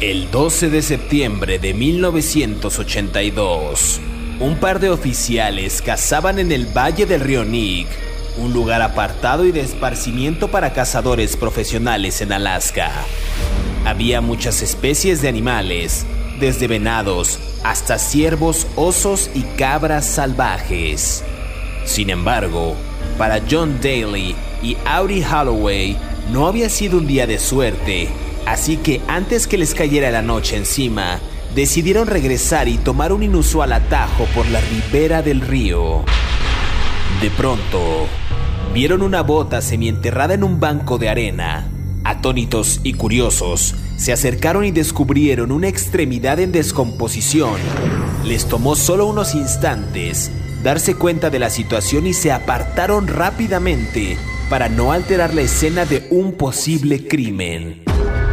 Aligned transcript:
El 0.00 0.30
12 0.30 0.70
de 0.70 0.80
septiembre 0.80 1.58
de 1.58 1.74
1982, 1.74 4.00
un 4.40 4.56
par 4.56 4.80
de 4.80 4.88
oficiales 4.88 5.82
cazaban 5.82 6.38
en 6.38 6.52
el 6.52 6.74
Valle 6.74 7.04
del 7.04 7.20
Río 7.20 7.44
Nick, 7.44 7.86
un 8.38 8.54
lugar 8.54 8.80
apartado 8.80 9.44
y 9.44 9.52
de 9.52 9.60
esparcimiento 9.60 10.50
para 10.50 10.72
cazadores 10.72 11.36
profesionales 11.36 12.22
en 12.22 12.32
Alaska. 12.32 12.90
Había 13.84 14.22
muchas 14.22 14.62
especies 14.62 15.20
de 15.20 15.28
animales, 15.28 16.06
desde 16.38 16.66
venados 16.66 17.38
hasta 17.62 17.98
ciervos, 17.98 18.66
osos 18.76 19.30
y 19.34 19.42
cabras 19.58 20.06
salvajes. 20.06 21.22
Sin 21.84 22.08
embargo, 22.08 22.74
para 23.18 23.42
John 23.50 23.78
Daly 23.82 24.34
y 24.62 24.78
Audie 24.86 25.26
Holloway 25.26 25.98
no 26.32 26.46
había 26.46 26.70
sido 26.70 26.96
un 26.96 27.06
día 27.06 27.26
de 27.26 27.38
suerte 27.38 28.08
Así 28.50 28.78
que 28.78 29.00
antes 29.06 29.46
que 29.46 29.56
les 29.56 29.74
cayera 29.74 30.10
la 30.10 30.22
noche 30.22 30.56
encima, 30.56 31.20
decidieron 31.54 32.08
regresar 32.08 32.66
y 32.66 32.78
tomar 32.78 33.12
un 33.12 33.22
inusual 33.22 33.72
atajo 33.72 34.24
por 34.34 34.44
la 34.48 34.60
ribera 34.60 35.22
del 35.22 35.40
río. 35.40 36.02
De 37.22 37.30
pronto, 37.30 38.08
vieron 38.74 39.02
una 39.02 39.22
bota 39.22 39.60
semienterrada 39.60 40.34
en 40.34 40.42
un 40.42 40.58
banco 40.58 40.98
de 40.98 41.08
arena. 41.08 41.70
Atónitos 42.02 42.80
y 42.82 42.94
curiosos, 42.94 43.76
se 43.96 44.12
acercaron 44.12 44.64
y 44.64 44.72
descubrieron 44.72 45.52
una 45.52 45.68
extremidad 45.68 46.40
en 46.40 46.50
descomposición. 46.50 47.54
Les 48.24 48.46
tomó 48.46 48.74
solo 48.74 49.06
unos 49.06 49.36
instantes 49.36 50.32
darse 50.64 50.96
cuenta 50.96 51.30
de 51.30 51.38
la 51.38 51.50
situación 51.50 52.04
y 52.04 52.14
se 52.14 52.32
apartaron 52.32 53.06
rápidamente 53.06 54.18
para 54.48 54.68
no 54.68 54.90
alterar 54.90 55.34
la 55.34 55.42
escena 55.42 55.84
de 55.84 56.08
un 56.10 56.32
posible 56.32 57.06
crimen 57.06 57.84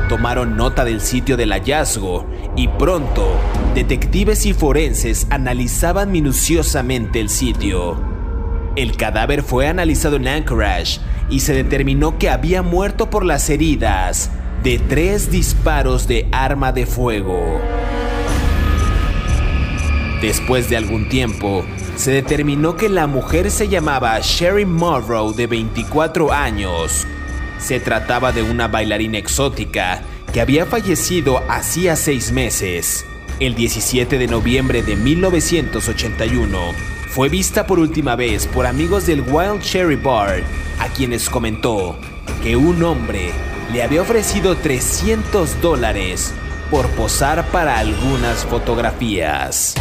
tomaron 0.08 0.56
nota 0.56 0.86
del 0.86 1.02
sitio 1.02 1.38
del 1.38 1.52
hallazgo 1.52 2.26
y 2.56 2.68
pronto 2.68 3.28
detectives 3.76 4.46
y 4.46 4.54
forenses 4.54 5.28
analizaban 5.30 6.12
minuciosamente 6.12 7.20
el 7.20 7.30
sitio. 7.30 8.00
El 8.76 8.96
cadáver 8.96 9.44
fue 9.44 9.68
analizado 9.68 10.16
en 10.16 10.28
Anchorage 10.28 11.00
y 11.30 11.42
se 11.42 11.54
determinó 11.54 12.18
que 12.18 12.30
había 12.30 12.62
muerto 12.62 13.10
por 13.10 13.26
las 13.26 13.50
heridas 13.50 14.32
de 14.64 14.80
tres 14.80 15.32
disparos 15.32 16.08
de 16.08 16.28
arma 16.32 16.72
de 16.72 16.86
fuego. 16.86 17.60
Después 20.22 20.70
de 20.70 20.78
algún 20.78 21.10
tiempo, 21.10 21.64
se 21.96 22.12
determinó 22.12 22.76
que 22.76 22.90
la 22.90 23.08
mujer 23.08 23.52
se 23.52 23.68
llamaba 23.68 24.20
Sherry 24.22 24.66
Morrow 24.66 25.34
de 25.34 25.48
24 25.48 26.32
años 26.32 27.08
se 27.60 27.80
trataba 27.80 28.32
de 28.32 28.44
una 28.44 28.68
bailarina 28.68 29.18
exótica 29.18 30.02
que 30.32 30.42
había 30.42 30.66
fallecido 30.66 31.44
hacía 31.50 31.96
seis 31.96 32.32
meses. 32.32 33.06
El 33.40 33.56
17 33.56 34.18
de 34.18 34.28
noviembre 34.28 34.84
de 34.84 34.96
1981 34.96 36.60
fue 37.10 37.30
vista 37.30 37.66
por 37.66 37.80
última 37.80 38.16
vez 38.16 38.48
por 38.48 38.66
amigos 38.66 39.06
del 39.06 39.22
Wild 39.22 39.62
Cherry 39.62 39.96
Bar, 39.96 40.42
a 40.80 40.88
quienes 40.90 41.30
comentó 41.30 41.98
que 42.44 42.56
un 42.56 42.84
hombre 42.84 43.32
le 43.72 43.84
había 43.84 44.02
ofrecido 44.02 44.56
300 44.56 45.62
dólares 45.62 46.34
por 46.70 46.88
posar 46.90 47.46
para 47.48 47.78
algunas 47.78 48.46
fotografías. 48.46 49.76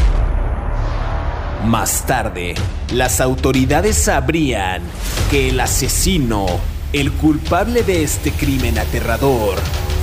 Más 1.64 2.06
tarde, 2.06 2.54
las 2.92 3.20
autoridades 3.20 3.97
sabrían 3.97 4.82
que 5.30 5.48
el 5.48 5.58
asesino 5.58 6.47
el 6.92 7.10
culpable 7.12 7.82
de 7.82 8.04
este 8.04 8.30
crimen 8.30 8.78
aterrador 8.78 9.56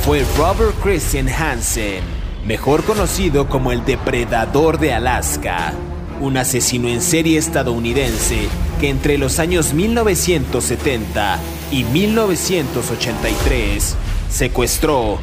fue 0.04 0.26
Robert 0.38 0.76
Christian 0.84 1.30
Hansen, 1.30 2.04
mejor 2.46 2.84
conocido 2.84 3.48
como 3.48 3.72
el 3.72 3.86
depredador 3.86 4.78
de 4.80 4.92
Alaska, 4.94 5.72
un 6.20 6.36
asesino 6.36 6.90
en 6.90 7.02
serie 7.02 7.40
estadounidense 7.40 8.50
que 8.82 8.90
entre 8.90 9.18
los 9.18 9.40
años 9.40 9.74
1970 9.74 11.40
y 11.72 11.86
1983 11.86 13.96
secuestró, 14.30 15.20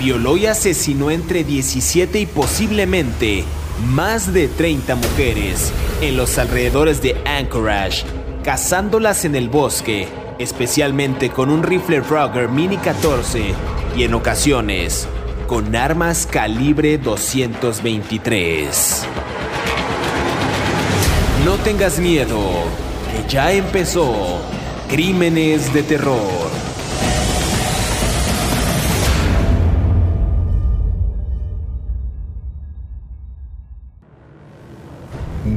violó 0.00 0.36
y 0.36 0.46
asesinó 0.46 1.12
entre 1.12 1.44
17 1.44 2.18
y 2.18 2.26
posiblemente 2.26 3.44
más 3.86 4.32
de 4.32 4.48
30 4.48 4.96
mujeres 4.96 5.72
en 6.00 6.16
los 6.16 6.38
alrededores 6.38 7.00
de 7.02 7.14
Anchorage, 7.24 8.02
cazándolas 8.42 9.24
en 9.24 9.36
el 9.36 9.48
bosque 9.48 10.08
especialmente 10.38 11.30
con 11.30 11.50
un 11.50 11.62
rifle 11.62 12.00
Ruger 12.00 12.48
Mini 12.48 12.76
14 12.76 13.54
y 13.96 14.04
en 14.04 14.14
ocasiones 14.14 15.08
con 15.46 15.76
armas 15.76 16.26
calibre 16.26 16.98
223. 16.98 19.06
No 21.44 21.56
tengas 21.56 21.98
miedo, 21.98 22.40
que 23.12 23.28
ya 23.28 23.52
empezó 23.52 24.40
Crímenes 24.88 25.72
de 25.74 25.82
Terror. 25.82 26.63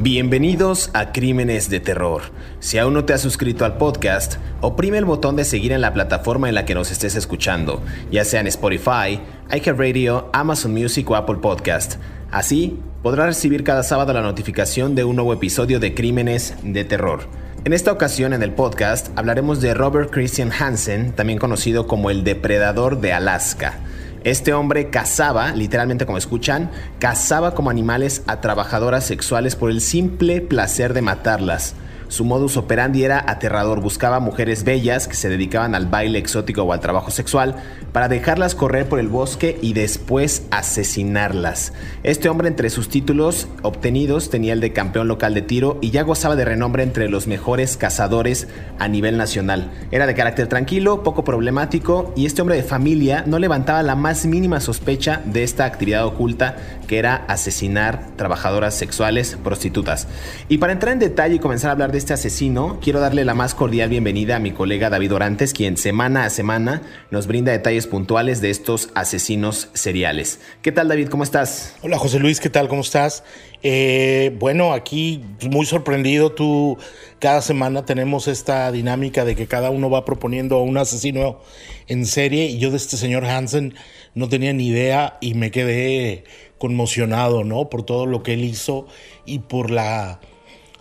Bienvenidos 0.00 0.90
a 0.92 1.10
Crímenes 1.10 1.70
de 1.70 1.80
Terror. 1.80 2.22
Si 2.60 2.78
aún 2.78 2.94
no 2.94 3.04
te 3.04 3.14
has 3.14 3.20
suscrito 3.20 3.64
al 3.64 3.78
podcast, 3.78 4.36
oprime 4.60 4.96
el 4.96 5.04
botón 5.04 5.34
de 5.34 5.44
seguir 5.44 5.72
en 5.72 5.80
la 5.80 5.92
plataforma 5.92 6.48
en 6.48 6.54
la 6.54 6.64
que 6.64 6.76
nos 6.76 6.92
estés 6.92 7.16
escuchando, 7.16 7.82
ya 8.12 8.24
sea 8.24 8.38
en 8.38 8.46
Spotify, 8.46 9.20
iHeartRadio, 9.50 10.30
Amazon 10.32 10.72
Music 10.72 11.10
o 11.10 11.16
Apple 11.16 11.38
Podcast. 11.42 11.96
Así, 12.30 12.78
podrás 13.02 13.26
recibir 13.26 13.64
cada 13.64 13.82
sábado 13.82 14.12
la 14.12 14.22
notificación 14.22 14.94
de 14.94 15.02
un 15.02 15.16
nuevo 15.16 15.32
episodio 15.32 15.80
de 15.80 15.92
Crímenes 15.94 16.54
de 16.62 16.84
Terror. 16.84 17.22
En 17.64 17.72
esta 17.72 17.90
ocasión 17.90 18.32
en 18.32 18.44
el 18.44 18.52
podcast 18.52 19.08
hablaremos 19.16 19.60
de 19.60 19.74
Robert 19.74 20.12
Christian 20.12 20.52
Hansen, 20.52 21.10
también 21.10 21.40
conocido 21.40 21.88
como 21.88 22.10
el 22.10 22.22
Depredador 22.22 23.00
de 23.00 23.14
Alaska. 23.14 23.80
Este 24.24 24.52
hombre 24.52 24.90
cazaba, 24.90 25.52
literalmente 25.52 26.06
como 26.06 26.18
escuchan, 26.18 26.70
cazaba 26.98 27.54
como 27.54 27.70
animales 27.70 28.22
a 28.26 28.40
trabajadoras 28.40 29.04
sexuales 29.04 29.56
por 29.56 29.70
el 29.70 29.80
simple 29.80 30.40
placer 30.40 30.94
de 30.94 31.02
matarlas. 31.02 31.74
Su 32.08 32.24
modus 32.24 32.56
operandi 32.56 33.04
era 33.04 33.22
aterrador, 33.26 33.82
buscaba 33.82 34.18
mujeres 34.18 34.64
bellas 34.64 35.06
que 35.06 35.14
se 35.14 35.28
dedicaban 35.28 35.74
al 35.74 35.86
baile 35.86 36.18
exótico 36.18 36.62
o 36.62 36.72
al 36.72 36.80
trabajo 36.80 37.10
sexual 37.10 37.56
para 37.92 38.08
dejarlas 38.08 38.54
correr 38.54 38.88
por 38.88 38.98
el 38.98 39.08
bosque 39.08 39.58
y 39.60 39.74
después 39.74 40.44
asesinarlas. 40.50 41.74
Este 42.04 42.30
hombre 42.30 42.48
entre 42.48 42.70
sus 42.70 42.88
títulos 42.88 43.46
obtenidos 43.62 44.30
tenía 44.30 44.54
el 44.54 44.60
de 44.60 44.72
campeón 44.72 45.06
local 45.06 45.34
de 45.34 45.42
tiro 45.42 45.78
y 45.82 45.90
ya 45.90 46.02
gozaba 46.02 46.34
de 46.34 46.46
renombre 46.46 46.82
entre 46.82 47.10
los 47.10 47.26
mejores 47.26 47.76
cazadores 47.76 48.48
a 48.78 48.88
nivel 48.88 49.18
nacional. 49.18 49.70
Era 49.90 50.06
de 50.06 50.14
carácter 50.14 50.46
tranquilo, 50.46 51.02
poco 51.02 51.24
problemático 51.24 52.14
y 52.16 52.24
este 52.24 52.40
hombre 52.40 52.56
de 52.56 52.62
familia 52.62 53.22
no 53.26 53.38
levantaba 53.38 53.82
la 53.82 53.96
más 53.96 54.24
mínima 54.24 54.60
sospecha 54.60 55.20
de 55.26 55.42
esta 55.44 55.66
actividad 55.66 56.06
oculta 56.06 56.56
que 56.86 56.98
era 56.98 57.16
asesinar 57.28 58.06
trabajadoras 58.16 58.74
sexuales 58.74 59.36
prostitutas. 59.44 60.08
Y 60.48 60.56
para 60.56 60.72
entrar 60.72 60.94
en 60.94 60.98
detalle 60.98 61.34
y 61.34 61.38
comenzar 61.38 61.68
a 61.68 61.72
hablar 61.72 61.92
de 61.92 61.97
este 61.98 62.14
asesino, 62.14 62.78
quiero 62.80 63.00
darle 63.00 63.24
la 63.24 63.34
más 63.34 63.56
cordial 63.56 63.88
bienvenida 63.88 64.36
a 64.36 64.38
mi 64.38 64.52
colega 64.52 64.88
David 64.88 65.14
Orantes, 65.14 65.52
quien 65.52 65.76
semana 65.76 66.24
a 66.24 66.30
semana 66.30 66.82
nos 67.10 67.26
brinda 67.26 67.50
detalles 67.50 67.88
puntuales 67.88 68.40
de 68.40 68.50
estos 68.50 68.90
asesinos 68.94 69.68
seriales. 69.74 70.40
¿Qué 70.62 70.70
tal 70.70 70.86
David? 70.86 71.08
¿Cómo 71.08 71.24
estás? 71.24 71.74
Hola 71.82 71.98
José 71.98 72.20
Luis, 72.20 72.38
¿qué 72.38 72.50
tal? 72.50 72.68
¿Cómo 72.68 72.82
estás? 72.82 73.24
Eh, 73.64 74.32
bueno, 74.38 74.72
aquí 74.72 75.24
muy 75.50 75.66
sorprendido. 75.66 76.30
Tú 76.30 76.78
cada 77.18 77.42
semana 77.42 77.84
tenemos 77.84 78.28
esta 78.28 78.70
dinámica 78.70 79.24
de 79.24 79.34
que 79.34 79.48
cada 79.48 79.70
uno 79.70 79.90
va 79.90 80.04
proponiendo 80.04 80.56
a 80.56 80.62
un 80.62 80.78
asesino 80.78 81.40
en 81.88 82.06
serie 82.06 82.46
y 82.46 82.58
yo 82.58 82.70
de 82.70 82.76
este 82.76 82.96
señor 82.96 83.24
Hansen 83.24 83.74
no 84.14 84.28
tenía 84.28 84.52
ni 84.52 84.68
idea 84.68 85.18
y 85.20 85.34
me 85.34 85.50
quedé 85.50 86.22
conmocionado, 86.58 87.42
¿no? 87.42 87.68
Por 87.68 87.82
todo 87.82 88.06
lo 88.06 88.22
que 88.22 88.34
él 88.34 88.44
hizo 88.44 88.86
y 89.26 89.40
por 89.40 89.72
la 89.72 90.20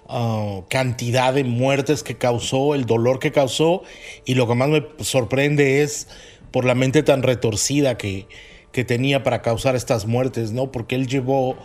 Ah, 0.09 0.61
cantidad 0.69 1.33
de 1.33 1.43
muertes 1.43 2.01
que 2.01 2.15
causó, 2.15 2.75
el 2.75 2.85
dolor 2.85 3.19
que 3.19 3.33
causó 3.33 3.83
y 4.25 4.35
lo 4.35 4.47
que 4.47 4.55
más 4.55 4.69
me 4.69 4.85
sorprende 4.99 5.83
es 5.83 6.07
por 6.51 6.63
la 6.63 6.75
mente 6.75 7.03
tan 7.03 7.23
retorcida 7.23 7.97
que, 7.97 8.25
que 8.71 8.85
tenía 8.85 9.23
para 9.23 9.41
causar 9.41 9.75
estas 9.75 10.05
muertes, 10.05 10.53
¿no? 10.53 10.71
Porque 10.71 10.95
él 10.95 11.07
llevó 11.07 11.57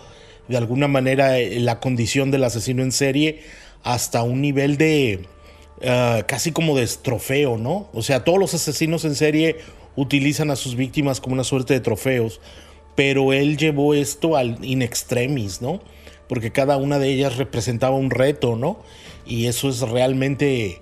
de 0.48 0.56
alguna 0.56 0.88
manera 0.88 1.38
la 1.38 1.78
condición 1.78 2.32
del 2.32 2.42
asesino 2.42 2.82
en 2.82 2.90
serie 2.90 3.42
hasta 3.84 4.24
un 4.24 4.40
nivel 4.40 4.76
de 4.76 5.20
ah, 5.86 6.24
casi 6.26 6.50
como 6.50 6.76
de 6.76 6.88
trofeo, 7.00 7.58
¿no? 7.58 7.88
O 7.92 8.02
sea, 8.02 8.24
todos 8.24 8.40
los 8.40 8.54
asesinos 8.54 9.04
en 9.04 9.14
serie 9.14 9.58
utilizan 9.94 10.50
a 10.50 10.56
sus 10.56 10.74
víctimas 10.74 11.20
como 11.20 11.34
una 11.34 11.44
suerte 11.44 11.74
de 11.74 11.80
trofeos, 11.80 12.40
pero 12.96 13.32
él 13.32 13.56
llevó 13.56 13.94
esto 13.94 14.36
al 14.36 14.58
in 14.64 14.82
extremis, 14.82 15.62
¿no? 15.62 15.80
Porque 16.32 16.50
cada 16.50 16.78
una 16.78 16.98
de 16.98 17.10
ellas 17.10 17.36
representaba 17.36 17.94
un 17.94 18.08
reto, 18.08 18.56
¿no? 18.56 18.78
Y 19.26 19.48
eso 19.48 19.68
es 19.68 19.80
realmente 19.80 20.80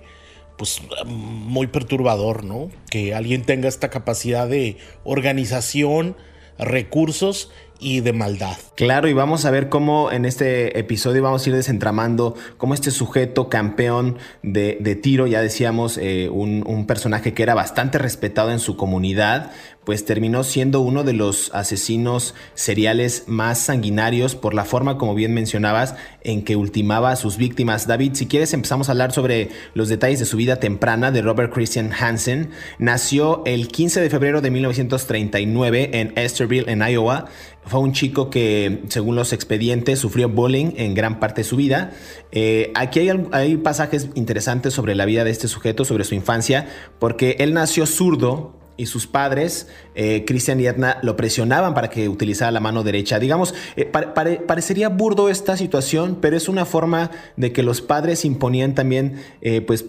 pues 0.55 0.79
muy 1.05 1.67
perturbador, 1.67 2.45
¿no? 2.45 2.71
Que 2.89 3.13
alguien 3.13 3.43
tenga 3.43 3.67
esta 3.67 3.89
capacidad 3.89 4.47
de 4.47 4.77
organización, 5.03 6.15
recursos 6.57 7.51
y 7.81 7.99
de 7.99 8.13
maldad. 8.13 8.55
Claro, 8.75 9.09
y 9.09 9.13
vamos 9.13 9.45
a 9.45 9.51
ver 9.51 9.67
cómo 9.67 10.11
en 10.11 10.25
este 10.25 10.79
episodio 10.79 11.21
vamos 11.23 11.45
a 11.45 11.49
ir 11.49 11.55
desentramando 11.55 12.35
cómo 12.57 12.73
este 12.73 12.91
sujeto 12.91 13.49
campeón 13.49 14.17
de, 14.43 14.99
tiro, 15.01 15.27
ya 15.27 15.41
decíamos, 15.41 15.97
eh, 15.97 16.29
un, 16.31 16.63
un, 16.65 16.85
personaje 16.85 17.33
que 17.33 17.43
era 17.43 17.55
bastante 17.55 17.97
respetado 17.97 18.51
en 18.51 18.59
su 18.59 18.77
comunidad, 18.77 19.51
pues 19.83 20.05
terminó 20.05 20.43
siendo 20.43 20.81
uno 20.81 21.03
de 21.03 21.13
los 21.13 21.49
asesinos 21.53 22.35
seriales 22.53 23.23
más 23.27 23.59
sanguinarios 23.59 24.35
por 24.35 24.53
la 24.53 24.63
forma, 24.63 24.97
como 24.97 25.15
bien 25.15 25.33
mencionabas, 25.33 25.95
en 26.23 26.43
que 26.43 26.55
ultimaba 26.55 27.11
a 27.11 27.15
sus 27.15 27.37
víctimas. 27.37 27.87
David, 27.87 28.13
si 28.13 28.27
quieres 28.27 28.53
empezamos 28.53 28.89
a 28.89 28.91
hablar 28.91 29.11
sobre 29.11 29.49
los 29.73 29.89
detalles 29.89 30.19
de 30.19 30.25
su 30.25 30.37
vida 30.37 30.57
temprana 30.57 31.11
de 31.11 31.21
Robert 31.21 31.51
Christian 31.51 31.91
Hansen. 31.91 32.51
Nació 32.77 33.41
el 33.45 33.69
15 33.69 34.01
de 34.01 34.09
febrero 34.09 34.41
de 34.41 34.51
1939 34.51 35.89
en 35.93 36.13
Esterville, 36.15 36.69
en 36.69 36.81
Iowa. 36.81 37.25
Fue 37.65 37.79
un 37.79 37.93
chico 37.93 38.29
que, 38.29 38.83
según 38.89 39.15
los 39.15 39.33
expedientes, 39.33 39.99
sufrió 39.99 40.27
bullying 40.27 40.71
en 40.77 40.93
gran 40.93 41.19
parte 41.19 41.41
de 41.41 41.45
su 41.45 41.55
vida. 41.55 41.91
Eh, 42.31 42.71
aquí 42.75 42.99
hay, 42.99 43.23
hay 43.31 43.57
pasajes 43.57 44.09
interesantes 44.15 44.73
sobre 44.73 44.95
la 44.95 45.05
vida 45.05 45.23
de 45.23 45.31
este 45.31 45.47
sujeto, 45.47 45.85
sobre 45.85 46.03
su 46.03 46.15
infancia, 46.15 46.67
porque 46.99 47.35
él 47.39 47.53
nació 47.53 47.85
zurdo, 47.85 48.60
y 48.77 48.87
sus 48.87 49.07
padres, 49.07 49.67
eh, 49.95 50.23
Christian 50.25 50.59
y 50.59 50.65
Edna, 50.65 50.97
lo 51.01 51.15
presionaban 51.15 51.73
para 51.73 51.89
que 51.89 52.09
utilizara 52.09 52.51
la 52.51 52.59
mano 52.59 52.83
derecha. 52.83 53.19
Digamos, 53.19 53.53
eh, 53.75 53.85
parecería 53.85 54.89
burdo 54.89 55.29
esta 55.29 55.57
situación, 55.57 56.17
pero 56.21 56.37
es 56.37 56.49
una 56.49 56.65
forma 56.65 57.11
de 57.37 57.51
que 57.51 57.63
los 57.63 57.81
padres 57.81 58.25
imponían 58.25 58.73
también, 58.75 59.21
eh, 59.41 59.61
pues, 59.61 59.85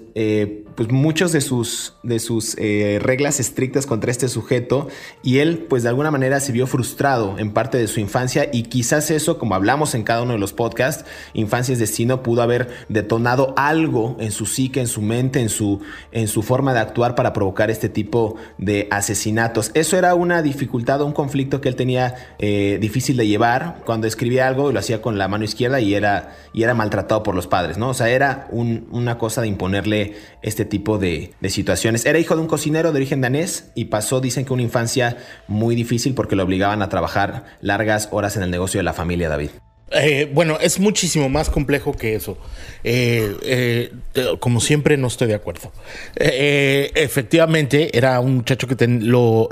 pues 0.75 0.91
muchos 0.91 1.33
de 1.33 1.41
sus, 1.41 1.95
de 2.03 2.19
sus 2.19 2.55
reglas 2.57 3.41
estrictas 3.41 3.87
contra 3.87 4.11
este 4.11 4.29
sujeto 4.29 4.89
y 5.23 5.39
él, 5.39 5.67
pues 5.69 5.83
de 5.83 5.89
alguna 5.89 6.11
manera 6.11 6.39
se 6.41 6.53
vio 6.53 6.67
frustrado 6.67 7.39
en 7.39 7.53
parte 7.53 7.79
de 7.79 7.89
su 7.89 8.01
infancia 8.01 8.49
y 8.53 8.65
quizás 8.65 9.11
eso, 9.11 9.39
como 9.39 9.55
hablamos 9.55 9.95
en 9.95 10.03
cada 10.03 10.23
uno 10.23 10.33
de 10.33 10.39
los 10.39 10.53
podcasts, 10.53 11.05
Infancia 11.35 11.73
es 11.73 11.79
Destino, 11.79 12.23
pudo 12.23 12.43
haber 12.43 12.69
detonado 12.89 13.55
algo 13.57 14.17
en 14.21 14.33
su 14.33 14.47
psique, 14.47 14.81
en 14.81 14.89
su 14.89 15.03
mente, 15.03 15.41
en 15.41 15.49
su, 15.49 15.81
en 16.11 16.29
su 16.29 16.43
forma 16.43 16.75
de 16.75 16.81
actuar 16.81 17.15
para 17.15 17.33
provocar 17.33 17.71
este 17.71 17.89
tipo 17.89 18.37
de 18.59 18.72
asesinatos. 18.91 19.71
Eso 19.75 19.97
era 19.97 20.15
una 20.15 20.43
dificultad 20.43 21.01
o 21.01 21.07
un 21.07 21.13
conflicto 21.13 21.61
que 21.61 21.69
él 21.69 21.77
tenía 21.77 22.15
eh, 22.39 22.79
difícil 22.81 23.17
de 23.17 23.27
llevar 23.27 23.83
cuando 23.85 24.07
escribía 24.07 24.47
algo 24.47 24.71
y 24.71 24.73
lo 24.73 24.79
hacía 24.79 25.03
con 25.03 25.19
la 25.19 25.29
mano 25.29 25.45
izquierda 25.45 25.81
y 25.81 25.95
era, 25.95 26.37
y 26.53 26.63
era 26.63 26.75
maltratado 26.75 27.23
por 27.23 27.35
los 27.35 27.47
padres, 27.47 27.79
¿no? 27.79 27.91
O 27.91 27.95
sea, 27.95 28.09
era 28.09 28.49
una 28.51 29.19
cosa 29.19 29.41
de 29.41 29.49
imponerle 29.49 30.15
este 30.43 30.65
tipo 30.65 30.99
de, 30.99 31.35
de 31.41 31.51
situaciones. 31.51 32.07
Era 32.07 32.19
hijo 32.19 32.35
de 32.35 32.43
un 32.43 32.49
cocinero 32.49 32.93
de 32.93 32.99
origen 32.99 33.21
danés 33.21 33.71
y 33.75 33.87
pasó, 33.87 34.21
dicen 34.21 34.45
que 34.45 34.53
una 34.53 34.63
infancia 34.63 35.17
muy 35.49 35.75
difícil 35.75 36.15
porque 36.15 36.37
lo 36.37 36.45
obligaban 36.45 36.83
a 36.83 36.89
trabajar 36.89 37.45
largas 37.61 38.09
horas 38.11 38.37
en 38.37 38.43
el 38.43 38.51
negocio 38.51 38.79
de 38.79 38.85
la 38.85 38.93
familia, 38.93 39.29
David. 39.29 39.51
Eh, 39.95 40.31
bueno, 40.33 40.59
es 40.61 40.79
muchísimo 40.79 41.29
más 41.29 41.51
complejo 41.51 41.93
que 41.93 42.15
eso. 42.15 42.39
Eh, 42.85 43.37
eh, 43.43 43.93
como 44.41 44.61
siempre, 44.61 44.97
no 44.97 45.07
estoy 45.07 45.29
de 45.29 45.35
acuerdo. 45.35 45.73
efectivamente, 46.17 47.97
era 47.97 48.19
un 48.21 48.37
muchacho 48.37 48.67
que 48.67 48.77
lo, 48.87 49.49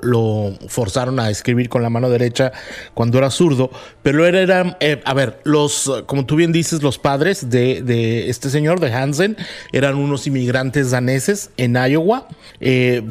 forzaron 0.69 1.21
a 1.21 1.31
escribir 1.31 1.69
con 1.69 1.83
la 1.83 1.91
mano 1.91 2.11
derecha 2.11 2.53
cuando 2.95 3.19
era 3.19 3.31
zurdo, 3.31 3.71
pero 4.03 4.27
era, 4.27 4.77
a 5.05 5.15
ver, 5.15 5.41
los, 5.45 5.91
como 6.07 6.27
tú 6.27 6.37
bien 6.37 6.53
dices, 6.53 6.83
los 6.83 6.99
padres 6.99 7.51
de, 7.51 7.83
de, 7.83 8.31
este 8.31 8.51
señor, 8.51 8.81
de 8.81 8.93
Hansen, 8.93 9.37
eran 9.73 9.97
unos 9.97 10.27
inmigrantes 10.27 10.91
daneses 10.91 11.51
en 11.57 11.77
Iowa. 11.77 12.29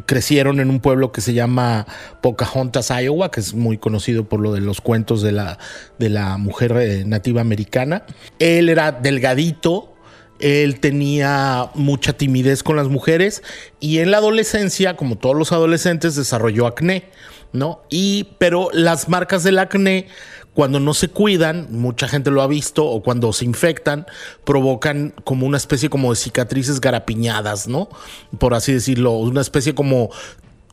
crecieron 0.06 0.60
en 0.60 0.70
un 0.70 0.80
pueblo 0.80 1.12
que 1.12 1.22
se 1.22 1.34
llama 1.34 1.86
Pocahontas, 2.22 2.90
Iowa, 2.90 3.31
que 3.31 3.40
es 3.40 3.54
muy 3.54 3.78
conocido 3.78 4.26
por 4.26 4.40
lo 4.40 4.54
de 4.54 4.62
los 4.62 4.81
cuentos 4.81 5.22
de 5.22 5.31
la, 5.31 5.60
de 5.98 6.10
la 6.10 6.38
mujer 6.38 6.74
nativa 7.19 7.42
americana. 7.42 8.06
Él 8.39 8.69
era 8.69 8.92
delgadito, 8.92 9.94
él 10.39 10.80
tenía 10.80 11.69
mucha 11.75 12.13
timidez 12.13 12.63
con 12.63 12.77
las 12.77 12.88
mujeres 12.88 13.44
y 13.80 14.00
en 14.00 14.12
la 14.12 14.18
adolescencia, 14.18 14.95
como 14.95 15.18
todos 15.18 15.36
los 15.36 15.51
adolescentes, 15.51 16.16
desarrolló 16.16 16.66
acné, 16.66 17.10
¿no? 17.51 17.81
Y 17.89 18.30
pero 18.38 18.69
las 18.74 19.10
marcas 19.10 19.44
del 19.44 19.60
acné 19.60 20.07
cuando 20.54 20.80
no 20.80 20.94
se 20.94 21.07
cuidan, 21.10 21.68
mucha 21.69 22.07
gente 22.07 22.31
lo 22.31 22.42
ha 22.42 22.48
visto, 22.48 22.86
o 22.86 23.01
cuando 23.01 23.31
se 23.31 23.45
infectan, 23.45 24.06
provocan 24.44 25.13
como 25.24 25.45
una 25.45 25.57
especie 25.57 25.89
como 25.89 26.10
de 26.10 26.18
cicatrices 26.18 26.81
garapiñadas, 26.81 27.68
¿no? 27.68 27.88
Por 28.39 28.54
así 28.54 28.74
decirlo, 28.74 29.13
una 29.13 29.42
especie 29.42 29.74
como 29.74 30.10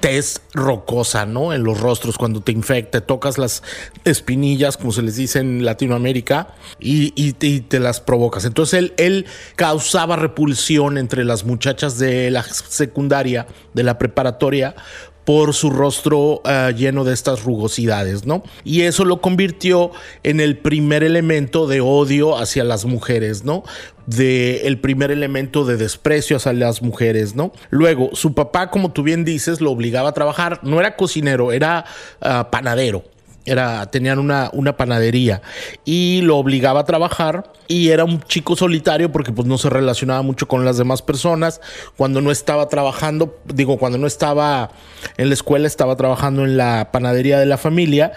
tez 0.01 0.43
rocosa, 0.53 1.27
¿no? 1.27 1.53
En 1.53 1.65
los 1.65 1.81
rostros 1.81 2.19
cuando 2.19 2.41
te 2.41 2.53
infecta, 2.53 3.01
tocas 3.01 3.39
las 3.39 3.63
espinillas, 4.05 4.77
como 4.77 4.93
se 4.93 5.03
les 5.03 5.17
dice 5.17 5.39
en 5.41 5.65
Latinoamérica, 5.65 6.55
y, 6.79 7.33
te 7.33 7.81
las 7.81 8.01
provocas. 8.01 8.45
Entonces 8.45 8.79
él, 8.79 8.95
él, 8.99 9.27
causaba 9.57 10.17
repulsión 10.17 10.99
entre 10.99 11.25
las 11.25 11.45
muchachas 11.45 11.99
de 11.99 12.31
la 12.31 12.43
secundaria, 12.43 13.47
de 13.75 13.83
la 13.83 13.99
preparatoria, 13.99 14.75
por 15.27 15.55
su 15.55 15.71
rostro 15.71 16.41
ah, 16.45 16.71
lleno 16.71 17.05
de 17.05 17.13
estas 17.13 17.43
rugosidades, 17.43 18.25
¿no? 18.25 18.45
Y 18.65 18.83
eso 18.83 19.05
lo 19.05 19.21
convirtió 19.21 19.91
en 20.23 20.41
el 20.41 20.57
primer 20.57 21.03
elemento 21.03 21.67
de 21.67 21.81
odio 21.81 22.39
hacia 22.39 22.63
las 22.63 22.85
mujeres, 22.85 23.45
¿no? 23.45 23.65
De 24.07 24.69
el 24.69 24.79
primer 24.79 25.11
elemento 25.11 25.65
de 25.65 25.77
desprecio 25.77 26.37
hacia 26.37 26.53
las 26.53 26.81
mujeres, 26.81 27.35
¿no? 27.35 27.53
Luego, 27.71 28.11
su 28.13 28.35
papá, 28.35 28.71
como 28.71 28.93
tú 28.93 29.03
bien 29.03 29.25
dices, 29.25 29.61
lo 29.61 29.73
obligaba 29.73 30.11
a 30.11 30.15
trabajar, 30.15 30.61
no 30.63 30.79
era 30.79 30.95
cocinero, 30.95 31.51
era 31.51 31.85
ah, 32.21 32.49
panadero 32.53 33.03
era, 33.47 33.87
tenían 33.91 34.19
una, 34.19 34.51
una, 34.53 34.77
panadería 34.77 35.41
y 35.85 36.21
lo 36.23 36.37
obligaba 36.37 36.81
a 36.81 36.85
trabajar 36.85 37.53
y 37.69 37.89
era 37.89 38.05
un 38.05 38.21
chico 38.23 38.57
solitario 38.57 39.11
porque 39.11 39.33
pues 39.33 39.47
no 39.47 39.57
se 39.57 39.71
relacionaba 39.71 40.23
mucho 40.23 40.49
con 40.49 40.65
las 40.65 40.77
demás 40.77 41.01
personas. 41.01 41.61
Cuando 41.97 42.21
no 42.21 42.31
estaba 42.31 42.69
trabajando, 42.69 43.39
digo, 43.47 43.79
cuando 43.79 43.99
no 43.99 44.07
estaba 44.07 44.71
en 45.17 45.29
la 45.29 45.35
escuela, 45.35 45.67
estaba 45.67 45.97
trabajando 45.97 46.45
en 46.45 46.57
la 46.57 46.91
panadería 46.93 47.39
de 47.39 47.47
la 47.47 47.57
familia 47.57 48.13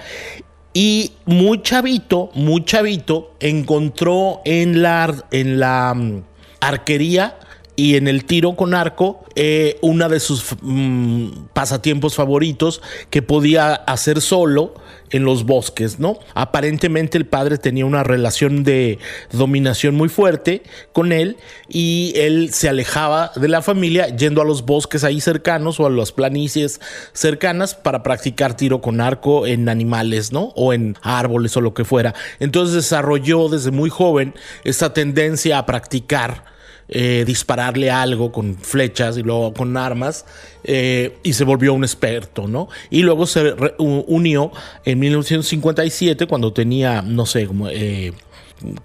y 0.74 1.14
muy 1.26 1.62
chavito, 1.62 2.30
muy 2.36 2.64
chavito, 2.64 3.34
encontró 3.40 4.42
en 4.46 4.82
la, 4.82 5.14
en 5.32 5.60
la 5.60 5.94
mm, 5.96 6.24
arquería 6.62 7.40
y 7.76 7.96
en 7.96 8.08
el 8.08 8.26
tiro 8.26 8.56
con 8.56 8.74
arco, 8.74 9.24
eh, 9.36 9.78
una 9.82 10.10
de 10.10 10.20
sus 10.20 10.46
mm, 10.62 11.48
pasatiempos 11.54 12.16
favoritos 12.16 12.82
que 13.10 13.22
podía 13.22 13.74
hacer 13.74 14.22
solo 14.22 14.76
en 15.12 15.24
los 15.24 15.46
bosques, 15.46 16.00
¿no? 16.00 16.20
Aparentemente 16.34 17.18
el 17.18 17.26
padre 17.26 17.58
tenía 17.58 17.86
una 17.86 18.04
relación 18.04 18.64
de 18.64 19.00
dominación 19.32 19.96
muy 19.96 20.10
fuerte 20.10 20.64
con 20.94 21.12
él 21.12 21.38
y 21.68 22.14
él 22.16 22.54
se 22.54 22.70
alejaba 22.70 23.32
de 23.36 23.48
la 23.48 23.62
familia 23.62 24.08
yendo 24.16 24.42
a 24.42 24.46
los 24.46 24.66
bosques 24.66 25.04
ahí 25.04 25.22
cercanos 25.22 25.80
o 25.80 25.86
a 25.86 25.90
las 25.90 26.12
planicies 26.12 26.80
cercanas 27.14 27.76
para 27.76 28.04
practicar 28.04 28.56
tiro 28.56 28.82
con 28.82 29.02
arco 29.02 29.48
en 29.48 29.70
animales, 29.70 30.32
¿no? 30.32 30.52
O 30.56 30.74
en 30.74 30.96
árboles 31.02 31.56
o 31.58 31.62
lo 31.62 31.74
que 31.74 31.86
fuera. 31.86 32.14
Entonces 32.40 32.76
desarrolló 32.76 33.50
desde 33.50 33.72
muy 33.72 33.90
joven 33.90 34.34
esta 34.64 34.94
tendencia 34.94 35.58
a 35.58 35.66
practicar 35.66 36.59
eh, 36.90 37.24
dispararle 37.26 37.92
algo 37.92 38.32
con 38.32 38.56
flechas 38.56 39.18
y 39.18 39.22
luego 39.22 39.54
con 39.54 39.78
armas 39.78 40.26
eh, 40.64 41.18
y 41.24 41.34
se 41.34 41.44
volvió 41.44 41.74
un 41.74 41.84
experto, 41.84 42.48
¿no? 42.48 42.68
Y 42.90 43.04
luego 43.04 43.28
se 43.28 43.54
unió 43.78 44.52
en 44.86 45.00
1957 45.00 46.26
cuando 46.26 46.52
tenía, 46.54 47.02
no 47.02 47.26
sé, 47.26 47.46
como... 47.48 47.70
Eh, 47.70 48.14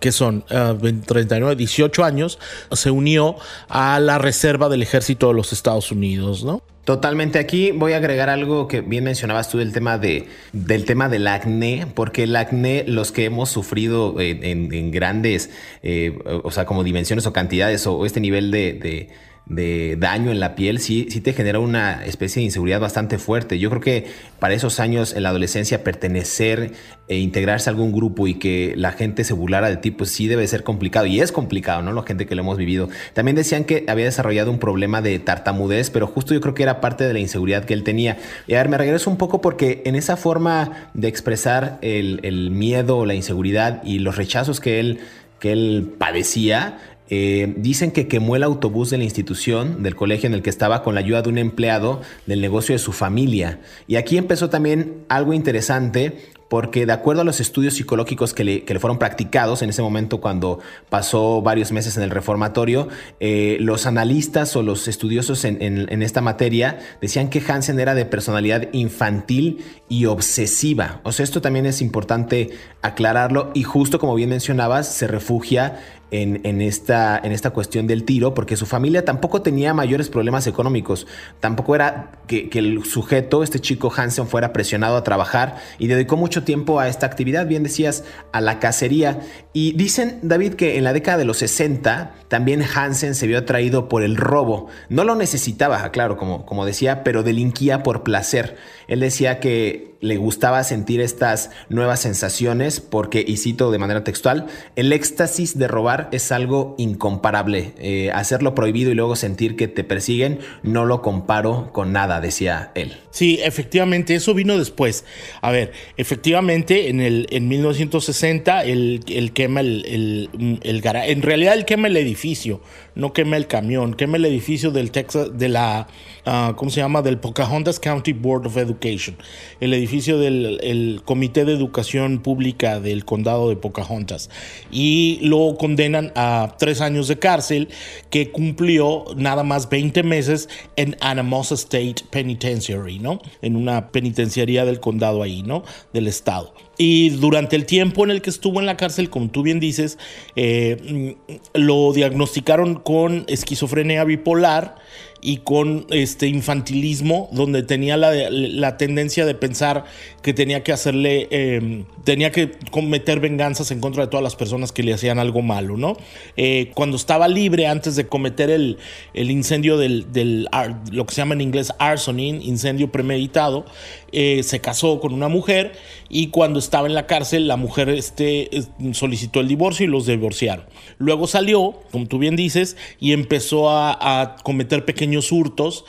que 0.01 0.13
son 0.13 0.45
39, 0.45 1.57
18 1.57 2.05
años, 2.05 2.39
se 2.73 2.91
unió 2.91 3.37
a 3.69 4.01
la 4.01 4.19
reserva 4.19 4.69
del 4.69 4.83
ejército 4.83 5.29
de 5.29 5.35
los 5.35 5.53
Estados 5.53 5.91
Unidos, 5.91 6.45
¿no? 6.45 6.63
Totalmente. 6.85 7.39
Aquí 7.39 7.71
voy 7.71 7.95
a 7.95 7.97
agregar 7.97 8.29
algo 8.29 8.69
que 8.69 8.83
bien 8.83 9.05
mencionabas 9.05 9.49
tú 9.49 9.57
del 9.57 9.73
tema 9.73 9.97
de 9.97 10.27
del 10.53 10.85
tema 10.85 11.09
del 11.09 11.27
acné, 11.27 11.87
porque 11.95 12.25
el 12.25 12.37
acné, 12.37 12.85
los 12.87 13.11
que 13.11 13.25
hemos 13.25 13.49
sufrido 13.49 14.17
en, 14.21 14.91
grandes, 14.91 15.49
eh, 15.83 16.19
o 16.43 16.51
sea, 16.51 16.67
como 16.67 16.85
dimensiones 16.85 17.27
o 17.27 17.33
cantidades 17.33 17.87
o 17.87 18.05
este 18.05 18.21
nivel 18.21 18.51
de 18.51 19.09
daño 19.47 20.31
en 20.31 20.41
la 20.41 20.55
piel, 20.55 20.81
sí, 20.81 21.07
sí 21.11 21.21
te 21.21 21.35
genera 21.35 21.59
una 21.59 22.05
especie 22.05 22.41
de 22.41 22.47
inseguridad 22.47 22.81
bastante 22.81 23.19
fuerte. 23.19 23.59
Yo 23.59 23.69
creo 23.69 23.83
que 23.83 24.07
para 24.39 24.55
esos 24.55 24.81
años 24.81 25.15
en 25.15 25.23
la 25.23 25.29
adolescencia 25.29 25.85
pertenecer 25.85 26.73
e 27.09 27.19
integrarse 27.19 27.69
a 27.69 27.73
algún 27.73 27.93
grupo 27.93 28.27
y 28.27 28.35
que 28.35 28.73
la 28.77 28.93
gente 28.93 29.23
se 29.25 29.35
burlara 29.35 29.69
de 29.69 29.77
ti, 29.77 29.91
pues 29.91 30.11
sí 30.11 30.29
debe 30.29 30.47
ser 30.47 30.65
complicado. 30.65 31.07
Y 31.07 31.21
es 31.21 31.31
complicado, 31.31 31.83
¿no? 31.83 31.93
La 31.93 32.03
gente 32.05 32.27
que 32.27 32.35
lo 32.35 32.41
hemos 32.41 32.57
vivido. 32.57 32.89
También 33.13 33.37
decían 33.37 33.65
que 33.65 33.85
había 33.87 34.07
desarrollado 34.07 34.51
un 34.51 34.59
problema 34.59 35.03
de 35.03 35.19
tartamudez, 35.19 35.91
pero 35.91 36.07
justo 36.07 36.33
yo 36.33 36.41
creo 36.41 36.55
que 36.55 36.63
era 36.63 36.81
parte 36.81 37.05
de 37.05 37.13
la 37.13 37.19
inseguridad 37.19 37.65
que 37.65 37.75
él 37.75 37.85
tenía. 37.85 38.17
Y 38.47 38.55
a 38.55 38.59
ver, 38.59 38.71
me 38.71 38.79
regreso 38.79 39.11
un 39.11 39.19
poco 39.19 39.43
porque 39.43 39.83
en 39.85 39.95
esa 39.95 40.17
forma 40.17 40.91
de 40.95 41.09
expresar 41.09 41.79
el, 41.83 42.21
el 42.23 42.51
miedo, 42.51 43.05
la 43.05 43.15
inseguridad 43.15 43.83
y 43.85 43.99
los 43.99 44.17
rechazos 44.17 44.61
que 44.61 44.81
él 44.81 45.01
que 45.45 45.53
él 45.53 45.93
padecía, 45.99 46.79
eh, 47.11 47.53
dicen 47.57 47.91
que 47.91 48.09
quemó 48.09 48.37
el 48.37 48.43
autobús 48.43 48.91
de 48.91 48.99
la 48.99 49.05
institución, 49.05 49.83
del 49.83 49.95
colegio 49.95 50.27
en 50.27 50.35
el 50.35 50.43
que 50.43 50.51
estaba, 50.51 50.83
con 50.83 50.95
la 50.95 51.01
ayuda 51.01 51.23
de 51.23 51.29
un 51.29 51.39
empleado 51.39 52.01
del 52.27 52.41
negocio 52.41 52.75
de 52.75 52.79
su 52.79 52.93
familia. 52.93 53.61
Y 53.87 53.97
aquí 53.97 54.17
empezó 54.17 54.49
también 54.51 55.05
algo 55.09 55.35
interesante 55.35 56.17
porque 56.49 56.87
de 56.87 56.93
acuerdo 56.93 57.23
a 57.23 57.25
los 57.25 57.41
estudios 57.41 57.75
psicológicos 57.75 58.33
que 58.33 58.45
le, 58.45 58.79
fueron 58.79 58.99
practicados 58.99 59.63
en 59.63 59.71
ese 59.71 59.83
momento 59.83 60.21
cuando 60.21 60.61
pasó 60.89 61.43
varios 61.43 61.73
meses 61.73 61.97
en 61.97 62.05
el 62.05 62.11
reformatorio, 62.11 62.87
eh, 63.19 63.57
los 63.61 63.87
analistas 63.87 64.55
o 64.55 64.63
los 64.63 64.87
estudiosos 64.87 65.45
en, 65.45 66.03
esta 66.03 66.21
materia 66.21 66.79
decían 67.01 67.29
que 67.29 67.43
Hansen 67.47 67.81
era 67.81 67.95
de 67.95 68.05
personalidad 68.05 68.69
infantil 68.73 69.65
y 69.89 70.07
obsesiva. 70.07 71.01
O 71.03 71.13
sea, 71.13 71.25
esto 71.25 71.41
también 71.41 71.67
es 71.67 71.83
importante 71.83 72.51
aclararlo 72.83 73.51
y 73.55 73.65
justo 73.65 73.99
como 73.99 74.15
bien 74.15 74.31
mencionabas, 74.31 74.95
se 74.95 75.07
refugia 75.07 75.81
en, 76.11 76.61
esta, 76.61 77.19
en 77.23 77.33
esta 77.33 77.51
cuestión 77.51 77.87
del 77.87 78.05
tiro, 78.05 78.35
porque 78.35 78.57
su 78.57 78.67
familia 78.67 79.05
tampoco 79.05 79.43
tenía 79.43 79.75
mayores 79.75 80.09
problemas 80.09 80.47
económicos. 80.47 81.07
Tampoco 81.41 81.75
era 81.75 82.13
que, 82.27 82.49
el 82.53 82.85
sujeto, 82.85 83.43
este 83.43 83.61
chico 83.61 83.93
Hansen, 83.95 84.29
fuera 84.29 84.53
presionado 84.53 84.97
a 84.97 85.05
trabajar 85.05 85.57
y 85.79 85.89
dedicó 85.89 86.17
mucho 86.17 86.45
tiempo 86.45 86.79
a 86.79 86.89
esta 86.89 87.07
actividad, 87.07 87.47
bien 87.47 87.63
decías, 87.65 88.05
a 88.33 88.41
la 88.41 88.61
cacería. 88.61 89.21
Y 89.53 89.73
dicen, 89.73 90.21
David, 90.23 90.55
que 90.55 90.79
en 90.79 90.85
la 90.85 90.93
década 90.93 91.19
de 91.19 91.25
los 91.25 91.39
60 91.39 92.15
también 92.29 92.63
Hansen 92.63 93.15
se 93.15 93.27
vio 93.27 93.39
atraído 93.39 93.89
por 93.89 94.03
el 94.03 94.17
robo. 94.17 94.69
No 94.89 95.05
lo 95.05 95.17
necesitaba, 95.17 95.91
claro, 95.91 96.17
como, 96.17 96.47
como 96.47 96.65
decía, 96.65 97.03
pero 97.03 97.23
delinquía 97.23 97.83
por 97.83 98.03
placer. 98.03 98.57
Él 98.89 99.01
decía 99.01 99.41
que 99.41 99.95
le 100.05 100.19
gustaba 100.19 100.63
sentir 100.65 101.01
estas 101.01 101.51
nuevas 101.71 102.01
sensaciones 102.01 102.81
porque, 102.81 103.25
y 103.27 103.39
cito 103.39 103.71
de 103.71 103.79
manera 103.79 104.05
textual, 104.05 104.47
el 104.77 104.93
éxtasis 104.93 105.59
de 105.59 105.67
robar 105.67 106.11
es 106.13 106.31
algo 106.31 106.75
incomparable. 106.77 107.73
Eh, 107.79 108.11
hacerlo 108.13 108.55
prohibido 108.55 108.91
y 108.91 108.95
luego 108.95 109.17
sentir 109.17 109.57
que 109.57 109.67
te 109.67 109.83
persiguen, 109.83 110.41
no 110.63 110.85
lo 110.85 111.01
comparo 111.01 111.71
con 111.73 111.93
nada, 111.93 112.21
decía 112.21 112.71
él. 112.75 112.99
Sí, 113.11 113.41
efectivamente, 113.43 114.15
eso 114.15 114.35
vino 114.35 114.59
después. 114.59 115.07
A 115.41 115.51
ver, 115.51 115.73
efectivamente, 115.97 116.91
en, 116.91 117.01
el, 117.01 117.27
en 117.31 117.49
1960, 117.49 118.65
él, 118.65 119.31
quema 119.33 119.61
el, 119.61 119.87
el, 119.87 120.61
el. 120.63 120.83
En 120.85 121.23
realidad, 121.23 121.55
él 121.55 121.65
quema 121.65 121.89
el 121.89 121.97
edificio, 121.97 122.61
no 122.95 123.13
quema 123.13 123.37
el 123.37 123.47
camión, 123.47 123.95
quema 123.95 124.17
el 124.17 124.25
edificio 124.25 124.71
del 124.71 124.91
Texas, 124.91 125.37
de 125.37 125.49
la, 125.49 125.89
uh, 126.27 126.55
¿cómo 126.55 126.71
se 126.71 126.81
llama? 126.81 127.03
Del 127.03 127.19
Pocahontas 127.19 127.81
County 127.81 128.13
Board 128.13 128.47
of 128.47 128.57
Education. 128.57 129.17
El 129.61 129.75
edificio 129.75 130.19
del 130.19 131.03
Comité 131.05 131.45
de 131.45 131.53
Educación 131.53 132.21
Pública 132.21 132.81
del 132.81 133.05
Condado 133.05 133.49
de 133.49 133.57
Pocahontas 133.57 134.31
y 134.71 135.19
lo 135.23 135.57
condenan 135.59 136.13
a 136.15 136.57
tres 136.59 136.81
años 136.81 137.09
de 137.09 137.19
cárcel 137.19 137.69
que 138.11 138.31
cumplió 138.31 139.05
nada 139.17 139.43
más 139.43 139.69
20 139.69 140.03
meses 140.03 140.49
en 140.77 140.97
Anamosa 141.01 141.55
State 141.55 141.97
Penitentiary, 142.11 142.99
¿no? 142.99 143.21
En 143.43 143.57
una 143.57 143.91
penitenciaría 143.91 144.65
del 144.65 144.81
condado 144.81 145.23
ahí, 145.23 145.43
¿no? 145.43 145.65
Del 145.93 146.09
estado. 146.09 146.55
Y 146.77 147.11
durante 147.11 147.57
el 147.57 147.67
tiempo 147.67 148.05
en 148.05 148.11
el 148.11 148.23
que 148.23 148.31
estuvo 148.31 148.61
en 148.61 148.67
la 148.67 148.77
cárcel, 148.77 149.11
como 149.11 149.31
tú 149.31 149.43
bien 149.43 149.61
dices, 149.61 149.99
eh, 150.35 151.17
lo 151.55 151.93
diagnosticaron 151.93 152.75
con 152.75 153.25
esquizofrenia 153.29 154.05
bipolar 154.05 154.77
y 155.25 155.39
con 155.39 155.87
este 155.89 156.27
infantilismo, 156.29 157.31
donde 157.33 157.63
tenía 157.63 157.97
la, 157.97 158.77
tendencia 158.77 159.25
de 159.25 159.35
pensar 159.35 159.85
que 160.21 160.35
tenía 160.35 160.63
que 160.63 160.71
hacerle, 160.71 161.29
em, 161.31 161.87
tenía 162.05 162.31
que 162.31 162.53
cometer 162.71 163.21
venganzas 163.21 163.71
en 163.71 163.81
contra 163.81 164.05
de 164.05 164.11
todas 164.11 164.23
las 164.23 164.37
personas 164.37 164.71
que 164.71 164.83
le 164.83 164.93
hacían 164.93 165.19
algo 165.19 165.41
malo, 165.41 165.79
¿no? 165.79 165.97
Eh, 166.37 166.73
cuando 166.75 166.99
estaba 166.99 167.27
libre 167.27 167.67
antes 167.67 167.97
de 167.97 168.07
cometer 168.07 168.51
el, 168.51 168.77
incendio 169.15 169.79
del, 169.79 170.47
lo 170.93 171.07
que 171.07 171.15
se 171.15 171.23
llama 171.23 171.33
en 171.33 171.41
inglés 171.41 171.73
arsoning, 171.79 172.43
incendio 172.43 172.93
premeditado, 172.93 173.65
eh, 174.13 174.43
se 174.43 174.61
casó 174.61 175.01
con 175.01 175.15
una 175.15 175.29
mujer 175.29 175.73
y 176.11 176.29
cuando 176.29 176.59
estaba 176.59 176.87
en 176.87 176.95
la 176.95 177.07
cárcel 177.07 177.49
la 177.49 177.57
mujer 177.57 177.89
este, 177.89 178.51
solicitó 178.93 179.41
el 179.41 179.49
divorcio 179.49 179.87
y 179.87 179.89
los 179.89 180.05
divorciaron. 180.05 180.67
Luego 180.99 181.27
salió, 181.27 181.81
como 181.91 182.07
tú 182.07 182.19
bien 182.19 182.37
dices, 182.37 182.77
y 183.01 183.13
empezó 183.13 183.71
a 183.71 184.37
cometer 184.43 184.85
pequeños 184.85 185.14
hurtos 185.33 185.85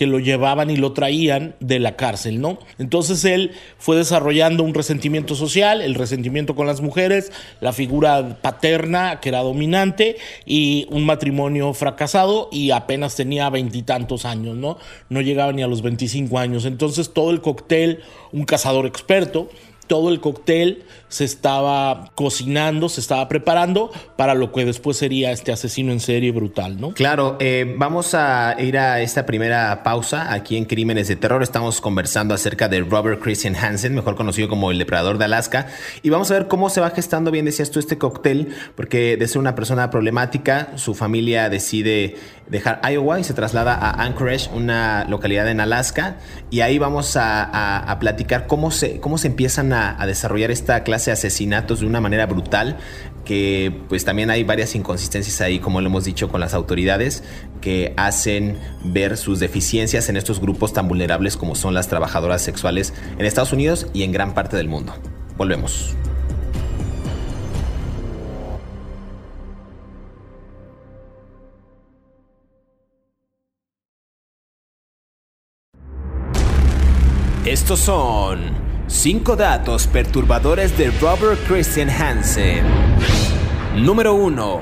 que 0.00 0.06
lo 0.06 0.18
llevaban 0.18 0.70
y 0.70 0.76
lo 0.76 0.94
traían 0.94 1.56
de 1.60 1.78
la 1.78 1.94
cárcel, 1.94 2.40
¿no? 2.40 2.58
Entonces 2.78 3.22
él 3.26 3.50
fue 3.76 3.96
desarrollando 3.96 4.62
un 4.62 4.72
resentimiento 4.72 5.34
social, 5.34 5.82
el 5.82 5.94
resentimiento 5.94 6.54
con 6.54 6.66
las 6.66 6.80
mujeres, 6.80 7.30
la 7.60 7.74
figura 7.74 8.38
paterna 8.40 9.20
que 9.20 9.28
era 9.28 9.42
dominante 9.42 10.16
y 10.46 10.86
un 10.88 11.04
matrimonio 11.04 11.74
fracasado 11.74 12.48
y 12.50 12.70
apenas 12.70 13.14
tenía 13.14 13.50
veintitantos 13.50 14.24
años, 14.24 14.56
¿no? 14.56 14.78
No 15.10 15.20
llegaba 15.20 15.52
ni 15.52 15.62
a 15.62 15.66
los 15.66 15.82
25 15.82 16.38
años. 16.38 16.64
Entonces 16.64 17.12
todo 17.12 17.30
el 17.30 17.42
cóctel, 17.42 18.00
un 18.32 18.46
cazador 18.46 18.86
experto, 18.86 19.50
todo 19.86 20.08
el 20.08 20.20
cóctel 20.20 20.84
se 21.10 21.24
estaba 21.24 22.12
cocinando, 22.14 22.88
se 22.88 23.00
estaba 23.00 23.28
preparando 23.28 23.90
para 24.16 24.34
lo 24.34 24.52
que 24.52 24.64
después 24.64 24.96
sería 24.96 25.32
este 25.32 25.52
asesino 25.52 25.92
en 25.92 25.98
serie 25.98 26.30
brutal, 26.30 26.80
¿no? 26.80 26.94
Claro, 26.94 27.36
eh, 27.40 27.74
vamos 27.76 28.14
a 28.14 28.54
ir 28.58 28.78
a 28.78 29.00
esta 29.00 29.26
primera 29.26 29.82
pausa 29.82 30.32
aquí 30.32 30.56
en 30.56 30.64
Crímenes 30.64 31.08
de 31.08 31.16
Terror. 31.16 31.42
Estamos 31.42 31.80
conversando 31.80 32.32
acerca 32.32 32.68
de 32.68 32.80
Robert 32.80 33.20
Christian 33.20 33.56
Hansen, 33.56 33.94
mejor 33.94 34.14
conocido 34.14 34.48
como 34.48 34.70
el 34.70 34.78
depredador 34.78 35.18
de 35.18 35.24
Alaska, 35.24 35.66
y 36.02 36.10
vamos 36.10 36.30
a 36.30 36.34
ver 36.34 36.46
cómo 36.46 36.70
se 36.70 36.80
va 36.80 36.90
gestando, 36.90 37.32
bien 37.32 37.44
decías 37.44 37.72
tú, 37.72 37.80
este 37.80 37.98
cóctel, 37.98 38.54
porque 38.76 39.16
de 39.16 39.26
ser 39.26 39.40
una 39.40 39.56
persona 39.56 39.90
problemática, 39.90 40.68
su 40.76 40.94
familia 40.94 41.50
decide 41.50 42.16
dejar 42.46 42.80
Iowa 42.88 43.18
y 43.18 43.24
se 43.24 43.34
traslada 43.34 43.74
a 43.74 44.02
Anchorage, 44.02 44.50
una 44.54 45.04
localidad 45.06 45.48
en 45.48 45.60
Alaska, 45.60 46.18
y 46.50 46.60
ahí 46.60 46.78
vamos 46.78 47.16
a, 47.16 47.96
platicar 48.00 48.46
cómo 48.46 48.70
se, 48.70 49.00
cómo 49.00 49.18
se 49.18 49.26
empiezan 49.26 49.72
a, 49.72 50.00
a 50.00 50.06
desarrollar 50.06 50.50
esta 50.50 50.82
clase 50.84 50.99
asesinatos 51.08 51.80
de 51.80 51.86
una 51.86 52.00
manera 52.00 52.26
brutal, 52.26 52.78
que 53.24 53.72
pues 53.88 54.04
también 54.04 54.30
hay 54.30 54.44
varias 54.44 54.74
inconsistencias 54.74 55.40
ahí, 55.40 55.58
como 55.58 55.80
lo 55.80 55.86
hemos 55.86 56.04
dicho 56.04 56.28
con 56.28 56.40
las 56.40 56.54
autoridades, 56.54 57.24
que 57.60 57.94
hacen 57.96 58.58
ver 58.84 59.16
sus 59.16 59.40
deficiencias 59.40 60.08
en 60.08 60.16
estos 60.16 60.40
grupos 60.40 60.72
tan 60.72 60.88
vulnerables 60.88 61.36
como 61.36 61.54
son 61.54 61.74
las 61.74 61.88
trabajadoras 61.88 62.42
sexuales 62.42 62.92
en 63.18 63.26
Estados 63.26 63.52
Unidos 63.52 63.86
y 63.92 64.02
en 64.02 64.12
gran 64.12 64.34
parte 64.34 64.56
del 64.56 64.68
mundo. 64.68 64.94
Volvemos. 65.36 65.94
Estos 77.46 77.80
son 77.80 78.69
5 78.90 79.36
datos 79.36 79.86
perturbadores 79.86 80.76
de 80.76 80.90
Robert 80.90 81.38
Christian 81.46 81.88
Hansen. 81.88 82.64
Número 83.76 84.14
1. 84.14 84.60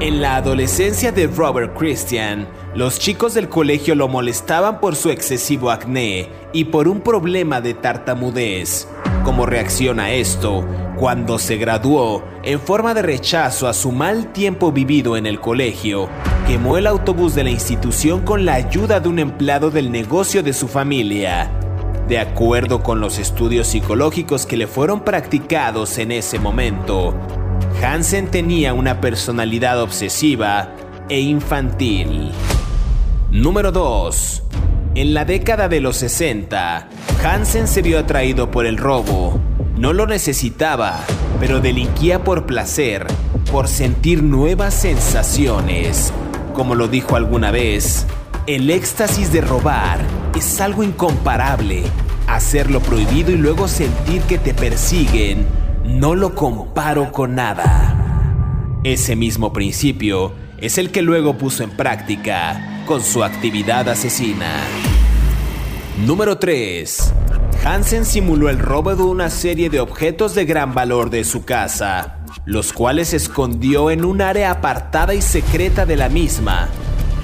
En 0.00 0.22
la 0.22 0.36
adolescencia 0.36 1.10
de 1.10 1.26
Robert 1.26 1.76
Christian, 1.76 2.48
los 2.76 3.00
chicos 3.00 3.34
del 3.34 3.48
colegio 3.48 3.96
lo 3.96 4.06
molestaban 4.06 4.78
por 4.80 4.94
su 4.94 5.10
excesivo 5.10 5.72
acné 5.72 6.30
y 6.52 6.66
por 6.66 6.86
un 6.86 7.00
problema 7.00 7.60
de 7.60 7.74
tartamudez. 7.74 8.86
Como 9.24 9.46
reacción 9.46 9.98
a 9.98 10.12
esto, 10.12 10.64
cuando 10.96 11.40
se 11.40 11.56
graduó, 11.56 12.22
en 12.44 12.60
forma 12.60 12.94
de 12.94 13.02
rechazo 13.02 13.66
a 13.66 13.74
su 13.74 13.90
mal 13.90 14.32
tiempo 14.32 14.70
vivido 14.70 15.16
en 15.16 15.26
el 15.26 15.40
colegio, 15.40 16.08
quemó 16.46 16.78
el 16.78 16.86
autobús 16.86 17.34
de 17.34 17.42
la 17.42 17.50
institución 17.50 18.20
con 18.20 18.44
la 18.44 18.54
ayuda 18.54 19.00
de 19.00 19.08
un 19.08 19.18
empleado 19.18 19.72
del 19.72 19.90
negocio 19.90 20.44
de 20.44 20.52
su 20.52 20.68
familia. 20.68 21.63
De 22.08 22.18
acuerdo 22.18 22.82
con 22.82 23.00
los 23.00 23.18
estudios 23.18 23.68
psicológicos 23.68 24.44
que 24.44 24.58
le 24.58 24.66
fueron 24.66 25.04
practicados 25.04 25.96
en 25.96 26.12
ese 26.12 26.38
momento, 26.38 27.14
Hansen 27.82 28.30
tenía 28.30 28.74
una 28.74 29.00
personalidad 29.00 29.80
obsesiva 29.80 30.74
e 31.08 31.20
infantil. 31.20 32.30
Número 33.30 33.72
2. 33.72 34.42
En 34.96 35.14
la 35.14 35.24
década 35.24 35.68
de 35.68 35.80
los 35.80 35.96
60, 35.96 36.88
Hansen 37.24 37.66
se 37.66 37.80
vio 37.80 37.98
atraído 37.98 38.50
por 38.50 38.66
el 38.66 38.76
robo. 38.76 39.40
No 39.76 39.94
lo 39.94 40.06
necesitaba, 40.06 41.00
pero 41.40 41.60
delinquía 41.60 42.22
por 42.22 42.44
placer, 42.44 43.06
por 43.50 43.66
sentir 43.66 44.22
nuevas 44.22 44.74
sensaciones. 44.74 46.12
Como 46.52 46.74
lo 46.74 46.86
dijo 46.86 47.16
alguna 47.16 47.50
vez, 47.50 48.06
el 48.46 48.68
éxtasis 48.68 49.32
de 49.32 49.40
robar 49.40 50.00
es 50.36 50.60
algo 50.60 50.82
incomparable. 50.82 51.82
Hacerlo 52.26 52.80
prohibido 52.80 53.30
y 53.30 53.36
luego 53.36 53.68
sentir 53.68 54.22
que 54.22 54.38
te 54.38 54.52
persiguen, 54.52 55.46
no 55.84 56.14
lo 56.14 56.34
comparo 56.34 57.10
con 57.10 57.34
nada. 57.34 58.80
Ese 58.84 59.16
mismo 59.16 59.52
principio 59.52 60.34
es 60.58 60.76
el 60.78 60.90
que 60.90 61.00
luego 61.00 61.38
puso 61.38 61.62
en 61.62 61.70
práctica 61.70 62.82
con 62.86 63.02
su 63.02 63.24
actividad 63.24 63.88
asesina. 63.88 64.52
Número 66.06 66.36
3. 66.38 67.14
Hansen 67.64 68.04
simuló 68.04 68.50
el 68.50 68.58
robo 68.58 68.94
de 68.94 69.02
una 69.04 69.30
serie 69.30 69.70
de 69.70 69.80
objetos 69.80 70.34
de 70.34 70.44
gran 70.44 70.74
valor 70.74 71.08
de 71.08 71.24
su 71.24 71.44
casa. 71.44 72.18
los 72.46 72.74
cuales 72.74 73.14
escondió 73.14 73.90
en 73.90 74.04
un 74.04 74.20
área 74.20 74.50
apartada 74.50 75.14
y 75.14 75.22
secreta 75.22 75.86
de 75.86 75.96
la 75.96 76.10
misma. 76.10 76.68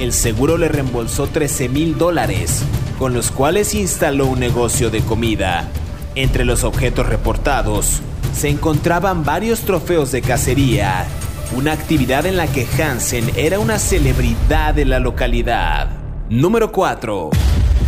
El 0.00 0.14
seguro 0.14 0.56
le 0.56 0.68
reembolsó 0.68 1.26
13 1.26 1.68
mil 1.68 1.98
dólares, 1.98 2.62
con 2.98 3.12
los 3.12 3.30
cuales 3.30 3.74
instaló 3.74 4.28
un 4.28 4.40
negocio 4.40 4.88
de 4.88 5.02
comida. 5.02 5.68
Entre 6.14 6.46
los 6.46 6.64
objetos 6.64 7.06
reportados 7.06 8.00
se 8.34 8.48
encontraban 8.48 9.24
varios 9.24 9.60
trofeos 9.60 10.10
de 10.10 10.22
cacería, 10.22 11.04
una 11.54 11.72
actividad 11.72 12.24
en 12.24 12.38
la 12.38 12.46
que 12.46 12.66
Hansen 12.82 13.30
era 13.36 13.58
una 13.58 13.78
celebridad 13.78 14.72
de 14.72 14.86
la 14.86 15.00
localidad. 15.00 15.90
Número 16.30 16.72
4. 16.72 17.28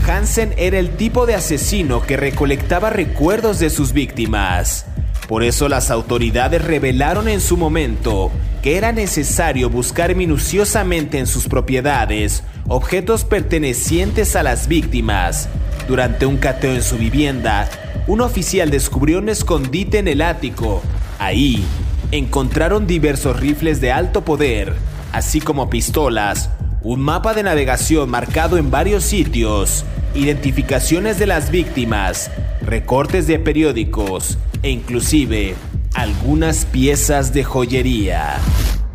Hansen 0.06 0.52
era 0.58 0.78
el 0.78 0.96
tipo 0.96 1.24
de 1.24 1.34
asesino 1.34 2.02
que 2.02 2.18
recolectaba 2.18 2.90
recuerdos 2.90 3.58
de 3.58 3.70
sus 3.70 3.94
víctimas. 3.94 4.84
Por 5.28 5.44
eso 5.44 5.68
las 5.68 5.90
autoridades 5.90 6.62
revelaron 6.62 7.28
en 7.28 7.40
su 7.40 7.56
momento 7.56 8.30
que 8.62 8.76
era 8.76 8.92
necesario 8.92 9.70
buscar 9.70 10.14
minuciosamente 10.14 11.18
en 11.18 11.26
sus 11.26 11.48
propiedades 11.48 12.44
objetos 12.68 13.24
pertenecientes 13.24 14.36
a 14.36 14.42
las 14.42 14.68
víctimas. 14.68 15.48
Durante 15.88 16.26
un 16.26 16.36
cateo 16.36 16.74
en 16.74 16.82
su 16.82 16.96
vivienda, 16.96 17.68
un 18.06 18.20
oficial 18.20 18.70
descubrió 18.70 19.18
un 19.18 19.28
escondite 19.28 19.98
en 19.98 20.08
el 20.08 20.22
ático. 20.22 20.82
Ahí 21.18 21.64
encontraron 22.12 22.86
diversos 22.86 23.38
rifles 23.38 23.80
de 23.80 23.90
alto 23.90 24.24
poder, 24.24 24.74
así 25.12 25.40
como 25.40 25.70
pistolas, 25.70 26.50
un 26.82 27.00
mapa 27.00 27.34
de 27.34 27.42
navegación 27.42 28.10
marcado 28.10 28.58
en 28.58 28.70
varios 28.70 29.04
sitios, 29.04 29.84
identificaciones 30.14 31.18
de 31.18 31.26
las 31.26 31.50
víctimas, 31.50 32.30
recortes 32.60 33.26
de 33.26 33.38
periódicos 33.38 34.38
e 34.62 34.70
inclusive 34.70 35.54
algunas 35.94 36.64
piezas 36.64 37.32
de 37.32 37.44
joyería. 37.44 38.36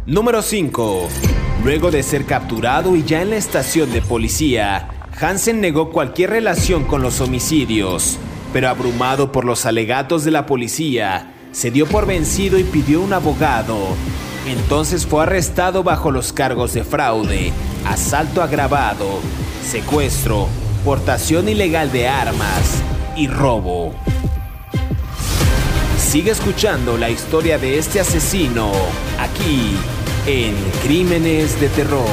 Número 0.05 0.41
5. 0.41 1.07
Luego 1.63 1.91
de 1.91 2.03
ser 2.03 2.25
capturado 2.25 2.95
y 2.95 3.03
ya 3.03 3.21
en 3.21 3.31
la 3.31 3.35
estación 3.35 3.91
de 3.91 4.01
policía, 4.01 4.89
Hansen 5.19 5.59
negó 5.59 5.91
cualquier 5.91 6.29
relación 6.29 6.85
con 6.85 7.01
los 7.01 7.21
homicidios, 7.21 8.17
pero 8.53 8.69
abrumado 8.69 9.31
por 9.31 9.45
los 9.45 9.65
alegatos 9.65 10.23
de 10.23 10.31
la 10.31 10.45
policía, 10.45 11.33
se 11.51 11.71
dio 11.71 11.87
por 11.87 12.05
vencido 12.05 12.57
y 12.57 12.63
pidió 12.63 13.01
un 13.01 13.13
abogado. 13.13 13.77
Entonces 14.47 15.05
fue 15.05 15.23
arrestado 15.23 15.83
bajo 15.83 16.11
los 16.11 16.31
cargos 16.31 16.73
de 16.73 16.83
fraude, 16.83 17.51
asalto 17.85 18.41
agravado, 18.41 19.19
secuestro, 19.63 20.47
portación 20.85 21.49
ilegal 21.49 21.91
de 21.91 22.07
armas 22.07 22.81
y 23.17 23.27
robo. 23.27 23.93
Sigue 26.07 26.31
escuchando 26.31 26.97
la 26.97 27.09
historia 27.09 27.57
de 27.57 27.77
este 27.77 27.99
asesino 27.99 28.71
aquí 29.19 29.75
en 30.25 30.55
Crímenes 30.81 31.59
de 31.59 31.67
Terror. 31.67 32.07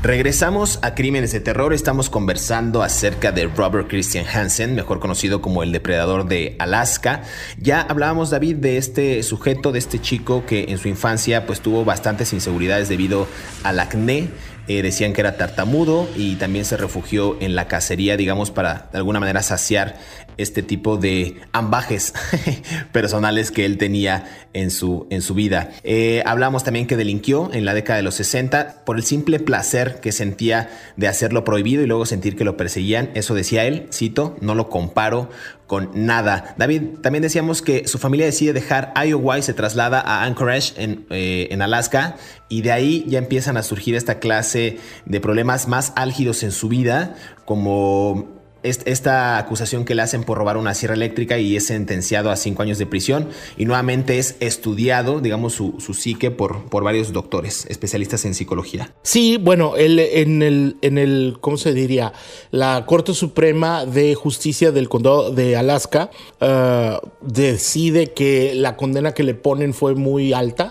Regresamos 0.00 0.78
a 0.82 0.94
Crímenes 0.94 1.32
de 1.32 1.40
Terror, 1.40 1.74
estamos 1.74 2.08
conversando 2.08 2.84
acerca 2.84 3.32
de 3.32 3.48
Robert 3.48 3.88
Christian 3.88 4.26
Hansen, 4.32 4.76
mejor 4.76 5.00
conocido 5.00 5.42
como 5.42 5.64
el 5.64 5.72
depredador 5.72 6.28
de 6.28 6.54
Alaska. 6.60 7.24
Ya 7.60 7.80
hablábamos, 7.80 8.30
David, 8.30 8.56
de 8.56 8.76
este 8.76 9.24
sujeto, 9.24 9.72
de 9.72 9.80
este 9.80 10.00
chico 10.00 10.46
que 10.46 10.66
en 10.68 10.78
su 10.78 10.86
infancia 10.86 11.46
pues 11.46 11.60
tuvo 11.60 11.84
bastantes 11.84 12.32
inseguridades 12.32 12.88
debido 12.88 13.26
al 13.64 13.80
acné. 13.80 14.28
Eh, 14.68 14.82
decían 14.82 15.14
que 15.14 15.22
era 15.22 15.38
tartamudo 15.38 16.06
y 16.14 16.36
también 16.36 16.66
se 16.66 16.76
refugió 16.76 17.38
en 17.40 17.56
la 17.56 17.68
cacería, 17.68 18.18
digamos, 18.18 18.50
para 18.50 18.88
de 18.92 18.98
alguna 18.98 19.18
manera 19.18 19.42
saciar 19.42 19.96
este 20.38 20.62
tipo 20.62 20.96
de 20.96 21.36
ambajes 21.52 22.14
personales 22.92 23.50
que 23.50 23.64
él 23.64 23.76
tenía 23.76 24.24
en 24.52 24.70
su, 24.70 25.06
en 25.10 25.20
su 25.20 25.34
vida. 25.34 25.70
Eh, 25.84 26.22
hablamos 26.24 26.64
también 26.64 26.86
que 26.86 26.96
delinquió 26.96 27.50
en 27.52 27.64
la 27.64 27.74
década 27.74 27.98
de 27.98 28.02
los 28.02 28.14
60 28.14 28.84
por 28.84 28.96
el 28.96 29.02
simple 29.02 29.40
placer 29.40 30.00
que 30.00 30.12
sentía 30.12 30.70
de 30.96 31.08
hacerlo 31.08 31.44
prohibido 31.44 31.82
y 31.82 31.86
luego 31.86 32.06
sentir 32.06 32.36
que 32.36 32.44
lo 32.44 32.56
perseguían. 32.56 33.10
Eso 33.14 33.34
decía 33.34 33.64
él, 33.64 33.88
cito, 33.92 34.36
no 34.40 34.54
lo 34.54 34.68
comparo 34.70 35.28
con 35.66 35.90
nada. 35.94 36.54
David, 36.56 37.00
también 37.02 37.22
decíamos 37.22 37.60
que 37.60 37.86
su 37.86 37.98
familia 37.98 38.26
decide 38.26 38.54
dejar 38.54 38.92
Iowa 38.96 39.38
y 39.38 39.42
se 39.42 39.52
traslada 39.52 40.00
a 40.00 40.24
Anchorage 40.24 40.72
en, 40.82 41.06
eh, 41.10 41.48
en, 41.50 41.60
Alaska 41.60 42.16
y 42.48 42.62
de 42.62 42.72
ahí 42.72 43.04
ya 43.06 43.18
empiezan 43.18 43.58
a 43.58 43.62
surgir 43.62 43.94
esta 43.94 44.18
clase 44.18 44.78
de 45.04 45.20
problemas 45.20 45.68
más 45.68 45.92
álgidos 45.94 46.42
en 46.42 46.52
su 46.52 46.68
vida 46.68 47.16
como 47.44 48.37
esta 48.68 49.38
acusación 49.38 49.84
que 49.84 49.94
le 49.94 50.02
hacen 50.02 50.24
por 50.24 50.38
robar 50.38 50.56
una 50.56 50.74
sierra 50.74 50.94
eléctrica 50.94 51.38
y 51.38 51.56
es 51.56 51.66
sentenciado 51.66 52.30
a 52.30 52.36
cinco 52.36 52.62
años 52.62 52.78
de 52.78 52.86
prisión 52.86 53.28
y 53.56 53.64
nuevamente 53.64 54.18
es 54.18 54.36
estudiado, 54.40 55.20
digamos, 55.20 55.54
su, 55.54 55.74
psique 55.78 56.30
por, 56.30 56.64
por 56.68 56.84
varios 56.84 57.12
doctores, 57.12 57.66
especialistas 57.66 58.24
en 58.24 58.34
psicología. 58.34 58.94
Sí, 59.02 59.38
bueno, 59.40 59.74
en, 59.76 60.42
el, 60.42 60.76
en 60.82 60.98
el, 60.98 61.38
¿cómo 61.40 61.56
se 61.56 61.72
diría? 61.72 62.12
La 62.50 62.84
Corte 62.86 63.14
Suprema 63.14 63.86
de 63.86 64.14
Justicia 64.14 64.72
del 64.72 64.88
Condado 64.88 65.30
de 65.32 65.56
Alaska 65.56 66.10
uh, 66.40 67.06
decide 67.20 68.12
que 68.12 68.54
la 68.54 68.76
condena 68.76 69.12
que 69.12 69.22
le 69.22 69.34
ponen 69.34 69.74
fue 69.74 69.94
muy 69.94 70.32
alta 70.32 70.67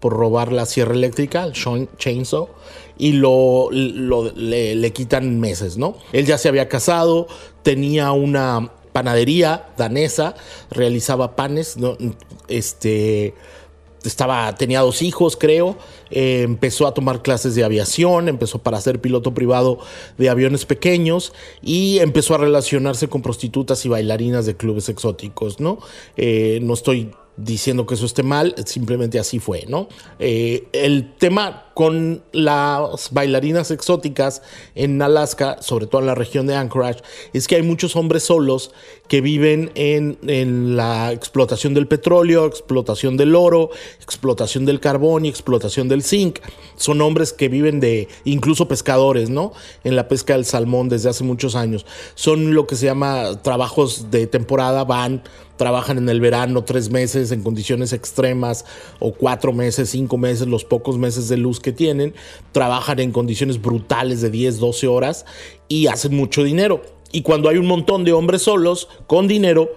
por 0.00 0.14
robar 0.14 0.50
la 0.52 0.66
sierra 0.66 0.94
eléctrica, 0.94 1.44
el 1.44 1.52
chainsaw, 1.52 2.48
y 2.98 3.12
lo, 3.12 3.70
le, 3.70 4.92
quitan 4.92 5.38
meses, 5.38 5.76
¿no? 5.76 5.96
Él 6.12 6.26
ya 6.26 6.38
se 6.38 6.48
había 6.48 6.68
casado, 6.68 7.28
tenía 7.62 8.12
una 8.12 8.72
panadería 8.92 9.68
danesa, 9.76 10.34
realizaba 10.70 11.36
panes. 11.36 11.76
Este 12.48 13.34
estaba, 14.04 14.54
tenía 14.54 14.80
dos 14.80 15.02
hijos, 15.02 15.36
creo. 15.36 15.76
Eh, 16.10 16.42
empezó 16.42 16.86
a 16.86 16.94
tomar 16.94 17.22
clases 17.22 17.54
de 17.54 17.64
aviación, 17.64 18.28
empezó 18.28 18.58
para 18.58 18.80
ser 18.80 19.00
piloto 19.00 19.32
privado 19.34 19.78
de 20.18 20.28
aviones 20.28 20.64
pequeños 20.64 21.32
y 21.62 21.98
empezó 21.98 22.34
a 22.34 22.38
relacionarse 22.38 23.08
con 23.08 23.22
prostitutas 23.22 23.84
y 23.84 23.88
bailarinas 23.88 24.46
de 24.46 24.56
clubes 24.56 24.88
exóticos, 24.88 25.60
¿no? 25.60 25.78
Eh, 26.16 26.58
no 26.62 26.74
estoy 26.74 27.12
diciendo 27.36 27.86
que 27.86 27.94
eso 27.94 28.06
esté 28.06 28.22
mal, 28.22 28.54
simplemente 28.66 29.18
así 29.18 29.38
fue, 29.38 29.64
¿no? 29.68 29.88
Eh, 30.18 30.68
el 30.72 31.14
tema 31.14 31.69
con 31.80 32.22
las 32.32 33.08
bailarinas 33.10 33.70
exóticas 33.70 34.42
en 34.74 35.00
Alaska, 35.00 35.62
sobre 35.62 35.86
todo 35.86 36.02
en 36.02 36.08
la 36.08 36.14
región 36.14 36.46
de 36.46 36.54
Anchorage, 36.54 37.00
es 37.32 37.48
que 37.48 37.56
hay 37.56 37.62
muchos 37.62 37.96
hombres 37.96 38.24
solos 38.24 38.70
que 39.08 39.22
viven 39.22 39.70
en, 39.74 40.76
la 40.76 41.10
explotación 41.10 41.72
del 41.72 41.88
petróleo, 41.88 42.44
explotación 42.44 43.16
del 43.16 43.34
oro, 43.34 43.70
explotación 44.02 44.66
del 44.66 44.78
carbón 44.78 45.24
y 45.24 45.30
explotación 45.30 45.88
del 45.88 46.02
zinc. 46.02 46.40
Son 46.76 47.00
hombres 47.00 47.32
que 47.32 47.48
viven 47.48 47.80
de, 47.80 48.08
incluso 48.24 48.68
pescadores, 48.68 49.30
¿no? 49.30 49.54
En 49.82 49.96
la 49.96 50.06
pesca 50.06 50.34
del 50.34 50.44
salmón 50.44 50.90
desde 50.90 51.08
hace 51.08 51.24
muchos 51.24 51.56
años. 51.56 51.86
Son 52.14 52.52
lo 52.52 52.66
que 52.66 52.76
se 52.76 52.84
llama 52.84 53.40
trabajos 53.42 54.10
de 54.10 54.26
temporada, 54.26 54.84
van 54.84 55.22
trabajan 55.60 55.98
en 55.98 56.08
el 56.08 56.22
verano 56.22 56.64
tres 56.64 56.88
meses 56.88 57.32
en 57.32 57.42
condiciones 57.42 57.92
extremas 57.92 58.64
o 58.98 59.12
cuatro 59.12 59.52
meses, 59.52 59.90
cinco 59.90 60.16
meses, 60.16 60.48
los 60.48 60.64
pocos 60.64 60.96
meses 60.96 61.28
de 61.28 61.36
luz 61.36 61.60
que 61.60 61.69
tienen, 61.72 62.14
trabajan 62.52 63.00
en 63.00 63.12
condiciones 63.12 63.60
brutales 63.60 64.20
de 64.20 64.30
10, 64.30 64.58
12 64.58 64.86
horas 64.88 65.26
y 65.68 65.86
hacen 65.86 66.14
mucho 66.14 66.44
dinero. 66.44 66.82
Y 67.12 67.22
cuando 67.22 67.48
hay 67.48 67.56
un 67.56 67.66
montón 67.66 68.04
de 68.04 68.12
hombres 68.12 68.42
solos 68.42 68.88
con 69.06 69.26
dinero, 69.26 69.70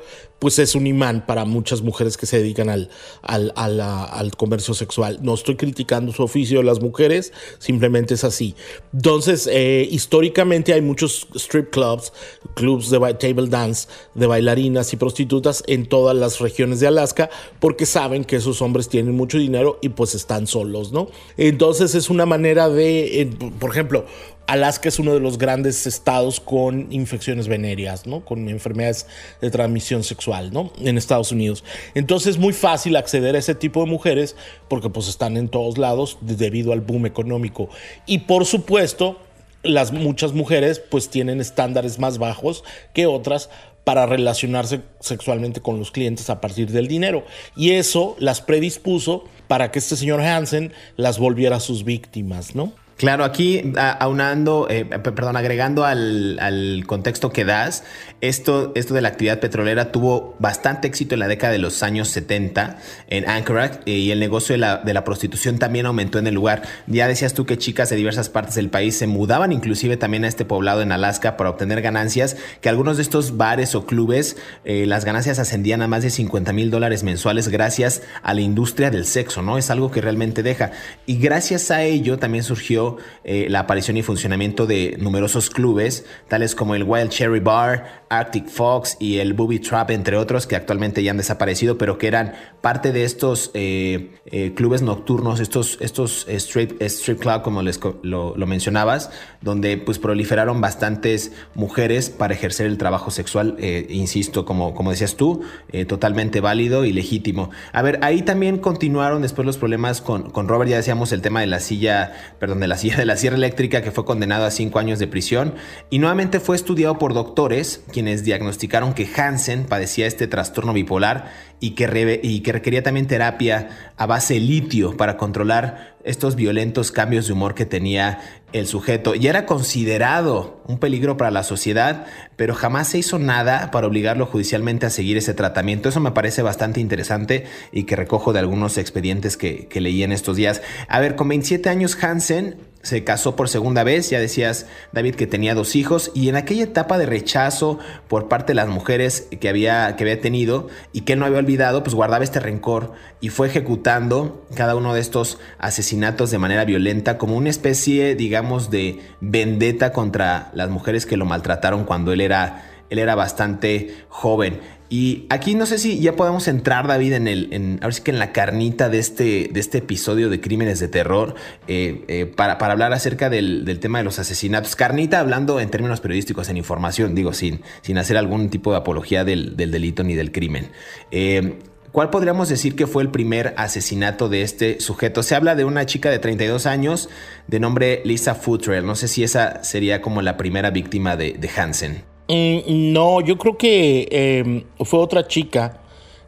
pues 0.43 0.59
es 0.59 0.75
un 0.75 0.85
imán 0.85 1.25
para 1.25 1.45
muchas 1.45 1.81
mujeres 1.81 2.17
que 2.17 2.25
se 2.25 2.37
dedican 2.37 2.67
al, 2.67 2.89
al, 3.23 4.35
comercio 4.35 4.73
sexual. 4.73 5.19
No 5.21 5.35
estoy 5.35 5.55
criticando 5.55 6.11
su 6.11 6.21
oficio 6.21 6.57
de 6.57 6.65
las 6.65 6.81
mujeres, 6.81 7.31
simplemente 7.59 8.15
es 8.15 8.25
así. 8.25 8.53
Entonces, 8.91 9.47
eh, 9.49 9.87
históricamente 9.89 10.73
hay 10.73 10.81
muchos 10.81 11.29
strip 11.35 11.69
clubs, 11.69 12.11
clubs 12.55 12.89
de 12.89 12.99
table 13.13 13.47
dance, 13.47 13.87
de 14.15 14.27
bailarinas 14.27 14.91
y 14.91 14.97
prostitutas 14.97 15.63
en 15.65 15.85
todas 15.85 16.13
las 16.13 16.41
regiones 16.41 16.81
de 16.81 16.87
Alaska, 16.87 17.29
porque 17.61 17.85
saben 17.85 18.25
que 18.25 18.35
esos 18.35 18.61
hombres 18.61 18.89
tienen 18.89 19.15
mucho 19.15 19.37
dinero 19.37 19.79
y 19.81 19.87
pues 19.87 20.13
están 20.13 20.45
solos, 20.45 20.91
¿no? 20.91 21.07
Entonces 21.37 21.95
es 21.95 22.09
una 22.09 22.25
manera 22.25 22.67
de, 22.67 23.29
por 23.61 23.69
ejemplo, 23.69 24.03
Alaska 24.47 24.89
es 24.89 24.99
uno 24.99 25.13
de 25.13 25.19
los 25.19 25.37
grandes 25.37 25.87
estados 25.87 26.39
con 26.39 26.91
infecciones 26.91 27.47
venéreas, 27.47 28.05
¿no? 28.05 28.25
Con 28.25 28.49
enfermedades 28.49 29.07
de 29.41 29.49
transmisión 29.49 30.03
sexual, 30.03 30.51
¿no? 30.51 30.71
En 30.79 30.97
Estados 30.97 31.31
Unidos. 31.31 31.63
Entonces 31.95 32.35
es 32.35 32.37
muy 32.37 32.53
fácil 32.53 32.95
acceder 32.95 33.35
a 33.35 33.39
ese 33.39 33.55
tipo 33.55 33.79
de 33.81 33.89
mujeres 33.89 34.35
porque 34.67 34.89
pues 34.89 35.07
están 35.07 35.37
en 35.37 35.49
todos 35.49 35.77
lados 35.77 36.17
debido 36.21 36.73
al 36.73 36.81
boom 36.81 37.05
económico. 37.05 37.69
Y 38.05 38.19
por 38.19 38.45
supuesto, 38.45 39.17
las 39.63 39.93
muchas 39.93 40.33
mujeres 40.33 40.79
pues 40.79 41.09
tienen 41.09 41.39
estándares 41.39 41.97
más 41.97 42.17
bajos 42.17 42.63
que 42.93 43.05
otras 43.05 43.49
para 43.83 44.05
relacionarse 44.05 44.81
sexualmente 44.99 45.61
con 45.61 45.79
los 45.79 45.91
clientes 45.91 46.29
a 46.29 46.41
partir 46.41 46.71
del 46.71 46.87
dinero. 46.87 47.25
Y 47.55 47.71
eso 47.71 48.15
las 48.19 48.41
predispuso 48.41 49.25
para 49.47 49.71
que 49.71 49.79
este 49.79 49.95
señor 49.95 50.21
Hansen 50.21 50.73
las 50.95 51.19
volviera 51.19 51.59
sus 51.59 51.83
víctimas, 51.83 52.55
¿no? 52.55 52.73
Claro, 52.97 53.23
aquí 53.23 53.73
aunando, 53.99 54.67
eh, 54.69 54.85
perdón, 54.85 55.35
agregando 55.35 55.83
al, 55.83 56.83
contexto 56.85 57.31
que 57.31 57.43
das, 57.43 57.83
esto, 58.23 58.71
esto 58.75 58.93
de 58.93 59.01
la 59.01 59.09
actividad 59.09 59.41
petrolera 59.41 59.91
tuvo 59.91 60.37
bastante 60.39 60.87
éxito 60.87 61.13
en 61.13 61.19
la 61.19 61.27
década 61.27 61.51
de 61.51 61.59
los 61.59 61.83
años 61.83 62.07
70 62.07 62.77
en 63.09 63.27
Anchorage 63.29 63.81
eh, 63.85 63.91
y 63.91 64.11
el 64.11 64.21
negocio 64.21 64.53
de 64.53 64.59
la, 64.59 64.77
de 64.77 64.93
la, 64.93 65.03
prostitución 65.03 65.59
también 65.59 65.85
aumentó 65.85 66.19
en 66.19 66.27
el 66.27 66.33
lugar. 66.33 66.61
Ya 66.87 67.09
decías 67.09 67.33
tú 67.33 67.45
que 67.45 67.57
chicas 67.57 67.89
de 67.89 67.97
diversas 67.97 68.29
partes 68.29 68.55
del 68.55 68.69
país 68.69 68.97
se 68.97 69.07
mudaban 69.07 69.51
inclusive 69.51 69.97
también 69.97 70.23
a 70.23 70.29
este 70.29 70.45
poblado 70.45 70.81
en 70.81 70.93
Alaska 70.93 71.35
para 71.35 71.49
obtener 71.49 71.81
ganancias, 71.81 72.37
que 72.61 72.69
algunos 72.69 72.95
de 72.95 73.03
estos 73.03 73.35
bares 73.35 73.75
o 73.75 73.85
clubes, 73.85 74.37
eh, 74.63 74.85
las 74.85 75.03
ganancias 75.03 75.37
ascendían 75.37 75.81
a 75.81 75.89
más 75.89 76.03
de 76.03 76.09
50 76.09 76.53
mil 76.53 76.71
dólares 76.71 77.03
mensuales 77.03 77.49
gracias 77.49 78.03
a 78.21 78.33
la 78.33 78.39
industria 78.39 78.89
del 78.89 79.05
sexo, 79.05 79.41
¿no? 79.41 79.57
Es 79.57 79.69
algo 79.69 79.91
que 79.91 79.99
realmente 79.99 80.43
deja. 80.43 80.71
Y 81.05 81.17
gracias 81.17 81.71
a 81.71 81.83
ello 81.83 82.17
también 82.19 82.45
surgió 82.45 82.95
eh, 83.25 83.47
la 83.49 83.59
aparición 83.59 83.97
y 83.97 84.01
funcionamiento 84.01 84.65
de 84.65 84.95
numerosos 84.97 85.49
clubes, 85.49 86.05
tales 86.29 86.55
como 86.55 86.73
el 86.73 86.83
Wild 86.83 87.09
Cherry 87.09 87.41
Bar, 87.41 88.03
Arctic 88.17 88.47
Fox 88.47 88.97
y 88.99 89.17
el 89.17 89.33
Booby 89.33 89.59
Trap, 89.59 89.91
entre 89.91 90.17
otros, 90.17 90.47
que 90.47 90.55
actualmente 90.55 91.03
ya 91.03 91.11
han 91.11 91.17
desaparecido, 91.17 91.77
pero 91.77 91.97
que 91.97 92.07
eran 92.07 92.33
parte 92.61 92.91
de 92.91 93.03
estos 93.03 93.51
eh, 93.53 94.15
eh, 94.25 94.53
clubes 94.55 94.81
nocturnos, 94.81 95.39
estos, 95.39 95.77
estos 95.81 96.27
strip, 96.29 96.81
strip 96.81 97.19
club, 97.19 97.41
como 97.41 97.61
les, 97.61 97.79
lo, 98.01 98.35
mencionabas, 98.45 99.11
donde 99.41 99.77
pues 99.77 99.99
proliferaron 99.99 100.61
bastantes 100.61 101.31
mujeres 101.55 102.09
para 102.09 102.33
ejercer 102.33 102.67
el 102.67 102.77
trabajo 102.77 103.11
sexual, 103.11 103.57
insisto, 103.89 104.45
como, 104.45 104.73
como 104.73 104.91
decías 104.91 105.15
tú, 105.15 105.41
totalmente 105.87 106.41
válido 106.41 106.85
y 106.85 106.93
legítimo. 106.93 107.49
A 107.71 107.81
ver, 107.81 107.99
ahí 108.01 108.21
también 108.21 108.57
continuaron 108.57 109.21
después 109.21 109.45
los 109.45 109.57
problemas 109.57 110.01
con, 110.01 110.29
con 110.29 110.47
Robert, 110.47 110.69
ya 110.69 110.77
decíamos 110.77 111.11
el 111.11 111.21
tema 111.21 111.41
de 111.41 111.47
la 111.47 111.59
silla, 111.59 112.13
perdón, 112.39 112.59
de 112.59 112.67
la 112.67 112.77
silla 112.83 112.97
de 112.97 113.05
la 113.05 113.17
sierra 113.17 113.37
eléctrica 113.37 113.81
que 113.81 113.91
fue 113.91 114.05
condenado 114.05 114.45
a 114.45 114.51
cinco 114.51 114.79
años 114.79 114.99
de 114.99 115.07
prisión 115.07 115.55
y 115.89 115.99
nuevamente 115.99 116.39
fue 116.39 116.55
estudiado 116.55 116.97
por 116.99 117.13
doctores 117.13 117.83
quienes 117.91 118.02
diagnosticaron 118.23 118.93
que 118.93 119.07
Hansen 119.15 119.65
padecía 119.65 120.07
este 120.07 120.27
trastorno 120.27 120.73
bipolar 120.73 121.31
y 121.59 121.71
que, 121.71 121.87
requería 121.87 122.83
también 122.83 123.07
terapia 123.07 123.69
a 123.95 124.05
base 124.05 124.33
de 124.33 124.41
litio 124.41 124.97
para 124.97 125.15
controlar 125.15 125.95
estos 126.03 126.35
violentos 126.35 126.91
cambios 126.91 127.27
de 127.27 127.33
humor 127.33 127.55
que 127.55 127.65
tenía 127.65 128.19
el 128.51 128.67
sujeto. 128.67 129.15
Y 129.15 129.27
era 129.27 129.45
considerado 129.45 130.61
un 130.67 130.77
peligro 130.77 131.15
para 131.15 131.31
la 131.31 131.43
sociedad, 131.43 132.05
pero 132.35 132.53
jamás 132.53 132.89
se 132.89 132.97
hizo 132.97 133.17
nada 133.17 133.71
para 133.71 133.87
obligarlo 133.87 134.25
judicialmente 134.25 134.85
a 134.85 134.89
seguir 134.89 135.15
ese 135.15 135.33
tratamiento. 135.33 135.87
Eso 135.87 136.01
me 136.01 136.11
parece 136.11 136.41
bastante 136.41 136.81
interesante 136.81 137.45
y 137.71 137.83
que 137.83 137.95
recojo 137.95 138.33
de 138.33 138.39
algunos 138.39 138.77
expedientes 138.77 139.37
que, 139.37 139.67
que 139.67 139.79
leí 139.79 140.03
en 140.03 140.11
estos 140.11 140.35
días. 140.35 140.61
A 140.89 140.99
ver, 140.99 141.15
con 141.15 141.29
27 141.29 141.69
años 141.69 141.97
Hansen 142.03 142.72
se 142.83 143.05
casó 143.05 143.35
por 143.35 143.47
segunda 143.47 143.83
vez, 143.83 144.09
ya 144.09 144.19
decías 144.19 144.67
David 144.91 145.15
que 145.15 145.25
tenía 145.25 145.55
dos 145.55 145.75
hijos 145.75 146.11
y 146.13 146.27
en 146.27 146.35
aquella 146.35 146.65
etapa 146.65 146.97
de 146.97 147.05
rechazo 147.05 147.79
por 148.09 148.27
parte 148.27 148.51
de 148.51 148.55
las 148.55 148.67
mujeres 148.67 149.27
que 149.39 149.47
había, 149.47 149.95
que 149.95 150.03
había 150.03 150.19
tenido 150.19 150.67
y 150.91 151.01
que 151.01 151.13
él 151.13 151.19
no 151.19 151.25
había 151.25 151.39
olvidado, 151.39 151.81
pues 151.83 151.95
guardaba 151.95 152.25
este 152.25 152.41
rencor 152.41 152.91
y 153.21 153.29
fue 153.29 153.47
ejecutando 153.47 154.45
cada 154.53 154.75
uno 154.75 154.93
de 154.93 154.99
estos 154.99 155.39
asesinatos 155.59 156.29
de 156.29 156.39
manera 156.39 156.65
violenta 156.65 157.17
como 157.17 157.37
una 157.37 157.49
especie, 157.49 158.15
digamos, 158.15 158.69
de 158.69 158.99
vendetta 159.21 159.93
contra 159.93 160.51
las 160.53 160.69
mujeres 160.69 161.05
que 161.05 161.15
lo 161.15 161.25
maltrataron 161.25 161.85
cuando 161.85 162.11
él 162.11 162.19
era, 162.19 162.69
él 162.89 162.99
era 162.99 163.15
bastante 163.15 163.95
joven. 164.09 164.59
Y 164.93 165.25
aquí 165.31 165.55
no 165.55 165.65
sé 165.65 165.79
si 165.79 165.99
ya 165.99 166.15
podemos 166.15 166.47
entrar, 166.47 166.85
David, 166.87 167.13
en 167.13 167.27
el, 167.27 167.79
ahora 167.81 167.95
sí 167.95 168.03
que 168.03 168.11
en 168.11 168.19
la 168.19 168.31
carnita 168.31 168.89
de 168.89 168.99
este, 168.99 169.49
de 169.51 169.59
este 169.59 169.79
episodio 169.79 170.29
de 170.29 170.39
crímenes 170.39 170.79
de 170.79 170.87
terror, 170.87 171.33
eh, 171.67 172.05
eh, 172.07 172.27
para, 172.27 172.59
para, 172.59 172.73
hablar 172.73 172.93
acerca 172.93 173.31
del, 173.31 173.65
del, 173.65 173.79
tema 173.79 173.97
de 173.97 174.03
los 174.03 174.19
asesinatos. 174.19 174.75
Carnita 174.75 175.19
hablando 175.19 175.59
en 175.59 175.71
términos 175.71 175.99
periodísticos, 175.99 176.47
en 176.49 176.57
información, 176.57 177.15
digo, 177.15 177.33
sin, 177.33 177.61
sin 177.81 177.97
hacer 177.97 178.17
algún 178.17 178.51
tipo 178.51 178.69
de 178.69 178.77
apología 178.77 179.25
del, 179.25 179.57
del 179.57 179.71
delito 179.71 180.03
ni 180.03 180.13
del 180.13 180.31
crimen. 180.31 180.69
Eh, 181.09 181.57
¿Cuál 181.91 182.11
podríamos 182.11 182.47
decir 182.49 182.75
que 182.75 182.85
fue 182.85 183.01
el 183.01 183.09
primer 183.09 183.55
asesinato 183.57 184.29
de 184.29 184.43
este 184.43 184.79
sujeto? 184.79 185.23
Se 185.23 185.33
habla 185.33 185.55
de 185.55 185.65
una 185.65 185.87
chica 185.87 186.11
de 186.11 186.19
32 186.19 186.67
años 186.67 187.09
de 187.47 187.59
nombre 187.59 188.03
Lisa 188.05 188.35
Futrell. 188.35 188.85
No 188.85 188.93
sé 188.93 189.07
si 189.07 189.23
esa 189.23 189.63
sería 189.63 190.03
como 190.03 190.21
la 190.21 190.37
primera 190.37 190.69
víctima 190.69 191.15
de, 191.15 191.33
de 191.33 191.49
Hansen. 191.49 192.12
Mm, 192.27 192.93
no, 192.93 193.21
yo 193.21 193.37
creo 193.37 193.57
que 193.57 194.07
em, 194.11 194.63
fue 194.85 194.99
otra 194.99 195.27
chica 195.27 195.81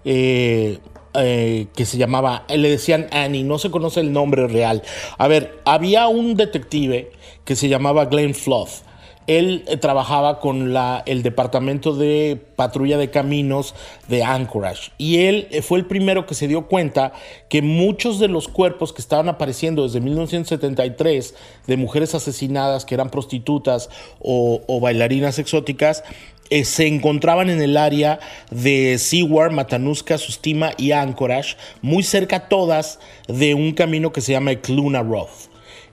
eh, 0.04 0.80
eh, 1.14 1.68
que 1.76 1.86
se 1.86 1.98
llamaba, 1.98 2.46
le 2.50 2.70
decían 2.70 3.08
Annie, 3.12 3.44
no 3.44 3.58
se 3.58 3.72
conoce 3.72 4.02
el 4.02 4.12
nombre 4.12 4.48
real. 4.48 4.84
A 5.18 5.28
ver, 5.28 5.62
había 5.66 6.08
un 6.08 6.36
detective 6.36 7.12
que 7.46 7.56
se 7.56 7.70
llamaba 7.70 8.06
Glenn 8.06 8.34
Flood 8.34 8.70
él 9.28 9.64
eh, 9.68 9.78
trabajaba 9.78 10.40
con 10.40 10.76
el 11.06 11.24
departamento 11.24 11.96
de 11.96 12.40
patrulla 12.56 12.98
de 12.98 13.10
caminos 13.10 13.76
de 14.08 14.24
Anchorage 14.24 14.92
y 14.98 15.26
él 15.26 15.48
eh, 15.52 15.62
fue 15.62 15.80
el 15.80 15.86
primero 15.86 16.26
que 16.26 16.36
se 16.36 16.48
dio 16.48 16.68
cuenta 16.68 17.14
que 17.50 17.62
muchos 17.62 18.20
de 18.20 18.28
los 18.28 18.48
cuerpos 18.48 18.94
que 18.94 19.02
estaban 19.02 19.30
apareciendo 19.30 19.84
desde 19.84 20.00
1973 20.00 21.36
de 21.68 21.78
mujeres 21.78 22.16
asesinadas 22.16 22.86
que 22.86 22.96
eran 22.96 23.10
prostitutas 23.10 23.90
o, 24.20 24.62
bailarinas 24.80 25.40
exóticas 25.40 26.04
eh, 26.52 26.64
se 26.64 26.86
encontraban 26.86 27.50
en 27.50 27.62
el 27.62 27.76
área 27.76 28.20
de 28.52 29.00
Seward, 29.00 29.52
Matanuska, 29.52 30.20
Sustima 30.20 30.72
y 30.78 30.92
Anchorage, 30.92 31.58
muy 31.82 32.04
cerca 32.04 32.48
todas 32.48 33.00
de 33.28 33.56
un 33.56 33.74
camino 33.74 34.14
que 34.14 34.22
se 34.22 34.34
llama 34.34 34.54
Cluna 34.56 35.02
Road. 35.02 35.30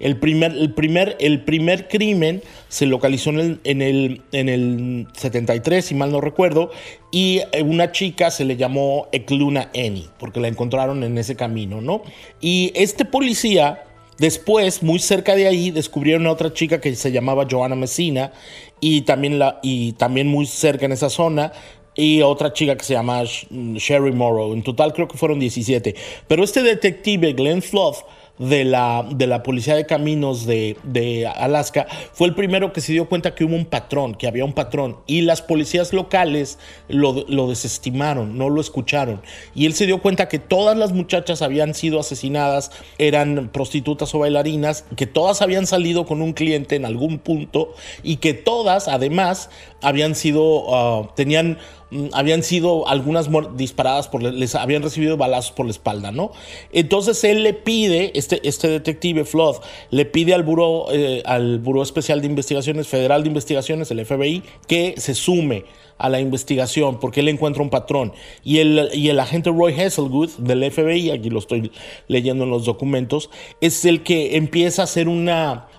El 0.02 0.18
primer, 0.18 0.52
el 0.52 0.74
primer, 0.74 1.16
el 1.20 1.44
primer 1.44 1.88
crimen 1.88 2.42
se 2.68 2.86
localizó 2.86 3.30
en 3.30 3.38
el, 3.38 3.60
en, 3.64 3.82
el, 3.82 4.22
en 4.32 4.48
el 4.48 5.06
73, 5.14 5.84
si 5.84 5.94
mal 5.94 6.10
no 6.10 6.20
recuerdo, 6.20 6.70
y 7.12 7.40
eh, 7.52 7.62
una 7.62 7.92
chica 7.92 8.30
se 8.32 8.44
le 8.44 8.56
llamó 8.56 9.08
Ekluna 9.12 9.70
Eni, 9.72 10.08
porque 10.18 10.40
la 10.40 10.48
encontraron 10.48 11.04
en 11.04 11.16
ese 11.18 11.36
camino, 11.36 11.80
¿no? 11.80 12.02
Y 12.40 12.72
este 12.74 13.04
policía, 13.04 13.84
después, 14.18 14.82
muy 14.82 14.98
cerca 14.98 15.36
de 15.36 15.46
ahí, 15.46 15.70
descubrieron 15.70 16.26
a 16.26 16.32
otra 16.32 16.52
chica 16.52 16.80
que 16.80 16.94
se 16.96 17.12
llamaba 17.12 17.46
Joanna 17.48 17.76
Messina, 17.76 18.32
y 18.80 19.02
también, 19.02 19.38
la, 19.38 19.60
y 19.62 19.92
también 19.92 20.26
muy 20.26 20.46
cerca 20.46 20.84
en 20.84 20.92
esa 20.92 21.10
zona, 21.10 21.52
y 21.94 22.22
otra 22.22 22.52
chica 22.52 22.76
que 22.76 22.84
se 22.84 22.94
llama 22.94 23.22
Sherry 23.24 24.12
Morrow. 24.12 24.52
En 24.52 24.62
total 24.62 24.92
creo 24.94 25.08
que 25.08 25.18
fueron 25.18 25.38
17. 25.38 25.94
Pero 26.26 26.42
este 26.42 26.62
detective, 26.62 27.34
Glenn 27.34 27.62
Flood, 27.62 27.96
de 28.38 28.64
la, 28.64 29.06
de 29.08 29.26
la 29.26 29.42
Policía 29.42 29.76
de 29.76 29.86
Caminos 29.86 30.46
de, 30.46 31.30
Alaska, 31.36 31.86
fue 32.12 32.26
el 32.26 32.34
primero 32.34 32.72
que 32.72 32.80
se 32.80 32.92
dio 32.92 33.08
cuenta 33.08 33.34
que 33.34 33.44
hubo 33.44 33.54
un 33.54 33.66
patrón, 33.66 34.14
que 34.14 34.26
había 34.26 34.44
un 34.44 34.52
patrón, 34.52 34.98
y 35.06 35.22
las 35.22 35.42
policías 35.42 35.92
locales 35.92 36.58
lo, 36.88 37.24
lo 37.28 37.48
desestimaron, 37.48 38.36
no 38.36 38.48
lo 38.48 38.60
escucharon. 38.60 39.22
Y 39.54 39.66
él 39.66 39.74
se 39.74 39.86
dio 39.86 40.00
cuenta 40.00 40.28
que 40.28 40.38
todas 40.38 40.76
las 40.76 40.92
muchachas 40.92 41.42
habían 41.42 41.74
sido 41.74 42.00
asesinadas, 42.00 42.72
eran 42.98 43.50
prostitutas 43.52 44.14
o 44.14 44.18
bailarinas, 44.18 44.84
que 44.96 45.06
todas 45.06 45.42
habían 45.42 45.66
salido 45.66 46.06
con 46.06 46.22
un 46.22 46.32
cliente 46.32 46.76
en 46.76 46.84
algún 46.84 47.18
punto 47.18 47.74
y 48.02 48.16
que 48.16 48.34
todas, 48.34 48.88
además, 48.88 49.50
habían 49.82 50.14
sido, 50.14 50.74
ah, 50.74 51.12
tenían 51.14 51.58
Mm, 51.92 52.06
habían 52.12 52.42
sido 52.42 52.88
algunas 52.88 53.28
disparadas 53.54 54.08
por 54.08 54.22
les 54.22 54.54
habían 54.54 54.82
recibido 54.82 55.18
balazos 55.18 55.52
por 55.52 55.66
la 55.66 55.72
espalda, 55.72 56.10
¿no? 56.10 56.32
Entonces 56.72 57.22
él 57.22 57.42
le 57.42 57.52
pide, 57.52 58.12
este, 58.14 58.40
este 58.48 58.68
detective 58.68 59.26
Flood, 59.26 59.56
le 59.90 60.06
pide 60.06 60.32
al 60.32 60.42
Buró, 60.42 60.86
eh, 60.90 61.22
al 61.26 61.58
Buró 61.58 61.82
Especial 61.82 62.22
de 62.22 62.28
Investigaciones, 62.28 62.88
Federal 62.88 63.24
de 63.24 63.28
Investigaciones, 63.28 63.90
el 63.90 64.06
FBI, 64.06 64.42
que 64.66 64.94
se 64.96 65.14
sume 65.14 65.66
a 66.02 66.08
la 66.08 66.20
investigación 66.20 66.98
porque 66.98 67.20
él 67.20 67.28
encuentra 67.28 67.62
un 67.62 67.70
patrón. 67.70 68.12
Y 68.42 68.58
el, 68.58 68.90
y 68.92 69.08
el 69.08 69.20
agente 69.20 69.50
Roy 69.50 69.72
Hasselgood 69.72 70.30
del 70.38 70.70
FBI, 70.70 71.12
aquí 71.12 71.30
lo 71.30 71.38
estoy 71.38 71.70
leyendo 72.08 72.42
en 72.44 72.50
los 72.50 72.64
documentos, 72.64 73.30
es 73.60 73.84
el 73.84 74.02
que 74.02 74.36
empieza 74.36 74.82
a 74.82 74.84
hacer 74.84 75.08
un 75.08 75.30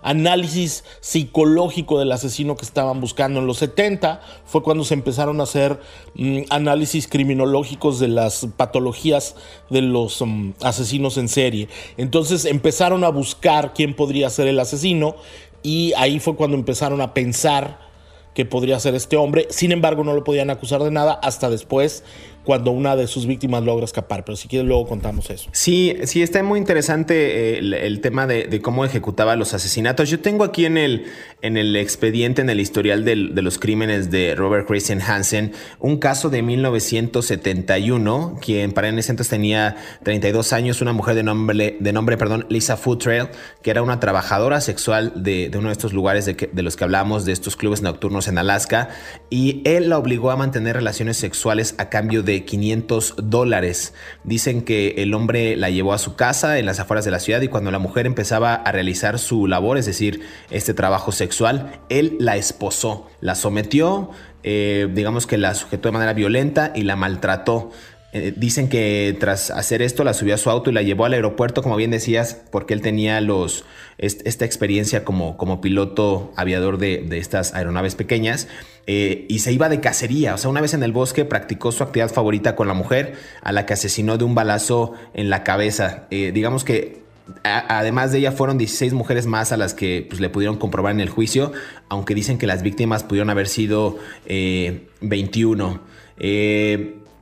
análisis 0.02 0.86
psicológico 1.02 2.00
del 2.00 2.12
asesino 2.14 2.56
que 2.56 2.66
estaban 2.66 3.02
buscando. 3.02 3.42
En 3.42 3.48
los 3.48 3.58
70 3.58 4.22
fue 4.46 4.64
cuando 4.64 4.86
se 4.86 4.94
empezaron 4.94 5.42
a 5.42 5.44
hacer 5.44 5.82
mm, 6.16 6.44
análisis 6.50 7.08
criminológicos 7.08 8.00
de 8.00 8.08
las 8.08 8.48
patologías 8.56 9.36
de 9.70 9.82
los 9.82 10.22
mm, 10.22 10.52
asesinos 10.62 11.18
en 11.18 11.28
serie. 11.28 11.68
Entonces 11.98 12.46
empezaron 12.46 13.04
a 13.04 13.10
buscar 13.10 13.74
quién 13.74 13.94
podría 13.94 14.30
ser 14.30 14.48
el 14.48 14.60
asesino 14.60 15.16
y 15.64 15.92
ahí 15.98 16.20
fue 16.20 16.36
cuando 16.36 16.56
empezaron 16.56 17.02
a 17.02 17.14
pensar 17.14 17.93
que 18.34 18.46
podría 18.46 18.80
ser 18.80 18.96
este 18.96 19.16
hombre. 19.16 19.48
Sin 19.50 19.72
embargo, 19.72 20.04
no 20.04 20.14
lo 20.14 20.24
podían 20.24 20.50
acusar 20.50 20.82
de 20.84 20.92
nada 20.92 21.14
hasta 21.14 21.50
después 21.50 22.04
cuando 22.44 22.72
una 22.72 22.96
de 22.96 23.08
sus 23.08 23.26
víctimas 23.26 23.64
logra 23.64 23.86
escapar. 23.86 24.26
Pero 24.26 24.36
si 24.36 24.48
quieres 24.48 24.68
luego 24.68 24.88
contamos 24.88 25.30
eso. 25.30 25.50
Sí, 25.52 25.96
sí, 26.04 26.22
está 26.22 26.44
muy 26.44 26.60
interesante 26.60 27.58
eh, 27.58 27.60
el, 27.60 28.02
tema 28.02 28.28
de, 28.28 28.62
cómo 28.62 28.86
ejecutaba 28.86 29.36
los 29.36 29.54
asesinatos. 29.54 30.10
Yo 30.10 30.20
tengo 30.20 30.44
aquí 30.44 30.66
en 30.66 30.78
el, 30.78 31.06
en 31.42 31.58
el 31.58 31.76
expediente, 31.76 32.42
en 32.42 32.50
el 32.50 32.60
historial 32.60 33.06
de 33.06 33.16
los 33.16 33.60
crímenes 33.60 34.12
de 34.12 34.36
Robert 34.36 34.68
Christian 34.68 35.02
Hansen, 35.02 35.54
un 35.80 35.98
caso 35.98 36.30
de 36.30 36.42
1971, 36.42 38.40
quien 38.42 38.72
para 38.72 38.90
ese 38.90 39.12
entonces 39.12 39.30
tenía 39.30 39.76
32 40.04 40.54
años, 40.54 40.82
una 40.82 40.94
mujer 40.94 41.16
de 41.16 41.24
nombre, 41.24 41.78
de 41.80 41.94
nombre 41.94 42.18
perdón, 42.18 42.46
Lisa 42.50 42.78
Footrail, 42.78 43.30
que 43.62 43.72
era 43.72 43.82
una 43.82 44.00
trabajadora 44.00 44.62
sexual 44.62 45.14
de, 45.16 45.52
uno 45.58 45.70
de 45.70 45.74
estos 45.74 45.94
lugares 45.94 46.26
de, 46.26 46.50
de 46.52 46.64
los 46.64 46.76
que 46.76 46.84
hablamos, 46.84 47.26
de 47.26 47.32
estos 47.32 47.56
clubes 47.56 47.82
nocturnos 47.82 48.28
en 48.28 48.38
Alaska, 48.38 48.90
y 49.30 49.62
él 49.66 49.90
la 49.90 49.98
obligó 49.98 50.32
a 50.32 50.36
mantener 50.36 50.76
relaciones 50.76 51.18
sexuales 51.18 51.76
a 51.78 51.90
cambio 51.90 52.24
de 52.24 52.33
500 52.42 53.16
dólares. 53.18 53.94
Dicen 54.24 54.64
que 54.64 54.96
el 54.98 55.14
hombre 55.14 55.56
la 55.56 55.70
llevó 55.70 55.94
a 55.94 55.98
su 55.98 56.16
casa 56.16 56.60
en 56.60 56.66
las 56.66 56.80
afueras 56.80 57.06
de 57.06 57.12
la 57.12 57.20
ciudad 57.20 57.42
y 57.42 57.48
cuando 57.48 57.72
la 57.72 57.80
mujer 57.80 58.06
empezaba 58.06 58.56
a 58.56 58.72
realizar 58.72 59.20
su 59.20 59.48
labor, 59.48 59.78
es 59.78 59.86
decir, 59.86 60.22
este 60.50 60.74
trabajo 60.74 61.12
sexual, 61.12 61.80
él 61.90 62.18
la 62.20 62.36
esposó, 62.36 63.08
la 63.22 63.36
sometió, 63.36 64.10
eh, 64.44 64.90
digamos 64.94 65.28
que 65.28 65.38
la 65.38 65.54
sujetó 65.54 65.90
de 65.90 65.94
manera 65.94 66.14
violenta 66.14 66.72
y 66.76 66.84
la 66.84 66.96
maltrató. 66.96 67.72
Eh, 68.16 68.32
dicen 68.38 68.70
que 68.70 69.18
tras 69.20 69.50
hacer 69.50 69.82
esto 69.82 70.04
la 70.04 70.14
subió 70.14 70.36
a 70.36 70.38
su 70.38 70.52
auto 70.52 70.70
y 70.70 70.74
la 70.74 70.84
llevó 70.84 71.06
al 71.06 71.14
aeropuerto, 71.14 71.64
como 71.64 71.76
bien 71.76 71.90
decías, 71.90 72.40
porque 72.52 72.76
él 72.76 72.82
tenía 72.82 73.20
los, 73.22 73.66
esta 73.98 74.46
experiencia 74.46 75.04
como, 75.04 75.36
como 75.36 75.62
piloto 75.62 76.32
aviador 76.36 76.78
de, 76.78 77.08
estas 77.18 77.56
aeronaves 77.56 77.96
pequeñas. 77.96 78.48
Eh, 78.86 79.26
y 79.30 79.40
se 79.40 79.52
iba 79.52 79.70
de 79.70 79.80
cacería. 79.80 80.36
O 80.36 80.38
sea, 80.38 80.50
una 80.50 80.62
vez 80.62 80.74
en 80.74 80.84
el 80.84 80.92
bosque 80.92 81.26
practicó 81.26 81.72
su 81.72 81.84
actividad 81.84 82.12
favorita 82.12 82.56
con 82.56 82.68
la 82.68 82.74
mujer, 82.74 83.16
a 83.42 83.52
la 83.52 83.66
que 83.66 83.74
asesinó 83.74 84.18
de 84.18 84.26
un 84.26 84.36
balazo 84.36 84.94
en 85.14 85.30
la 85.30 85.44
cabeza. 85.44 86.08
Eh, 86.12 86.32
digamos 86.34 86.64
que 86.64 87.02
además 87.44 88.12
de 88.12 88.18
ella 88.20 88.34
fueron 88.34 88.58
16 88.58 88.92
mujeres 88.92 89.26
más 89.26 89.54
a 89.54 89.58
las 89.58 89.74
que 89.74 90.06
pues, 90.10 90.20
le 90.20 90.30
pudieron 90.30 90.58
comprobar 90.58 90.92
en 90.92 91.00
el 91.00 91.10
juicio, 91.10 91.54
aunque 91.88 92.14
dicen 92.14 92.38
que 92.38 92.48
las 92.48 92.62
víctimas 92.64 93.04
pudieron 93.04 93.30
haber 93.30 93.48
sido 93.48 93.98
21. 94.28 95.80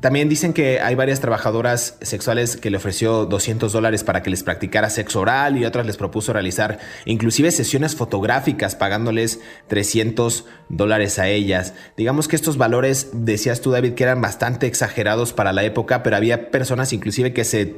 También 0.02 0.30
dicen 0.30 0.54
que 0.54 0.80
hay 0.80 0.96
varias 0.96 1.20
trabajadoras 1.20 1.96
sexuales 2.02 2.58
que 2.58 2.72
le 2.72 2.78
ofreció 2.78 3.28
200 3.28 3.72
dólares 3.72 4.04
para 4.04 4.24
que 4.24 4.32
les 4.32 4.42
practicara 4.42 4.90
sexo 4.90 5.22
oral 5.22 5.60
y 5.60 5.66
otras 5.66 5.86
les 5.86 5.96
propuso 5.96 6.34
realizar 6.34 6.80
inclusive 7.06 7.52
sesiones 7.52 7.96
fotográficas 7.96 8.76
pagándoles 8.76 9.42
300 9.68 10.46
dólares 10.72 11.20
a 11.20 11.28
ellas. 11.28 11.74
Digamos 11.98 12.28
que 12.28 12.36
estos 12.36 12.58
valores, 12.58 13.10
decías 13.14 13.62
tú 13.62 13.72
David, 13.72 13.94
que 13.94 14.04
eran 14.04 14.22
bastante 14.22 14.68
exagerados 14.68 15.34
para 15.34 15.54
la 15.54 15.64
época, 15.64 16.02
pero 16.04 16.16
había 16.16 16.50
personas 16.50 16.94
inclusive 16.94 17.34
que 17.34 17.44
se, 17.44 17.76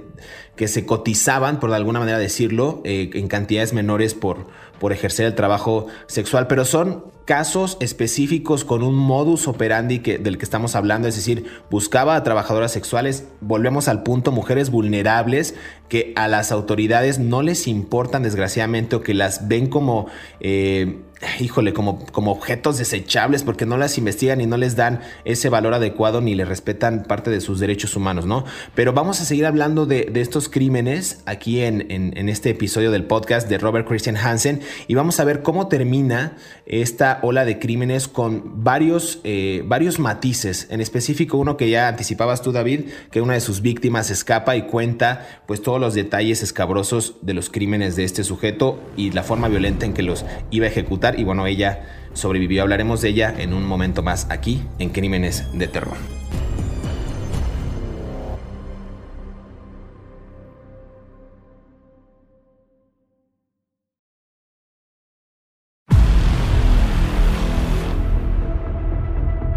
que 0.56 0.68
se 0.68 0.86
cotizaban, 0.86 1.60
por 1.60 1.72
de 1.72 1.76
alguna 1.76 2.00
manera 2.00 2.20
decirlo, 2.20 2.82
eh, 2.86 3.10
en 3.14 3.28
cantidades 3.28 3.74
menores 3.74 4.14
por, 4.14 4.48
por 4.80 4.94
ejercer 4.94 5.26
el 5.26 5.36
trabajo 5.36 5.88
sexual, 6.08 6.48
pero 6.48 6.66
son 6.66 7.06
casos 7.26 7.78
específicos 7.80 8.66
con 8.66 8.84
un 8.84 8.96
modus 8.96 9.48
operandi 9.48 10.00
que, 10.00 10.18
del 10.18 10.38
que 10.38 10.44
estamos 10.44 10.76
hablando, 10.76 11.08
es 11.08 11.16
decir, 11.16 11.46
buscaba 11.70 12.16
a 12.16 12.24
trabajadoras 12.24 12.72
sexuales, 12.72 13.26
volvemos 13.40 13.88
al 13.88 14.04
punto, 14.04 14.32
mujeres 14.32 14.70
vulnerables 14.70 15.56
que 15.88 16.14
a 16.16 16.28
las 16.28 16.52
autoridades 16.52 17.20
no 17.20 17.42
les 17.42 17.68
importan 17.68 18.24
desgraciadamente 18.24 18.96
o 18.96 19.02
que 19.02 19.14
las 19.14 19.48
ven 19.48 19.68
como... 19.68 20.08
Eh, 20.40 21.00
híjole, 21.40 21.74
como, 21.74 22.06
como 22.08 22.32
objetos 22.32 22.78
desechables 22.78 23.44
porque 23.44 23.66
no 23.66 23.78
las 23.78 23.98
investigan 23.98 24.42
y 24.42 24.46
no 24.46 24.58
les 24.58 24.76
dan 24.76 25.02
ese 25.26 25.50
valor 25.50 25.74
adecuado 25.74 26.22
ni 26.22 26.36
le 26.36 26.46
respetan 26.46 27.04
parte 27.04 27.30
de 27.30 27.42
sus 27.42 27.60
derechos 27.60 27.96
humanos, 27.96 28.26
¿no? 28.26 28.46
Pero 28.76 28.94
vamos 28.94 29.22
a 29.22 29.26
seguir 29.26 29.46
hablando 29.46 29.86
de, 29.86 30.12
estos 30.16 30.48
crímenes 30.48 31.22
aquí 31.26 31.62
en, 31.62 31.86
en, 31.90 32.30
este 32.30 32.52
episodio 32.52 32.92
del 32.92 33.04
podcast 33.04 33.50
de 33.50 33.58
Robert 33.58 33.88
Christian 33.88 34.16
Hansen 34.16 34.62
y 34.88 34.96
vamos 34.96 35.20
a 35.20 35.26
ver 35.26 35.42
cómo 35.42 35.68
termina 35.68 36.38
esta 36.66 37.20
ola 37.24 37.44
de 37.44 37.60
crímenes 37.60 38.08
con 38.08 38.64
varios, 38.64 39.20
eh, 39.24 39.64
varios 39.66 40.00
matices, 40.00 40.68
en 40.70 40.80
específico 40.80 41.38
uno 41.38 41.58
que 41.58 41.70
ya 41.70 41.88
anticipabas 41.90 42.42
tú, 42.42 42.52
David, 42.52 42.86
que 43.12 43.22
una 43.22 43.34
de 43.34 43.42
sus 43.42 43.62
víctimas 43.62 44.10
escapa 44.10 44.56
y 44.56 44.64
cuenta 44.64 45.42
pues 45.46 45.62
todos 45.62 45.80
los 45.80 45.94
detalles 45.94 46.42
escabrosos 46.42 47.16
de 47.22 47.34
los 47.34 47.50
crímenes 47.50 47.96
de 47.96 48.04
este 48.04 48.24
sujeto 48.24 48.80
y 48.96 49.12
la 49.12 49.24
forma 49.24 49.48
violenta 49.50 49.86
en 49.86 49.94
que 49.94 50.04
los 50.04 50.26
iba 50.52 50.66
a 50.66 50.70
ejecutar 50.70 51.13
y 51.18 51.24
bueno, 51.24 51.48
ella 51.48 51.84
sobrevivió. 52.14 52.64
Hablaremos 52.64 53.02
de 53.02 53.10
ella 53.10 53.34
en 53.38 53.54
un 53.54 53.66
momento 53.66 54.04
más 54.04 54.28
aquí 54.30 54.64
en 54.80 54.90
Crímenes 54.90 55.46
de 55.54 55.68
Terror. 55.68 55.98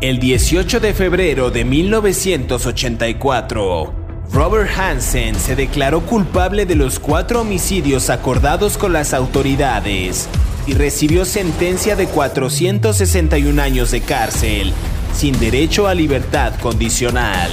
El 0.03 0.19
18 0.21 0.79
de 0.79 0.95
febrero 0.95 1.51
de 1.51 1.65
1984, 1.65 3.93
Robert 4.31 4.71
Hansen 4.79 5.35
se 5.35 5.57
declaró 5.57 6.03
culpable 6.03 6.67
de 6.67 6.77
los 6.77 7.01
cuatro 7.01 7.41
homicidios 7.41 8.11
acordados 8.11 8.79
con 8.79 8.93
las 8.93 9.13
autoridades 9.15 10.29
y 10.67 10.75
recibió 10.75 11.25
sentencia 11.25 11.97
de 11.97 12.07
461 12.07 13.63
años 13.63 13.91
de 13.91 14.01
cárcel, 14.01 14.73
sin 15.15 15.39
derecho 15.39 15.87
a 15.87 15.95
libertad 15.95 16.55
condicional. 16.61 17.51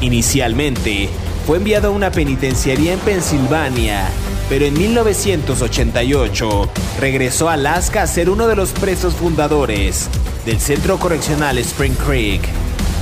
Inicialmente, 0.00 1.08
fue 1.46 1.58
enviado 1.58 1.88
a 1.88 1.92
una 1.92 2.10
penitenciaría 2.10 2.92
en 2.92 2.98
Pensilvania, 3.00 4.06
pero 4.48 4.64
en 4.64 4.74
1988 4.74 6.70
regresó 7.00 7.48
a 7.48 7.54
Alaska 7.54 8.02
a 8.02 8.06
ser 8.06 8.30
uno 8.30 8.46
de 8.46 8.56
los 8.56 8.70
presos 8.72 9.14
fundadores 9.14 10.08
del 10.44 10.60
Centro 10.60 10.98
Correccional 10.98 11.58
Spring 11.58 11.94
Creek 11.94 12.42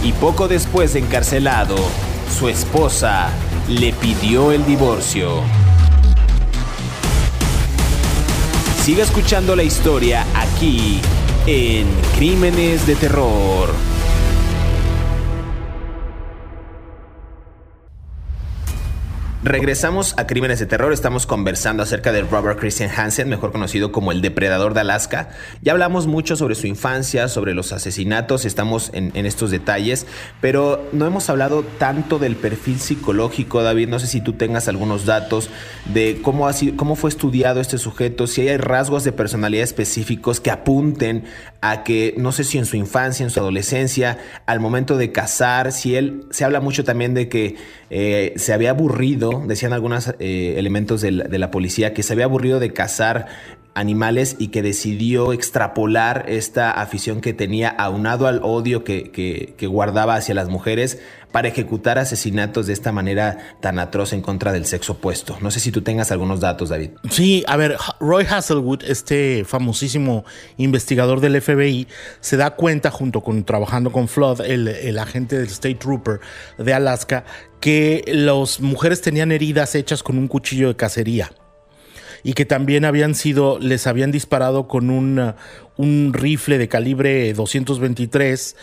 y 0.02 0.12
poco 0.12 0.48
después 0.48 0.92
de 0.92 1.00
encarcelado, 1.00 1.76
su 2.38 2.48
esposa 2.48 3.30
le 3.68 3.92
pidió 3.92 4.52
el 4.52 4.64
divorcio. 4.64 5.42
Siga 8.86 9.02
escuchando 9.02 9.56
la 9.56 9.64
historia 9.64 10.24
aquí 10.32 11.00
en 11.48 11.88
Crímenes 12.14 12.86
de 12.86 12.94
Terror. 12.94 13.68
Regresamos 19.46 20.14
a 20.16 20.26
Crímenes 20.26 20.58
de 20.58 20.66
Terror. 20.66 20.92
Estamos 20.92 21.24
conversando 21.24 21.84
acerca 21.84 22.10
de 22.10 22.22
Robert 22.22 22.58
Christian 22.58 22.90
Hansen, 22.90 23.28
mejor 23.28 23.52
conocido 23.52 23.92
como 23.92 24.10
el 24.10 24.20
Depredador 24.20 24.74
de 24.74 24.80
Alaska. 24.80 25.28
Ya 25.62 25.70
hablamos 25.70 26.08
mucho 26.08 26.34
sobre 26.34 26.56
su 26.56 26.66
infancia, 26.66 27.28
sobre 27.28 27.54
los 27.54 27.70
asesinatos, 27.70 28.44
estamos 28.44 28.90
en, 28.92 29.14
estos 29.14 29.52
detalles, 29.52 30.08
pero 30.40 30.88
no 30.90 31.06
hemos 31.06 31.30
hablado 31.30 31.62
tanto 31.62 32.18
del 32.18 32.34
perfil 32.34 32.80
psicológico, 32.80 33.62
David. 33.62 33.88
No 33.88 34.00
sé 34.00 34.08
si 34.08 34.20
tú 34.20 34.32
tengas 34.32 34.66
algunos 34.66 35.06
datos 35.06 35.48
de 35.94 36.18
cómo, 36.22 36.48
ha 36.48 36.52
cómo 36.74 36.96
fue 36.96 37.08
estudiado 37.08 37.60
este 37.60 37.78
sujeto, 37.78 38.26
si 38.26 38.48
hay 38.48 38.56
rasgos 38.56 39.04
de 39.04 39.12
personalidad 39.12 39.62
específicos 39.62 40.40
que 40.40 40.50
apunten 40.50 41.22
a 41.60 41.84
que, 41.84 42.14
no 42.16 42.32
sé 42.32 42.42
si 42.42 42.58
en 42.58 42.66
su 42.66 42.76
infancia, 42.76 43.22
en 43.22 43.30
su 43.30 43.38
adolescencia, 43.38 44.18
al 44.46 44.58
momento 44.58 44.96
de 44.96 45.12
casar, 45.12 45.70
si 45.70 45.94
él, 45.94 46.26
se 46.30 46.44
habla 46.44 46.60
mucho 46.60 46.82
también 46.82 47.14
de 47.14 47.28
que 47.28 47.54
eh, 47.90 48.32
se 48.36 48.52
había 48.52 48.70
aburrido 48.70 49.42
decían 49.46 49.72
algunos 49.72 50.14
eh, 50.18 50.54
elementos 50.56 51.00
de 51.00 51.12
la, 51.12 51.50
policía, 51.50 51.94
que 51.94 52.02
se 52.02 52.12
había 52.12 52.24
aburrido 52.24 52.58
de 52.58 52.72
cazar 52.72 53.26
animales 53.76 54.36
y 54.38 54.48
que 54.48 54.62
decidió 54.62 55.32
extrapolar 55.34 56.24
esta 56.28 56.70
afición 56.70 57.20
que 57.20 57.34
tenía 57.34 57.68
aunado 57.68 58.26
al 58.26 58.40
odio 58.42 58.82
que, 58.84 59.54
guardaba 59.70 60.14
hacia 60.14 60.34
las 60.34 60.48
mujeres 60.48 60.98
para 61.30 61.48
ejecutar 61.48 61.98
asesinatos 61.98 62.66
de 62.66 62.72
esta 62.72 62.92
manera 62.92 63.56
tan 63.60 63.78
atroz 63.78 64.14
en 64.14 64.22
contra 64.22 64.52
del 64.52 64.64
sexo 64.64 64.94
opuesto. 64.94 65.36
No 65.42 65.50
sé 65.50 65.60
si 65.60 65.70
tú 65.70 65.82
tengas 65.82 66.10
algunos 66.10 66.40
datos, 66.40 66.70
David. 66.70 66.92
Sí, 67.10 67.44
a 67.46 67.58
ver, 67.58 67.76
Roy 68.00 68.24
Hazelwood, 68.24 68.82
este 68.84 69.44
famosísimo 69.44 70.24
investigador 70.56 71.20
del 71.20 71.42
FBI, 71.42 71.86
se 72.20 72.38
da 72.38 72.52
cuenta 72.52 72.90
junto 72.90 73.20
con 73.20 73.44
trabajando 73.44 73.92
con 73.92 74.08
Flood, 74.08 74.40
el, 74.40 74.68
el 74.68 74.98
agente 74.98 75.36
del 75.36 75.48
State 75.48 75.74
Trooper 75.74 76.20
de 76.56 76.72
Alaska, 76.72 77.26
que 77.60 78.02
las 78.06 78.60
mujeres 78.60 79.02
tenían 79.02 79.30
heridas 79.30 79.74
hechas 79.74 80.02
con 80.02 80.16
un 80.16 80.28
cuchillo 80.28 80.68
de 80.68 80.76
cacería 80.76 81.30
y 82.22 82.32
que 82.32 82.44
también 82.44 82.84
habían 82.84 83.14
sido, 83.14 83.58
les 83.58 83.86
habían 83.86 84.10
disparado 84.10 84.68
con 84.68 84.90
un, 84.90 85.34
un 85.76 86.12
rifle 86.12 86.58
de 86.58 86.68
calibre 86.68 87.32
223 87.32 88.56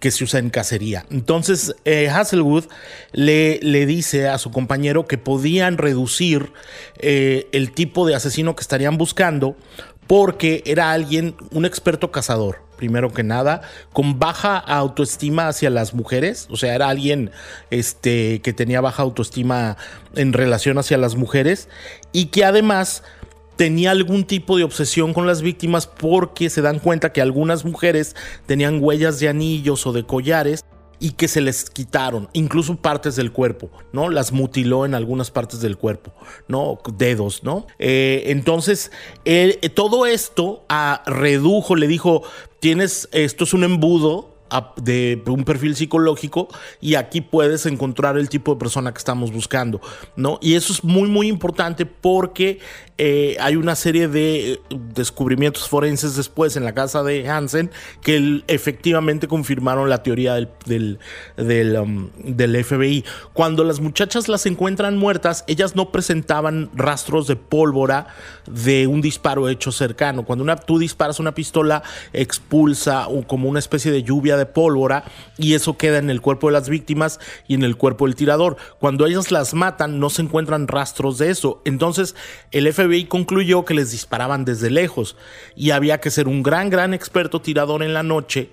que 0.00 0.10
se 0.10 0.24
usa 0.24 0.38
en 0.38 0.50
cacería. 0.50 1.04
Entonces 1.10 1.74
eh, 1.84 2.08
Hasselwood 2.08 2.64
le, 3.12 3.58
le, 3.62 3.86
dice 3.86 4.28
a 4.28 4.38
su 4.38 4.50
compañero 4.50 5.06
que 5.06 5.18
podían 5.18 5.78
reducir 5.78 6.52
eh, 6.98 7.48
el 7.52 7.72
tipo 7.72 8.06
de 8.06 8.14
asesino 8.14 8.54
que 8.54 8.62
estarían 8.62 8.98
buscando 8.98 9.56
porque 10.06 10.62
era 10.66 10.92
alguien, 10.92 11.34
un 11.50 11.64
experto 11.64 12.10
cazador 12.10 12.67
primero 12.78 13.12
que 13.12 13.22
nada, 13.22 13.60
con 13.92 14.18
baja 14.18 14.56
autoestima 14.56 15.48
hacia 15.48 15.68
las 15.68 15.92
mujeres, 15.92 16.46
o 16.50 16.56
sea, 16.56 16.74
era 16.74 16.88
alguien 16.88 17.30
este, 17.70 18.40
que 18.40 18.54
tenía 18.54 18.80
baja 18.80 19.02
autoestima 19.02 19.76
en 20.14 20.32
relación 20.32 20.78
hacia 20.78 20.96
las 20.96 21.16
mujeres 21.16 21.68
y 22.12 22.26
que 22.26 22.46
además 22.46 23.02
tenía 23.56 23.90
algún 23.90 24.24
tipo 24.24 24.56
de 24.56 24.64
obsesión 24.64 25.12
con 25.12 25.26
las 25.26 25.42
víctimas 25.42 25.86
porque 25.88 26.48
se 26.48 26.62
dan 26.62 26.78
cuenta 26.78 27.12
que 27.12 27.20
algunas 27.20 27.64
mujeres 27.64 28.14
tenían 28.46 28.78
huellas 28.80 29.18
de 29.18 29.28
anillos 29.28 29.84
o 29.86 29.92
de 29.92 30.04
collares 30.04 30.64
y 31.00 31.12
que 31.12 31.28
se 31.28 31.40
les 31.40 31.70
quitaron, 31.70 32.28
incluso 32.32 32.76
partes 32.76 33.16
del 33.16 33.32
cuerpo, 33.32 33.70
¿no? 33.92 34.08
Las 34.08 34.32
mutiló 34.32 34.84
en 34.84 34.94
algunas 34.94 35.30
partes 35.30 35.60
del 35.60 35.76
cuerpo, 35.76 36.12
¿no? 36.48 36.78
Dedos, 36.96 37.42
¿no? 37.44 37.66
Eh, 37.78 38.24
entonces, 38.26 38.90
todo 39.74 40.06
esto 40.06 40.64
a, 40.68 41.02
redujo, 41.06 41.76
le 41.76 41.86
dijo, 41.86 42.22
tienes, 42.60 43.08
esto 43.12 43.44
es 43.44 43.54
un 43.54 43.64
embudo, 43.64 44.37
de 44.76 45.22
un 45.26 45.44
perfil 45.44 45.76
psicológico 45.76 46.48
y 46.80 46.94
aquí 46.94 47.20
puedes 47.20 47.66
encontrar 47.66 48.16
el 48.18 48.28
tipo 48.28 48.54
de 48.54 48.58
persona 48.58 48.92
que 48.92 48.98
estamos 48.98 49.32
buscando, 49.32 49.80
¿no? 50.16 50.38
Y 50.40 50.54
eso 50.54 50.72
es 50.72 50.84
muy, 50.84 51.08
muy 51.08 51.28
importante 51.28 51.86
porque 51.86 52.60
eh, 53.00 53.36
hay 53.38 53.54
una 53.54 53.76
serie 53.76 54.08
de 54.08 54.54
eh, 54.54 54.60
descubrimientos 54.70 55.68
forenses 55.68 56.16
después 56.16 56.56
en 56.56 56.64
la 56.64 56.74
casa 56.74 57.04
de 57.04 57.28
Hansen 57.28 57.70
que 58.02 58.42
efectivamente 58.48 59.28
confirmaron 59.28 59.88
la 59.88 60.02
teoría 60.02 60.34
del, 60.34 60.98
um, 61.36 62.10
del, 62.16 62.64
FBI. 62.64 63.04
Cuando 63.34 63.62
las 63.62 63.78
muchachas 63.78 64.28
las 64.28 64.46
encuentran 64.46 64.96
muertas, 64.96 65.44
ellas 65.46 65.76
no 65.76 65.92
presentaban 65.92 66.70
rastros 66.74 67.28
de 67.28 67.36
pólvora 67.36 68.08
de 68.50 68.88
un 68.88 69.00
disparo 69.00 69.48
hecho 69.48 69.70
cercano. 69.70 70.24
Cuando 70.24 70.42
una, 70.42 70.56
tú 70.56 70.80
disparas 70.80 71.20
una 71.20 71.34
pistola, 71.34 71.84
expulsa 72.12 73.06
como 73.28 73.48
una 73.48 73.60
especie 73.60 73.92
de 73.92 74.02
lluvia 74.02 74.36
de 74.38 74.46
pólvora 74.46 75.04
y 75.36 75.54
eso 75.54 75.76
queda 75.76 75.98
en 75.98 76.10
el 76.10 76.20
cuerpo 76.20 76.48
de 76.48 76.54
las 76.54 76.68
víctimas 76.68 77.20
y 77.46 77.54
en 77.54 77.64
el 77.64 77.76
cuerpo 77.76 78.06
del 78.06 78.14
tirador. 78.14 78.56
Cuando 78.78 79.06
ellas 79.06 79.30
las 79.30 79.54
matan, 79.54 80.00
no 80.00 80.10
se 80.10 80.22
encuentran 80.22 80.68
rastros 80.68 81.18
de 81.18 81.30
eso. 81.30 81.60
Entonces, 81.64 82.14
el 82.50 82.72
FBI 82.72 83.04
concluyó 83.06 83.64
que 83.64 83.74
les 83.74 83.90
disparaban 83.90 84.44
desde 84.44 84.70
lejos 84.70 85.16
y 85.54 85.70
había 85.70 86.00
que 86.00 86.10
ser 86.10 86.28
un 86.28 86.42
gran, 86.42 86.70
gran 86.70 86.94
experto 86.94 87.42
tirador 87.42 87.82
en 87.82 87.94
la 87.94 88.02
noche 88.02 88.50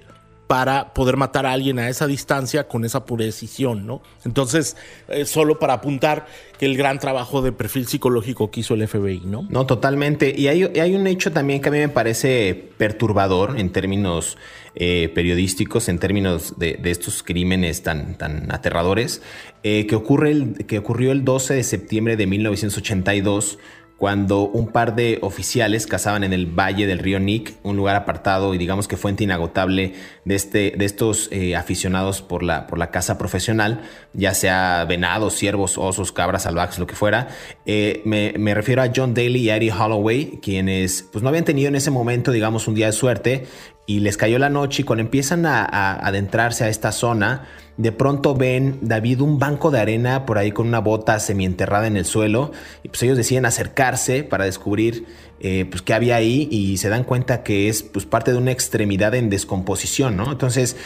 para 0.47 0.93
poder 0.93 1.17
matar 1.17 1.45
a 1.45 1.53
alguien 1.53 1.79
a 1.79 1.89
esa 1.89 2.05
distancia 2.05 2.67
con 2.67 2.85
esa 2.85 3.05
precisión, 3.05 3.87
¿no? 3.87 4.01
Entonces, 4.25 4.77
eh, 5.07 5.25
solo 5.25 5.57
para 5.57 5.73
apuntar 5.73 6.27
que 6.59 6.65
el 6.65 6.77
gran 6.77 6.99
trabajo 6.99 7.41
de 7.41 7.51
perfil 7.51 7.87
psicológico 7.87 8.51
que 8.51 8.59
hizo 8.59 8.75
el 8.75 8.87
FBI, 8.87 9.21
¿no? 9.25 9.47
No, 9.49 9.65
totalmente. 9.65 10.33
Y 10.37 10.47
hay, 10.47 10.95
un 10.95 11.07
hecho 11.07 11.31
también 11.31 11.61
que 11.61 11.69
a 11.69 11.71
mí 11.71 11.79
me 11.79 11.89
parece 11.89 12.69
perturbador 12.77 13.59
en 13.59 13.71
términos 13.71 14.37
eh, 14.75 15.11
periodísticos, 15.15 15.89
en 15.89 15.97
términos 15.97 16.53
de, 16.57 16.79
estos 16.83 17.23
crímenes 17.23 17.81
tan, 17.81 18.15
tan 18.15 18.51
aterradores, 18.51 19.21
eh, 19.63 19.87
que, 19.87 19.95
ocurre 19.95 20.31
el, 20.31 20.65
que 20.67 20.77
ocurrió 20.77 21.11
el 21.11 21.25
12 21.25 21.55
de 21.55 21.63
septiembre 21.63 22.17
de 22.17 22.27
1982 22.27 23.57
cuando 23.97 24.41
un 24.41 24.67
par 24.67 24.95
de 24.95 25.19
oficiales 25.21 25.87
cazaban 25.87 26.23
en 26.25 26.33
el 26.33 26.47
valle 26.47 26.85
del 26.85 26.99
río 26.99 27.19
Nick, 27.19 27.53
un 27.63 27.77
lugar 27.77 27.95
apartado 27.95 28.53
y 28.53 28.57
digamos 28.57 28.89
que 28.89 28.97
fuente 28.97 29.23
inagotable 29.23 29.93
de, 30.25 30.35
este, 30.35 30.73
de 30.77 30.83
estos 30.83 31.29
eh, 31.31 31.55
aficionados 31.55 32.21
por 32.21 32.43
la, 32.43 32.67
por 32.67 32.77
la 32.77 32.91
caza 32.91 33.17
profesional, 33.17 33.81
ya 34.13 34.33
sea 34.33 34.85
venados, 34.85 35.35
ciervos, 35.35 35.77
osos, 35.77 36.11
cabras 36.11 36.43
salvajes, 36.43 36.77
lo 36.77 36.87
que 36.87 36.95
fuera. 36.95 37.29
Eh, 37.65 38.01
me, 38.03 38.53
refiero 38.53 38.81
a 38.81 38.91
John 38.93 39.13
Daly 39.13 39.39
y 39.39 39.49
Eddie 39.49 39.71
Holloway, 39.71 40.39
quienes 40.41 41.03
pues, 41.03 41.23
no 41.23 41.29
habían 41.29 41.45
tenido 41.45 41.69
en 41.69 41.75
ese 41.75 41.89
momento, 41.89 42.31
digamos, 42.31 42.67
un 42.67 42.75
día 42.75 42.87
de 42.87 42.93
suerte 42.93 43.45
y 43.87 43.99
les 43.99 44.17
cayó 44.17 44.39
la 44.39 44.49
noche 44.49 44.81
y 44.81 44.85
cuando 44.85 45.03
empiezan 45.03 45.45
a 45.45 45.93
adentrarse 45.93 46.63
a 46.65 46.69
esta 46.69 46.91
zona, 46.91 47.47
de 47.77 47.91
pronto 47.91 48.35
ven 48.35 48.79
David 48.81 49.21
un 49.21 49.39
banco 49.39 49.71
de 49.71 49.79
arena 49.79 50.25
por 50.25 50.37
ahí 50.37 50.51
con 50.51 50.67
una 50.67 50.79
bota 50.79 51.19
semienterrada 51.19 51.87
en 51.87 51.97
el 51.97 52.05
suelo 52.05 52.51
y 52.83 52.89
pues 52.89 53.03
ellos 53.03 53.17
deciden 53.17 53.45
acercarse 53.45 54.23
para 54.23 54.45
descubrir 54.45 55.05
eh, 55.39 55.65
pues 55.69 55.81
qué 55.81 55.93
había 55.93 56.15
ahí 56.15 56.47
y 56.51 56.77
se 56.77 56.89
dan 56.89 57.03
cuenta 57.03 57.43
que 57.43 57.67
es 57.67 57.83
pues 57.83 58.05
parte 58.05 58.31
de 58.31 58.37
una 58.37 58.51
extremidad 58.51 59.13
en 59.15 59.29
descomposición, 59.29 60.15
¿no? 60.15 60.31
Entonces 60.31 60.77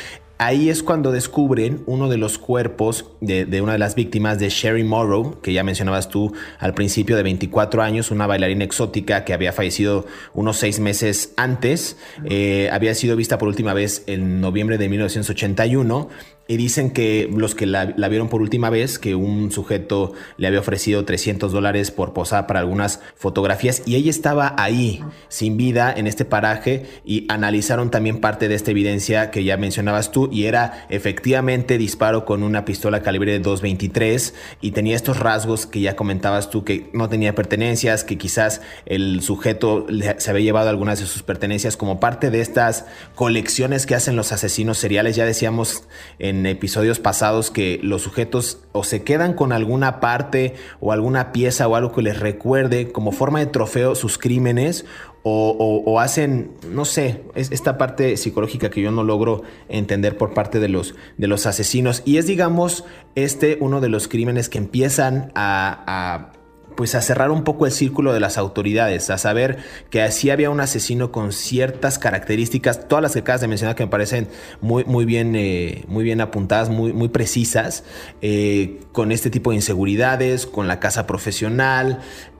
Ahí 0.41 0.69
es 0.69 0.83
cuando 0.83 1.11
descubren 1.11 1.83
uno 1.85 2.07
de 2.07 2.15
los 2.15 2.37
cuerpos 2.37 3.07
de, 3.19 3.61
una 3.61 3.73
de 3.73 3.77
las 3.77 3.95
víctimas 3.95 4.39
de 4.39 4.47
Sherry 4.47 4.85
Morrow, 4.85 5.41
que 5.41 5.51
ya 5.51 5.65
mencionabas 5.65 6.07
tú 6.07 6.31
al 6.59 6.73
principio, 6.73 7.17
de 7.17 7.23
24 7.23 7.81
años, 7.81 8.09
una 8.09 8.25
bailarina 8.25 8.63
exótica 8.63 9.25
que 9.25 9.33
había 9.33 9.51
fallecido 9.51 10.05
unos 10.33 10.55
seis 10.55 10.79
meses 10.79 11.33
antes. 11.35 11.97
Eh, 12.23 12.69
había 12.71 12.95
sido 12.95 13.17
vista 13.17 13.37
por 13.37 13.49
última 13.49 13.73
vez 13.73 14.03
en 14.07 14.39
noviembre 14.39 14.77
de 14.77 14.87
1981 14.87 16.07
y 16.49 16.57
dicen 16.57 16.89
que 16.89 17.29
los 17.31 17.53
que 17.53 17.67
la, 17.67 17.85
vieron 17.85 18.27
por 18.27 18.41
última 18.41 18.71
vez, 18.71 18.97
que 18.97 19.13
un 19.13 19.51
sujeto 19.51 20.13
le 20.37 20.47
había 20.47 20.59
ofrecido 20.59 21.05
300 21.05 21.51
dólares 21.51 21.91
por 21.91 22.11
posar 22.11 22.47
para 22.47 22.59
algunas 22.59 23.01
fotografías 23.15 23.83
y 23.85 23.93
ella 23.93 24.09
estaba 24.09 24.55
ahí, 24.57 25.03
sin 25.27 25.57
vida, 25.57 25.93
en 25.95 26.07
este 26.07 26.25
paraje 26.25 26.87
y 27.05 27.27
analizaron 27.29 27.91
también 27.91 28.19
parte 28.19 28.47
de 28.47 28.55
esta 28.55 28.71
evidencia 28.71 29.29
que 29.29 29.43
ya 29.43 29.57
mencionabas 29.57 30.11
tú 30.11 30.27
y 30.31 30.45
era 30.45 30.87
efectivamente 30.89 31.77
disparo 31.77 32.25
con 32.25 32.41
una 32.41 32.65
pistola 32.65 33.03
calibre 33.03 33.31
de 33.33 33.39
223 33.41 34.33
y 34.59 34.71
tenía 34.71 34.95
estos 34.95 35.19
rasgos 35.19 35.67
que 35.67 35.81
ya 35.81 35.95
comentabas 35.95 36.49
tú 36.49 36.63
que 36.63 36.89
no 36.93 37.09
tenía 37.09 37.35
pertenencias, 37.35 38.03
que 38.03 38.17
quizás 38.17 38.61
el 38.87 39.21
sujeto 39.21 39.85
se 40.17 40.31
había 40.31 40.45
llevado 40.45 40.69
algunas 40.69 40.99
de 40.99 41.05
sus 41.05 41.21
pertenencias 41.21 41.77
como 41.77 41.99
parte 41.99 42.31
de 42.31 42.41
estas 42.41 42.85
colecciones 43.13 43.85
que 43.85 43.93
hacen 43.93 44.15
los 44.15 44.31
asesinos 44.31 44.79
seriales, 44.79 45.15
ya 45.15 45.25
decíamos 45.25 45.83
en 46.17 46.38
episodios 46.45 46.99
pasados 46.99 47.51
que 47.51 47.79
los 47.83 48.01
sujetos 48.01 48.59
o 48.71 48.83
se 48.83 49.03
quedan 49.03 49.33
con 49.33 49.51
alguna 49.51 49.99
parte 49.99 50.55
o 50.79 50.91
alguna 50.91 51.31
pieza 51.31 51.67
o 51.67 51.75
algo 51.75 51.91
que 51.91 52.01
les 52.01 52.19
recuerde 52.19 52.91
como 52.91 53.11
forma 53.11 53.39
de 53.39 53.47
trofeo 53.47 53.95
sus 53.95 54.17
crímenes 54.17 54.85
o, 55.21 55.99
hacen, 55.99 56.51
no 56.71 56.85
sé, 56.85 57.23
es 57.35 57.51
esta 57.51 57.77
parte 57.77 58.17
psicológica 58.17 58.69
que 58.69 58.81
yo 58.81 58.89
no 58.89 59.03
logro 59.03 59.43
entender 59.67 60.17
por 60.17 60.33
parte 60.33 60.59
de 60.59 60.69
los, 60.69 60.95
de 61.17 61.27
los 61.27 61.45
asesinos. 61.45 62.01
Y 62.05 62.17
es, 62.17 62.25
digamos, 62.25 62.85
este 63.15 63.57
uno 63.59 63.81
de 63.81 63.89
los 63.89 64.07
crímenes 64.07 64.49
que 64.49 64.57
empiezan 64.57 65.31
a 65.35 66.31
pues 66.75 66.95
a 66.95 67.01
cerrar 67.01 67.31
un 67.31 67.43
poco 67.43 67.65
el 67.65 67.71
círculo 67.71 68.13
de 68.13 68.19
las 68.19 68.37
autoridades, 68.37 69.09
a 69.09 69.17
saber 69.17 69.57
que 69.89 70.01
así 70.01 70.29
había 70.29 70.49
un 70.49 70.59
asesino 70.59 71.11
con 71.11 71.31
ciertas 71.31 71.99
características, 71.99 72.87
todas 72.87 73.01
las 73.01 73.13
que 73.13 73.19
acabas 73.19 73.41
de 73.41 73.47
mencionar 73.47 73.75
que 73.75 73.83
me 73.83 73.89
parecen 73.89 74.27
muy, 74.61 74.83
muy, 74.85 75.05
bien, 75.05 75.35
eh, 75.35 75.83
muy 75.87 76.03
bien 76.03 76.21
apuntadas, 76.21 76.69
muy, 76.69 76.93
muy 76.93 77.09
precisas, 77.09 77.83
eh, 78.21 78.79
con 78.91 79.11
este 79.11 79.29
tipo 79.29 79.51
de 79.51 79.57
inseguridades, 79.57 80.45
con 80.45 80.67
la 80.67 80.79
casa 80.79 81.07
profesional, 81.07 81.99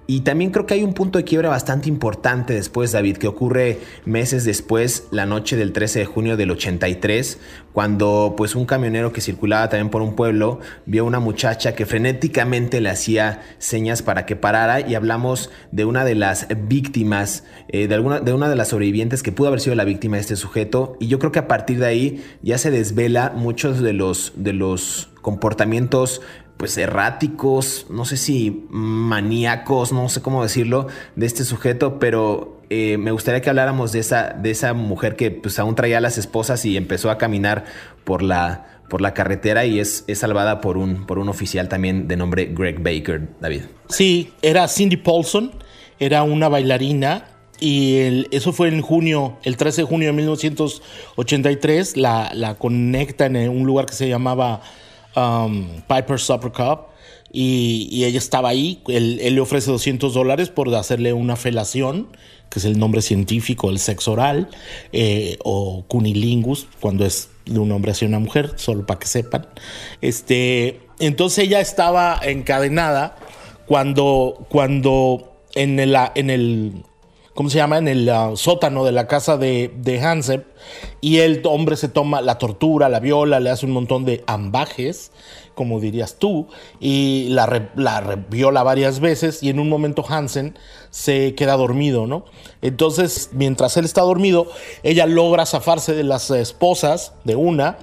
y 0.09 0.21
también 0.21 0.49
creo 0.49 0.65
que 0.65 0.73
hay 0.73 0.83
un 0.83 0.95
punto 0.95 1.19
de 1.19 1.23
quiebra 1.23 1.49
bastante 1.49 1.87
importante 1.87 2.55
después, 2.55 2.91
David, 2.91 3.17
que 3.17 3.27
ocurre 3.27 3.77
meses 4.05 4.43
después, 4.43 5.07
la 5.11 5.27
noche 5.27 5.55
del 5.55 5.71
13 5.71 5.99
de 5.99 6.05
junio 6.05 6.35
del 6.35 6.49
83, 6.49 7.37
cuando 7.73 8.33
pues 8.35 8.55
un 8.55 8.65
camionero 8.65 9.13
que 9.13 9.21
circulaba 9.21 9.69
también 9.69 9.91
por 9.91 10.01
un 10.01 10.15
pueblo 10.15 10.61
vio 10.87 11.03
a 11.03 11.05
una 11.05 11.19
muchacha 11.19 11.75
que 11.75 11.85
frenéticamente 11.85 12.81
le 12.81 12.89
hacía 12.89 13.43
señas 13.59 14.01
para 14.01 14.25
que 14.25 14.35
parara 14.35 14.81
y 14.81 14.95
hablamos 14.95 15.51
de 15.71 15.85
una 15.85 16.03
de 16.03 16.15
las 16.15 16.47
víctimas, 16.67 17.43
eh, 17.67 17.87
de, 17.87 17.93
alguna, 17.93 18.19
de 18.19 18.33
una 18.33 18.49
de 18.49 18.55
las 18.55 18.69
sobrevivientes 18.69 19.21
que 19.21 19.31
pudo 19.31 19.49
haber 19.49 19.59
sido 19.59 19.75
la 19.75 19.85
víctima 19.85 20.15
de 20.15 20.21
este 20.21 20.37
sujeto. 20.37 20.97
Y 20.99 21.05
yo 21.05 21.19
creo 21.19 21.31
que 21.31 21.37
a 21.37 21.47
partir 21.47 21.77
de 21.77 21.85
ahí 21.85 22.25
ya 22.41 22.57
se 22.57 22.71
desvela 22.71 23.31
muchos 23.35 23.79
de 23.79 23.93
los, 23.93 24.33
de 24.35 24.53
los 24.53 25.11
comportamientos 25.21 26.21
pues 26.59 26.77
erráticos, 26.77 27.85
no 27.89 28.03
sé 28.03 28.17
si 28.17 28.65
maníacos, 28.69 29.93
no 29.93 30.09
sé 30.09 30.21
cómo 30.21 30.43
decirlo, 30.43 30.87
de 31.15 31.25
este 31.25 31.45
sujeto, 31.45 31.99
pero 31.99 32.59
eh, 32.69 32.97
me 32.97 33.11
gustaría 33.11 33.39
que 33.39 33.49
habláramos 33.49 33.93
de 33.93 33.99
esa, 33.99 34.31
de 34.33 34.51
esa 34.51 34.73
mujer 34.73 35.15
que 35.15 35.31
pues 35.31 35.57
aún 35.57 35.75
traía 35.75 36.01
las 36.01 36.17
esposas 36.17 36.65
y 36.65 36.75
empezó 36.75 37.11
a 37.11 37.17
caminar 37.17 37.63
por 38.03 38.21
la, 38.21 38.81
por 38.89 38.99
la 38.99 39.13
carretera 39.13 39.65
y 39.65 39.79
es, 39.79 40.03
es, 40.07 40.19
salvada 40.19 40.59
por 40.59 40.77
un, 40.77 41.05
por 41.05 41.17
un 41.17 41.29
oficial 41.29 41.69
también 41.69 42.09
de 42.09 42.17
nombre 42.17 42.51
Greg 42.53 42.83
Baker, 42.83 43.29
David. 43.39 43.61
Sí, 43.87 44.33
era 44.41 44.67
Cindy 44.67 44.97
Paulson, 44.97 45.53
era 45.97 46.23
una 46.23 46.49
bailarina 46.49 47.23
y 47.61 48.27
eso 48.35 48.51
fue 48.51 48.67
en 48.67 48.81
junio, 48.81 49.37
el 49.43 49.55
13 49.55 49.83
de 49.83 49.87
junio 49.87 50.07
de 50.09 50.13
1983, 50.13 51.95
la, 51.95 52.31
la 52.33 52.55
conecta 52.55 53.27
en 53.27 53.47
un 53.47 53.65
lugar 53.65 53.85
que 53.85 53.93
se 53.93 54.09
llamaba 54.09 54.61
um, 55.15 55.81
Piper 55.87 56.19
Supper 56.19 56.51
Cup 56.51 56.89
y, 57.31 58.03
ella 58.03 58.17
estaba 58.17 58.49
ahí. 58.49 58.81
Él, 58.87 59.17
le 59.17 59.41
ofrece 59.41 59.71
200 59.71 60.13
dólares 60.13 60.49
por 60.49 60.73
hacerle 60.75 61.13
una 61.13 61.35
felación, 61.35 62.07
que 62.49 62.59
es 62.59 62.65
el 62.65 62.79
nombre 62.79 63.01
científico, 63.01 63.69
el 63.69 63.79
sexo 63.79 64.13
oral, 64.13 64.49
eh, 64.91 65.37
o 65.43 65.83
cunilingus, 65.87 66.67
cuando 66.79 67.05
es 67.05 67.29
de 67.45 67.59
un 67.59 67.71
hombre 67.71 67.91
hacia 67.91 68.07
una 68.07 68.19
mujer, 68.19 68.53
solo 68.55 68.85
para 68.85 68.99
que 68.99 69.07
sepan. 69.07 69.47
Este, 70.01 70.81
entonces 70.99 71.45
ella 71.45 71.59
estaba 71.59 72.19
encadenada 72.23 73.17
cuando, 73.65 74.47
cuando 74.49 75.37
en 75.53 75.79
el, 75.79 75.95
en 76.15 76.29
el 76.29 76.83
¿cómo 77.39 77.49
se 77.49 77.55
llama? 77.55 77.77
En 77.77 77.87
el 77.87 78.09
ah, 78.09 78.31
sótano 78.35 78.83
de 78.83 78.91
la 78.91 79.07
casa 79.07 79.37
de, 79.37 79.71
de. 79.77 80.43
Y 80.99 81.19
el 81.19 81.41
hombre 81.45 81.77
se 81.77 81.87
toma 81.87 82.19
la 82.19 82.37
tortura, 82.37 82.89
la 82.89 82.99
viola, 82.99 83.39
le 83.39 83.49
hace 83.49 83.65
un 83.65 83.71
montón 83.71 84.03
de 84.03 84.25
ambajes, 84.27 85.13
como 85.55 85.79
dirías 85.79 86.17
tú, 86.19 86.49
y 86.81 87.27
la, 87.29 87.69
la 87.77 88.25
viola 88.29 88.61
varias 88.63 88.99
veces. 88.99 89.41
Y 89.41 89.47
en 89.47 89.61
un 89.61 89.69
momento 89.69 90.03
Hansen 90.05 90.57
se 90.89 91.33
queda 91.33 91.55
dormido, 91.55 92.07
¿no? 92.07 92.25
Entonces, 92.61 93.29
mientras 93.31 93.77
él 93.77 93.85
está 93.85 94.01
dormido, 94.01 94.47
ella 94.83 95.05
logra 95.05 95.45
zafarse 95.45 95.95
de 95.95 96.03
las 96.03 96.29
esposas 96.31 97.13
de 97.23 97.37
una 97.37 97.77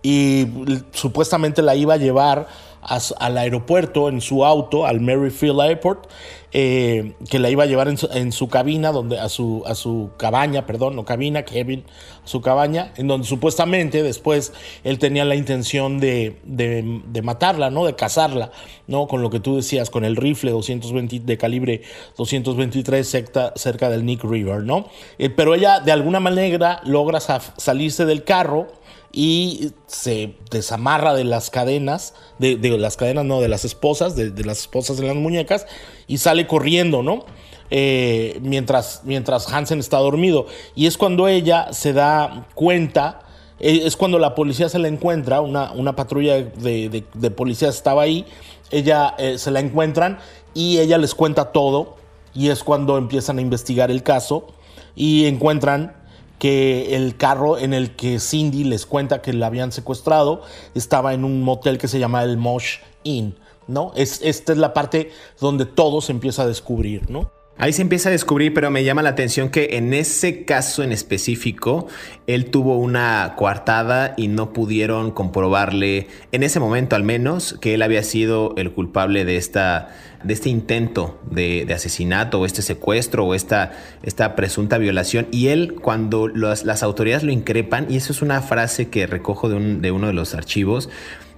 y 0.00 0.46
supuestamente 0.92 1.60
la 1.60 1.74
iba 1.74 1.94
a 1.94 1.96
llevar 1.96 2.46
al 2.86 3.38
aeropuerto 3.38 4.08
en 4.08 4.20
su 4.20 4.44
auto, 4.44 4.86
al 4.86 5.00
Merrifield 5.00 5.60
Airport, 5.60 6.08
eh, 6.52 7.12
que 7.28 7.38
la 7.38 7.50
iba 7.50 7.64
a 7.64 7.66
llevar 7.66 7.88
en 7.88 8.32
su, 8.32 8.48
cabina, 8.48 8.92
donde, 8.92 9.18
a, 9.18 9.28
su, 9.28 9.62
a 9.66 9.74
su 9.74 10.12
cabaña, 10.16 10.64
perdón, 10.64 10.96
no 10.96 11.04
cabina, 11.04 11.44
Kevin, 11.44 11.84
a 12.24 12.26
su 12.26 12.40
cabaña, 12.40 12.92
en 12.96 13.08
donde 13.08 13.26
supuestamente 13.26 14.02
después 14.02 14.52
él 14.82 14.98
tenía 14.98 15.24
la 15.24 15.34
intención 15.34 16.00
de, 16.00 16.36
de, 16.44 17.22
matarla, 17.22 17.70
¿no? 17.70 17.84
De 17.84 17.94
cazarla, 17.94 18.52
¿no? 18.86 19.06
Con 19.06 19.20
lo 19.20 19.28
que 19.28 19.40
tú 19.40 19.56
decías, 19.56 19.90
con 19.90 20.04
el 20.04 20.16
rifle 20.16 20.52
220, 20.52 21.20
de 21.20 21.36
calibre 21.36 21.82
223 22.16 23.06
cerca, 23.06 23.52
cerca 23.56 23.90
del 23.90 24.06
Nick 24.06 24.24
River, 24.24 24.62
¿no? 24.62 24.88
Eh, 25.18 25.28
pero 25.28 25.54
ella 25.54 25.80
de 25.80 25.92
alguna 25.92 26.20
manera 26.20 26.80
logra 26.84 27.20
salirse 27.20 28.06
del 28.06 28.24
carro 28.24 28.68
y 29.16 29.70
se 29.86 30.34
desamarra 30.50 31.14
de 31.14 31.24
las 31.24 31.48
cadenas, 31.48 32.12
de, 32.38 32.58
las 32.78 32.98
cadenas, 32.98 33.24
no, 33.24 33.40
de 33.40 33.48
las 33.48 33.64
esposas, 33.64 34.14
de, 34.14 34.30
las 34.44 34.58
esposas 34.58 34.98
de 34.98 35.06
las 35.06 35.16
muñecas, 35.16 35.66
y 36.06 36.18
sale 36.18 36.46
corriendo, 36.46 37.02
¿no? 37.02 37.24
Eh, 37.70 38.38
mientras, 38.42 39.00
mientras 39.04 39.50
Hansen 39.50 39.78
está 39.78 39.96
dormido. 39.96 40.48
Y 40.74 40.86
es 40.86 40.98
cuando 40.98 41.28
ella 41.28 41.72
se 41.72 41.94
da 41.94 42.46
cuenta, 42.54 43.20
eh, 43.58 43.84
es 43.84 43.96
cuando 43.96 44.18
la 44.18 44.34
policía 44.34 44.68
se 44.68 44.78
la 44.78 44.88
encuentra, 44.88 45.40
una, 45.40 45.72
una 45.72 45.96
patrulla 45.96 46.34
de, 46.34 47.02
de, 47.14 47.30
policías 47.30 47.74
estaba 47.74 48.02
ahí, 48.02 48.26
ella 48.70 49.14
eh, 49.16 49.38
se 49.38 49.50
la 49.50 49.60
encuentran 49.60 50.18
y 50.52 50.76
ella 50.76 50.98
les 50.98 51.14
cuenta 51.14 51.52
todo, 51.52 51.96
y 52.34 52.50
es 52.50 52.62
cuando 52.62 52.98
empiezan 52.98 53.38
a 53.38 53.40
investigar 53.40 53.90
el 53.90 54.02
caso 54.02 54.48
y 54.94 55.24
encuentran 55.24 56.04
que 56.38 56.96
el 56.96 57.16
carro 57.16 57.58
en 57.58 57.72
el 57.72 57.96
que 57.96 58.20
Cindy 58.20 58.64
les 58.64 58.86
cuenta 58.86 59.22
que 59.22 59.32
la 59.32 59.46
habían 59.46 59.72
secuestrado 59.72 60.42
estaba 60.74 61.14
en 61.14 61.24
un 61.24 61.42
motel 61.42 61.78
que 61.78 61.88
se 61.88 61.98
llama 61.98 62.22
el 62.22 62.36
Mosh 62.36 62.78
Inn, 63.04 63.36
¿no? 63.66 63.92
Es, 63.96 64.20
esta 64.22 64.52
es 64.52 64.58
la 64.58 64.74
parte 64.74 65.12
donde 65.40 65.66
todo 65.66 66.00
se 66.00 66.12
empieza 66.12 66.42
a 66.42 66.46
descubrir, 66.46 67.10
¿no? 67.10 67.30
Ahí 67.58 67.72
se 67.72 67.80
empieza 67.80 68.10
a 68.10 68.12
descubrir, 68.12 68.52
pero 68.52 68.70
me 68.70 68.84
llama 68.84 69.00
la 69.00 69.08
atención 69.08 69.48
que 69.48 69.78
en 69.78 69.94
ese 69.94 70.44
caso 70.44 70.82
en 70.82 70.92
específico, 70.92 71.86
él 72.26 72.50
tuvo 72.50 72.78
una 72.78 73.32
coartada 73.34 74.12
y 74.18 74.28
no 74.28 74.52
pudieron 74.52 75.10
comprobarle, 75.10 76.08
en 76.32 76.42
ese 76.42 76.60
momento 76.60 76.96
al 76.96 77.02
menos, 77.02 77.56
que 77.58 77.72
él 77.72 77.80
había 77.80 78.02
sido 78.02 78.52
el 78.58 78.72
culpable 78.72 79.24
de, 79.24 79.38
esta, 79.38 79.88
de 80.22 80.34
este 80.34 80.50
intento 80.50 81.18
de, 81.30 81.66
asesinato 81.74 82.40
o 82.40 82.44
este 82.44 82.60
secuestro 82.60 83.24
o 83.24 83.34
esta, 83.34 83.72
esta 84.02 84.36
presunta 84.36 84.76
violación. 84.76 85.26
Y 85.30 85.48
él, 85.48 85.76
cuando 85.80 86.28
las 86.28 86.82
autoridades 86.82 87.22
lo 87.22 87.32
increpan, 87.32 87.86
y 87.88 87.96
eso 87.96 88.12
es 88.12 88.20
una 88.20 88.42
frase 88.42 88.90
que 88.90 89.06
recojo 89.06 89.48
de, 89.48 89.90
uno 89.90 90.06
de 90.08 90.12
los 90.12 90.34
archivos, 90.34 90.90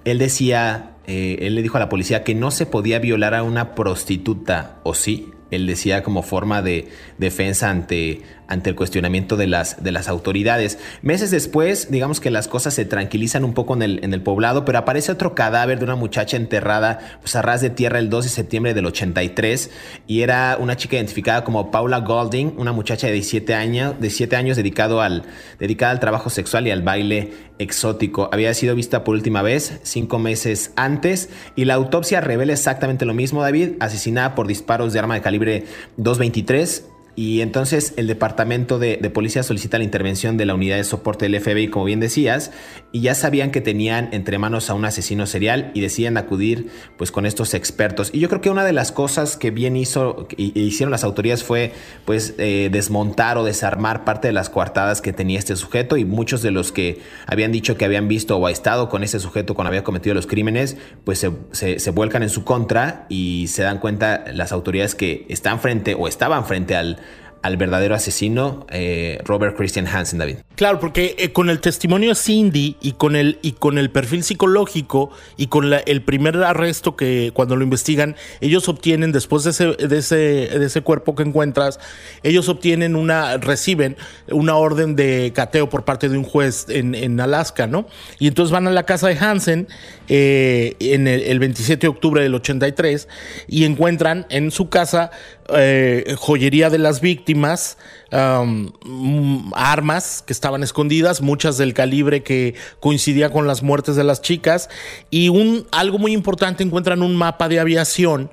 él 0.04 0.18
decía, 0.18 0.96
eh, 1.06 1.38
él 1.42 1.54
le 1.54 1.62
dijo 1.62 1.76
a 1.76 1.80
la 1.80 1.88
policía 1.88 2.24
que 2.24 2.34
no 2.34 2.50
se 2.50 2.66
podía 2.66 2.98
violar 2.98 3.36
a 3.36 3.44
una 3.44 3.76
prostituta, 3.76 4.80
¿o 4.82 4.94
sí? 4.94 5.30
Él 5.50 5.66
decía 5.66 6.02
como 6.02 6.22
forma 6.22 6.62
de 6.62 6.88
defensa 7.18 7.70
ante, 7.70 8.22
ante 8.48 8.70
el 8.70 8.76
cuestionamiento 8.76 9.36
de 9.36 9.46
las, 9.46 9.82
de 9.82 9.92
las 9.92 10.08
autoridades. 10.08 10.78
Meses 11.02 11.30
después, 11.30 11.90
digamos 11.90 12.20
que 12.20 12.30
las 12.30 12.48
cosas 12.48 12.74
se 12.74 12.84
tranquilizan 12.84 13.44
un 13.44 13.54
poco 13.54 13.74
en 13.74 13.82
el, 13.82 14.04
en 14.04 14.14
el 14.14 14.22
poblado, 14.22 14.64
pero 14.64 14.78
aparece 14.78 15.12
otro 15.12 15.34
cadáver 15.34 15.78
de 15.78 15.84
una 15.84 15.94
muchacha 15.94 16.36
enterrada 16.36 17.18
pues, 17.20 17.36
a 17.36 17.42
ras 17.42 17.60
de 17.60 17.70
tierra 17.70 17.98
el 17.98 18.10
2 18.10 18.24
de 18.24 18.30
septiembre 18.30 18.74
del 18.74 18.86
83 18.86 19.70
y 20.06 20.22
era 20.22 20.56
una 20.58 20.76
chica 20.76 20.96
identificada 20.96 21.44
como 21.44 21.70
Paula 21.70 22.00
Golding, 22.00 22.54
una 22.56 22.72
muchacha 22.72 23.06
de 23.06 23.12
17 23.14 23.54
años, 23.54 23.94
de 24.00 24.08
años 24.36 24.56
dedicado 24.56 25.00
al, 25.00 25.24
dedicada 25.58 25.92
al 25.92 26.00
trabajo 26.00 26.30
sexual 26.30 26.66
y 26.66 26.70
al 26.70 26.82
baile 26.82 27.32
exótico. 27.58 28.28
Había 28.32 28.52
sido 28.54 28.74
vista 28.74 29.04
por 29.04 29.14
última 29.14 29.42
vez 29.42 29.80
cinco 29.82 30.18
meses 30.18 30.72
antes 30.76 31.30
y 31.56 31.64
la 31.64 31.74
autopsia 31.74 32.20
revela 32.20 32.52
exactamente 32.52 33.04
lo 33.04 33.14
mismo, 33.14 33.42
David, 33.42 33.72
asesinada 33.80 34.34
por 34.34 34.46
disparos 34.46 34.92
de 34.92 34.98
arma 34.98 35.14
de 35.14 35.20
calibre 35.20 35.64
223 35.96 36.84
y 37.18 37.40
entonces 37.40 37.94
el 37.96 38.06
departamento 38.06 38.78
de, 38.78 38.96
policía 39.12 39.42
solicita 39.42 39.76
la 39.76 39.82
intervención 39.82 40.36
de 40.36 40.46
la 40.46 40.54
unidad 40.54 40.76
de 40.76 40.84
soporte 40.84 41.28
del 41.28 41.40
FBI, 41.40 41.66
como 41.66 41.84
bien 41.84 41.98
decías, 41.98 42.52
y 42.90 43.00
ya 43.00 43.14
sabían 43.14 43.50
que 43.50 43.60
tenían 43.60 44.08
entre 44.12 44.38
manos 44.38 44.70
a 44.70 44.74
un 44.74 44.84
asesino 44.84 45.26
serial 45.26 45.70
y 45.74 45.80
deciden 45.80 46.16
acudir 46.16 46.70
pues 46.96 47.12
con 47.12 47.26
estos 47.26 47.52
expertos. 47.52 48.10
Y 48.12 48.20
yo 48.20 48.28
creo 48.28 48.40
que 48.40 48.50
una 48.50 48.64
de 48.64 48.72
las 48.72 48.92
cosas 48.92 49.36
que 49.36 49.50
bien 49.50 49.76
hizo 49.76 50.26
hicieron 50.36 50.90
las 50.90 51.04
autoridades 51.04 51.44
fue 51.44 51.72
pues 52.06 52.34
eh, 52.38 52.70
desmontar 52.72 53.36
o 53.36 53.44
desarmar 53.44 54.04
parte 54.04 54.28
de 54.28 54.32
las 54.32 54.48
coartadas 54.48 55.02
que 55.02 55.12
tenía 55.12 55.38
este 55.38 55.54
sujeto 55.56 55.96
y 55.98 56.04
muchos 56.04 56.40
de 56.40 56.50
los 56.50 56.72
que 56.72 57.00
habían 57.26 57.52
dicho 57.52 57.76
que 57.76 57.84
habían 57.84 58.08
visto 58.08 58.36
o 58.38 58.48
estado 58.48 58.88
con 58.88 59.04
ese 59.04 59.20
sujeto 59.20 59.54
cuando 59.54 59.68
había 59.68 59.84
cometido 59.84 60.14
los 60.14 60.26
crímenes, 60.26 60.76
pues 61.04 61.26
se 61.52 61.90
vuelcan 61.90 62.22
en 62.22 62.30
su 62.30 62.44
contra 62.44 63.06
y 63.10 63.48
se 63.48 63.62
dan 63.62 63.78
cuenta 63.78 64.24
las 64.32 64.52
autoridades 64.52 64.94
que 64.94 65.26
están 65.28 65.60
frente 65.60 65.94
o 65.94 66.08
estaban 66.08 66.46
frente 66.46 66.74
al 66.74 66.98
al 67.42 67.56
verdadero 67.56 67.94
asesino, 67.94 68.66
eh, 68.70 69.20
Robert 69.24 69.56
Christian 69.56 69.86
Hansen, 69.86 70.18
David. 70.18 70.38
Claro, 70.56 70.80
porque 70.80 71.14
eh, 71.18 71.32
con 71.32 71.50
el 71.50 71.60
testimonio 71.60 72.14
Cindy 72.14 72.76
y 72.80 72.92
con 72.92 73.16
el, 73.16 73.38
y 73.42 73.52
con 73.52 73.78
el 73.78 73.90
perfil 73.90 74.24
psicológico 74.24 75.10
y 75.36 75.46
con 75.46 75.72
el 75.72 76.02
primer 76.02 76.36
arresto 76.42 76.96
que 76.96 77.30
cuando 77.34 77.56
lo 77.56 77.62
investigan, 77.62 78.16
ellos 78.40 78.68
obtienen, 78.68 79.12
después 79.12 79.44
de 79.44 79.50
ese, 79.50 79.66
de 79.66 79.98
ese, 79.98 80.16
de 80.16 80.64
ese 80.64 80.80
cuerpo 80.80 81.14
que 81.14 81.22
encuentras, 81.22 81.78
ellos 82.22 82.48
obtienen 82.48 82.96
una, 82.96 83.36
reciben 83.36 83.96
una 84.30 84.56
orden 84.56 84.96
de 84.96 85.32
cateo 85.34 85.68
por 85.68 85.84
parte 85.84 86.08
de 86.08 86.18
un 86.18 86.24
juez 86.24 86.66
en, 86.68 86.94
en 86.94 87.20
Alaska, 87.20 87.66
¿no? 87.66 87.86
Y 88.18 88.26
entonces 88.28 88.52
van 88.52 88.66
a 88.66 88.70
la 88.70 88.84
casa 88.84 89.08
de 89.08 89.18
Hansen 89.18 89.68
eh, 90.08 90.76
en 90.80 91.06
el, 91.06 91.22
el 91.22 91.38
27 91.38 91.82
de 91.82 91.88
octubre 91.88 92.22
del 92.22 92.34
83 92.34 93.08
y 93.46 93.64
encuentran 93.64 94.26
en 94.30 94.50
su 94.50 94.68
casa 94.68 95.10
eh, 95.50 96.14
joyería 96.18 96.68
de 96.68 96.76
las 96.76 97.00
víctimas, 97.00 97.78
mm, 98.10 99.52
armas 99.54 100.22
que 100.26 100.34
estaban 100.34 100.62
escondidas, 100.62 101.22
muchas 101.22 101.56
del 101.56 101.72
calibre 101.72 102.22
que 102.22 102.54
coincidía 102.80 103.30
con 103.30 103.46
las 103.46 103.62
muertes 103.62 103.96
de 103.96 104.04
las 104.04 104.20
chicas, 104.20 104.68
y 105.08 105.30
un, 105.30 105.66
algo 105.70 105.98
muy 105.98 106.12
importante, 106.12 106.62
encuentran 106.62 107.00
un 107.00 107.16
mapa 107.16 107.48
de 107.48 107.60
aviación 107.60 108.30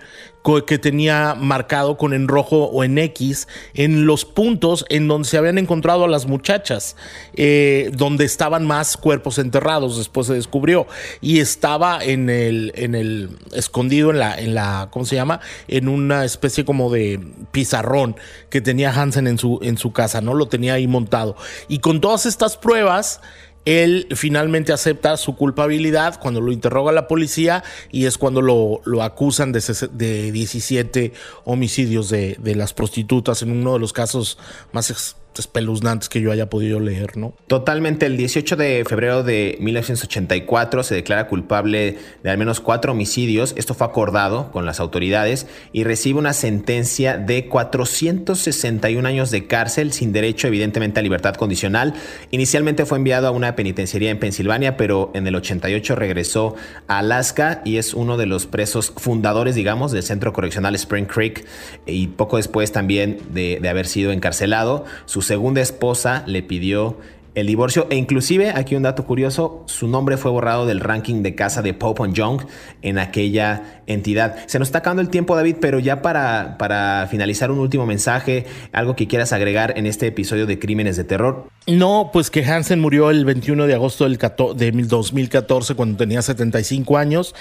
que 0.66 0.78
tenía 0.78 1.36
marcado 1.36 1.98
con 1.98 2.14
en 2.14 2.28
rojo 2.28 2.66
o 2.66 2.84
en 2.84 2.98
X 2.98 3.48
en 3.74 4.06
los 4.06 4.26
puntos 4.26 4.86
en 4.90 5.08
donde 5.08 5.28
se 5.28 5.38
habían 5.38 5.58
encontrado 5.58 6.06
a 6.06 6.08
las 6.08 6.28
muchachas, 6.28 6.96
eh, 7.34 7.90
donde 7.94 8.26
estaban 8.26 8.66
más 8.66 8.96
cuerpos 8.96 9.40
enterrados, 9.40 9.98
después 9.98 10.28
se 10.28 10.34
descubrió, 10.34 10.88
y 11.20 11.40
estaba 11.40 12.04
en 12.04 12.30
el, 12.30 12.72
en 12.76 12.96
el 12.96 13.30
escondido 13.54 14.12
en 14.12 14.20
la, 14.20 14.36
en 14.36 14.54
la, 14.54 14.90
¿cómo 14.92 15.06
se 15.06 15.16
llama? 15.16 15.40
En 15.68 15.88
una 15.88 16.26
especie 16.26 16.64
como 16.64 16.92
de 16.92 17.20
pizarrón 17.52 18.16
que 18.50 18.62
tenía 18.62 18.92
Hansen 18.92 19.28
en 19.28 19.38
su, 19.38 19.60
en 19.64 19.78
su 19.78 19.94
casa, 19.94 20.22
¿no? 20.22 20.34
Lo 20.34 20.48
tenía 20.48 20.76
ahí 20.76 20.88
montado. 20.88 21.36
Y 21.68 21.80
con 21.80 22.02
todas 22.02 22.26
estas 22.26 22.56
pruebas, 22.58 23.20
él 23.66 24.08
finalmente 24.16 24.72
acepta 24.72 25.18
su 25.18 25.36
culpabilidad 25.36 26.20
cuando 26.20 26.40
lo 26.40 26.52
interroga 26.52 26.92
la 26.92 27.08
policía 27.08 27.64
y 27.92 28.06
es 28.06 28.18
cuando 28.18 28.42
lo, 28.42 28.82
lo 28.86 29.02
acusan 29.04 29.52
de, 29.52 29.62
de 29.92 30.32
17 30.32 31.14
homicidios 31.44 32.10
de, 32.10 32.38
de, 32.40 32.56
las 32.56 32.74
prostitutas 32.74 33.42
en 33.42 33.52
uno 33.52 33.74
de 33.74 33.80
los 33.80 33.92
casos 33.92 34.38
más 34.72 35.16
espeluznantes 35.42 36.10
que 36.10 36.22
yo 36.22 36.32
haya 36.32 36.50
podido 36.50 36.80
leer, 36.80 37.18
¿no? 37.18 37.34
Totalmente. 37.48 38.06
El 38.06 38.18
18 38.18 38.56
de 38.56 38.84
febrero 38.88 39.24
de 39.24 39.58
1984 39.60 40.84
se 40.84 40.96
declara 40.96 41.28
culpable 41.28 41.98
de 42.24 42.30
al 42.30 42.38
menos 42.38 42.60
cuatro 42.60 42.92
homicidios. 42.92 43.54
Esto 43.58 43.74
fue 43.74 43.88
acordado 43.88 44.52
con 44.52 44.66
las 44.66 44.80
autoridades 44.80 45.48
y 45.72 45.84
recibe 45.84 46.20
una 46.20 46.34
sentencia 46.34 47.18
de 47.18 47.48
461 47.48 49.08
años 49.08 49.32
de 49.32 49.48
cárcel 49.48 49.92
sin 49.94 50.12
derecho, 50.12 50.48
evidentemente, 50.48 51.00
a 51.00 51.04
libertad 51.04 51.36
condicional. 51.36 51.94
Inicialmente 52.32 52.86
fue 52.86 52.98
enviado 52.98 53.28
a 53.28 53.32
una 53.32 53.56
penitenciaría 53.56 54.12
en 54.12 54.20
Pensilvania, 54.20 54.78
pero 54.78 55.12
en 55.14 55.28
el 55.28 55.36
88 55.36 55.96
regresó 55.96 56.56
a 56.88 57.00
Alaska 57.00 57.62
y 57.66 57.78
es 57.78 57.94
uno 57.94 58.18
de 58.18 58.26
los 58.26 58.46
presos 58.46 58.94
fundadores, 58.96 59.56
digamos, 59.56 59.92
del 59.92 60.04
centro 60.04 60.34
correccional 60.34 60.76
Spring 60.76 61.06
Creek 61.06 61.46
y 61.86 62.08
poco 62.08 62.38
después 62.38 62.72
también 62.72 63.20
de, 63.30 63.60
de 63.62 63.70
haber 63.70 63.88
sido 63.88 64.12
encarcelado. 64.12 64.86
Su 65.06 65.22
segunda 65.26 65.62
esposa 65.62 66.24
le 66.28 66.44
pidió 66.44 66.98
el 67.36 67.48
divorcio 67.48 67.88
e 67.90 67.98
inclusive, 67.98 68.52
aquí 68.52 68.76
un 68.76 68.84
dato 68.84 69.06
curioso, 69.06 69.64
su 69.68 69.90
nombre 69.90 70.16
fue 70.16 70.32
borrado 70.32 70.66
del 70.66 70.80
ranking 70.80 71.22
de 71.22 71.36
casa 71.36 71.62
de 71.62 71.74
Pope 71.74 72.04
Young 72.14 72.44
en 72.82 72.98
aquella 72.98 73.82
entidad. 73.88 74.38
Se 74.48 74.58
nos 74.58 74.70
está 74.70 74.78
acabando 74.78 75.02
el 75.02 75.10
tiempo, 75.10 75.36
David, 75.36 75.58
pero 75.60 75.80
ya 75.80 76.02
para, 76.02 76.58
para 76.58 77.08
finalizar 77.12 77.52
un 77.52 77.60
último 77.60 77.86
mensaje, 77.86 78.46
algo 78.72 78.96
que 78.96 79.08
quieras 79.08 79.34
agregar 79.34 79.78
en 79.78 79.86
este 79.86 80.08
episodio 80.08 80.46
de 80.46 80.60
Crímenes 80.60 80.96
de 80.96 81.04
Terror. 81.04 81.50
No, 81.68 82.12
pues 82.14 82.30
que 82.30 82.46
Hansen 82.46 82.80
murió 82.80 83.10
el 83.10 83.26
21 83.26 83.66
de 83.66 83.74
agosto 83.74 84.04
del 84.04 84.20
de 84.20 84.72
2014 84.72 85.74
cuando 85.74 85.98
tenía 85.98 86.22
75 86.22 86.98
años. 86.98 87.34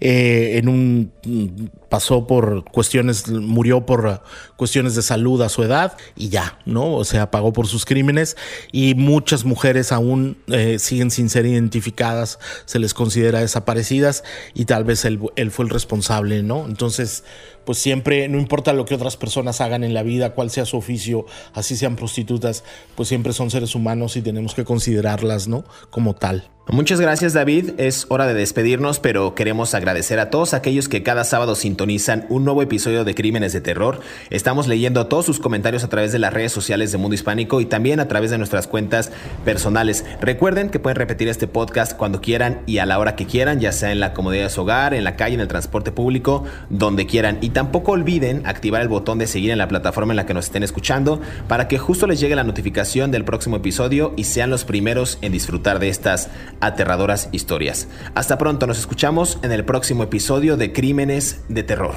Eh, 0.00 0.58
en 0.58 0.68
un 0.68 1.70
pasó 1.88 2.26
por 2.26 2.64
cuestiones, 2.64 3.28
murió 3.28 3.84
por 3.84 4.22
cuestiones 4.56 4.94
de 4.94 5.02
salud 5.02 5.42
a 5.42 5.48
su 5.48 5.64
edad 5.64 5.96
y 6.16 6.28
ya, 6.28 6.58
¿no? 6.64 6.94
O 6.94 7.04
sea, 7.04 7.32
pagó 7.32 7.52
por 7.52 7.66
sus 7.66 7.84
crímenes 7.84 8.36
y 8.70 8.94
muchas 8.94 9.44
mujeres 9.44 9.90
aún 9.90 10.38
eh, 10.46 10.78
siguen 10.78 11.10
sin 11.10 11.28
ser 11.28 11.44
identificadas, 11.44 12.38
se 12.64 12.78
les 12.78 12.94
considera 12.94 13.40
desaparecidas 13.40 14.22
y 14.54 14.64
tal 14.64 14.84
vez 14.84 15.04
él, 15.04 15.20
él 15.36 15.50
fue 15.50 15.64
el 15.64 15.70
responsable, 15.70 16.42
¿no? 16.42 16.66
Entonces, 16.66 17.24
pues 17.64 17.78
siempre, 17.78 18.28
no 18.28 18.38
importa 18.38 18.72
lo 18.72 18.84
que 18.84 18.94
otras 18.94 19.16
personas 19.16 19.60
hagan 19.60 19.84
en 19.84 19.94
la 19.94 20.02
vida, 20.02 20.34
cuál 20.34 20.50
sea 20.50 20.64
su 20.64 20.76
oficio, 20.76 21.26
así 21.52 21.76
sean 21.76 21.96
prostitutas, 21.96 22.64
pues 22.94 23.08
siempre 23.08 23.32
son 23.32 23.50
seres 23.50 23.74
humanos 23.74 24.16
y 24.16 24.22
tenemos 24.22 24.54
que 24.54 24.64
considerarlas, 24.64 25.48
¿no? 25.48 25.64
Como 25.90 26.14
tal. 26.14 26.48
Muchas 26.68 27.00
gracias 27.00 27.32
David, 27.32 27.70
es 27.78 28.06
hora 28.08 28.24
de 28.24 28.34
despedirnos, 28.34 29.00
pero 29.00 29.34
queremos 29.34 29.74
agradecer 29.74 30.20
a 30.20 30.30
todos 30.30 30.54
aquellos 30.54 30.88
que 30.88 31.02
cada 31.02 31.24
sábado 31.24 31.56
sintonizan 31.56 32.24
un 32.28 32.44
nuevo 32.44 32.62
episodio 32.62 33.04
de 33.04 33.16
Crímenes 33.16 33.52
de 33.52 33.60
Terror. 33.60 34.00
Estamos 34.30 34.68
leyendo 34.68 35.08
todos 35.08 35.26
sus 35.26 35.40
comentarios 35.40 35.82
a 35.82 35.88
través 35.88 36.12
de 36.12 36.20
las 36.20 36.32
redes 36.32 36.52
sociales 36.52 36.92
de 36.92 36.98
Mundo 36.98 37.16
Hispánico 37.16 37.60
y 37.60 37.66
también 37.66 37.98
a 37.98 38.06
través 38.06 38.30
de 38.30 38.38
nuestras 38.38 38.68
cuentas 38.68 39.10
personales. 39.44 40.04
Recuerden 40.20 40.70
que 40.70 40.78
pueden 40.78 40.96
repetir 40.96 41.26
este 41.26 41.48
podcast 41.48 41.96
cuando 41.96 42.20
quieran 42.20 42.62
y 42.64 42.78
a 42.78 42.86
la 42.86 43.00
hora 43.00 43.16
que 43.16 43.26
quieran, 43.26 43.58
ya 43.58 43.72
sea 43.72 43.90
en 43.90 43.98
la 43.98 44.14
comodidad 44.14 44.44
de 44.44 44.50
su 44.50 44.62
hogar, 44.62 44.94
en 44.94 45.02
la 45.02 45.16
calle, 45.16 45.34
en 45.34 45.40
el 45.40 45.48
transporte 45.48 45.90
público, 45.90 46.44
donde 46.70 47.06
quieran. 47.06 47.38
Y 47.40 47.50
tampoco 47.50 47.90
olviden 47.92 48.46
activar 48.46 48.82
el 48.82 48.88
botón 48.88 49.18
de 49.18 49.26
seguir 49.26 49.50
en 49.50 49.58
la 49.58 49.66
plataforma 49.66 50.12
en 50.12 50.16
la 50.16 50.26
que 50.26 50.34
nos 50.34 50.44
estén 50.44 50.62
escuchando 50.62 51.20
para 51.48 51.66
que 51.66 51.78
justo 51.78 52.06
les 52.06 52.20
llegue 52.20 52.36
la 52.36 52.44
notificación 52.44 53.10
del 53.10 53.24
próximo 53.24 53.56
episodio 53.56 54.14
y 54.16 54.24
sean 54.24 54.48
los 54.48 54.64
primeros 54.64 55.18
en 55.22 55.32
disfrutar 55.32 55.80
de 55.80 55.88
estas 55.88 56.30
aterradoras 56.62 57.28
historias. 57.32 57.88
Hasta 58.14 58.38
pronto, 58.38 58.66
nos 58.66 58.78
escuchamos 58.78 59.38
en 59.42 59.52
el 59.52 59.64
próximo 59.64 60.04
episodio 60.04 60.56
de 60.56 60.72
Crímenes 60.72 61.42
de 61.48 61.62
Terror. 61.62 61.94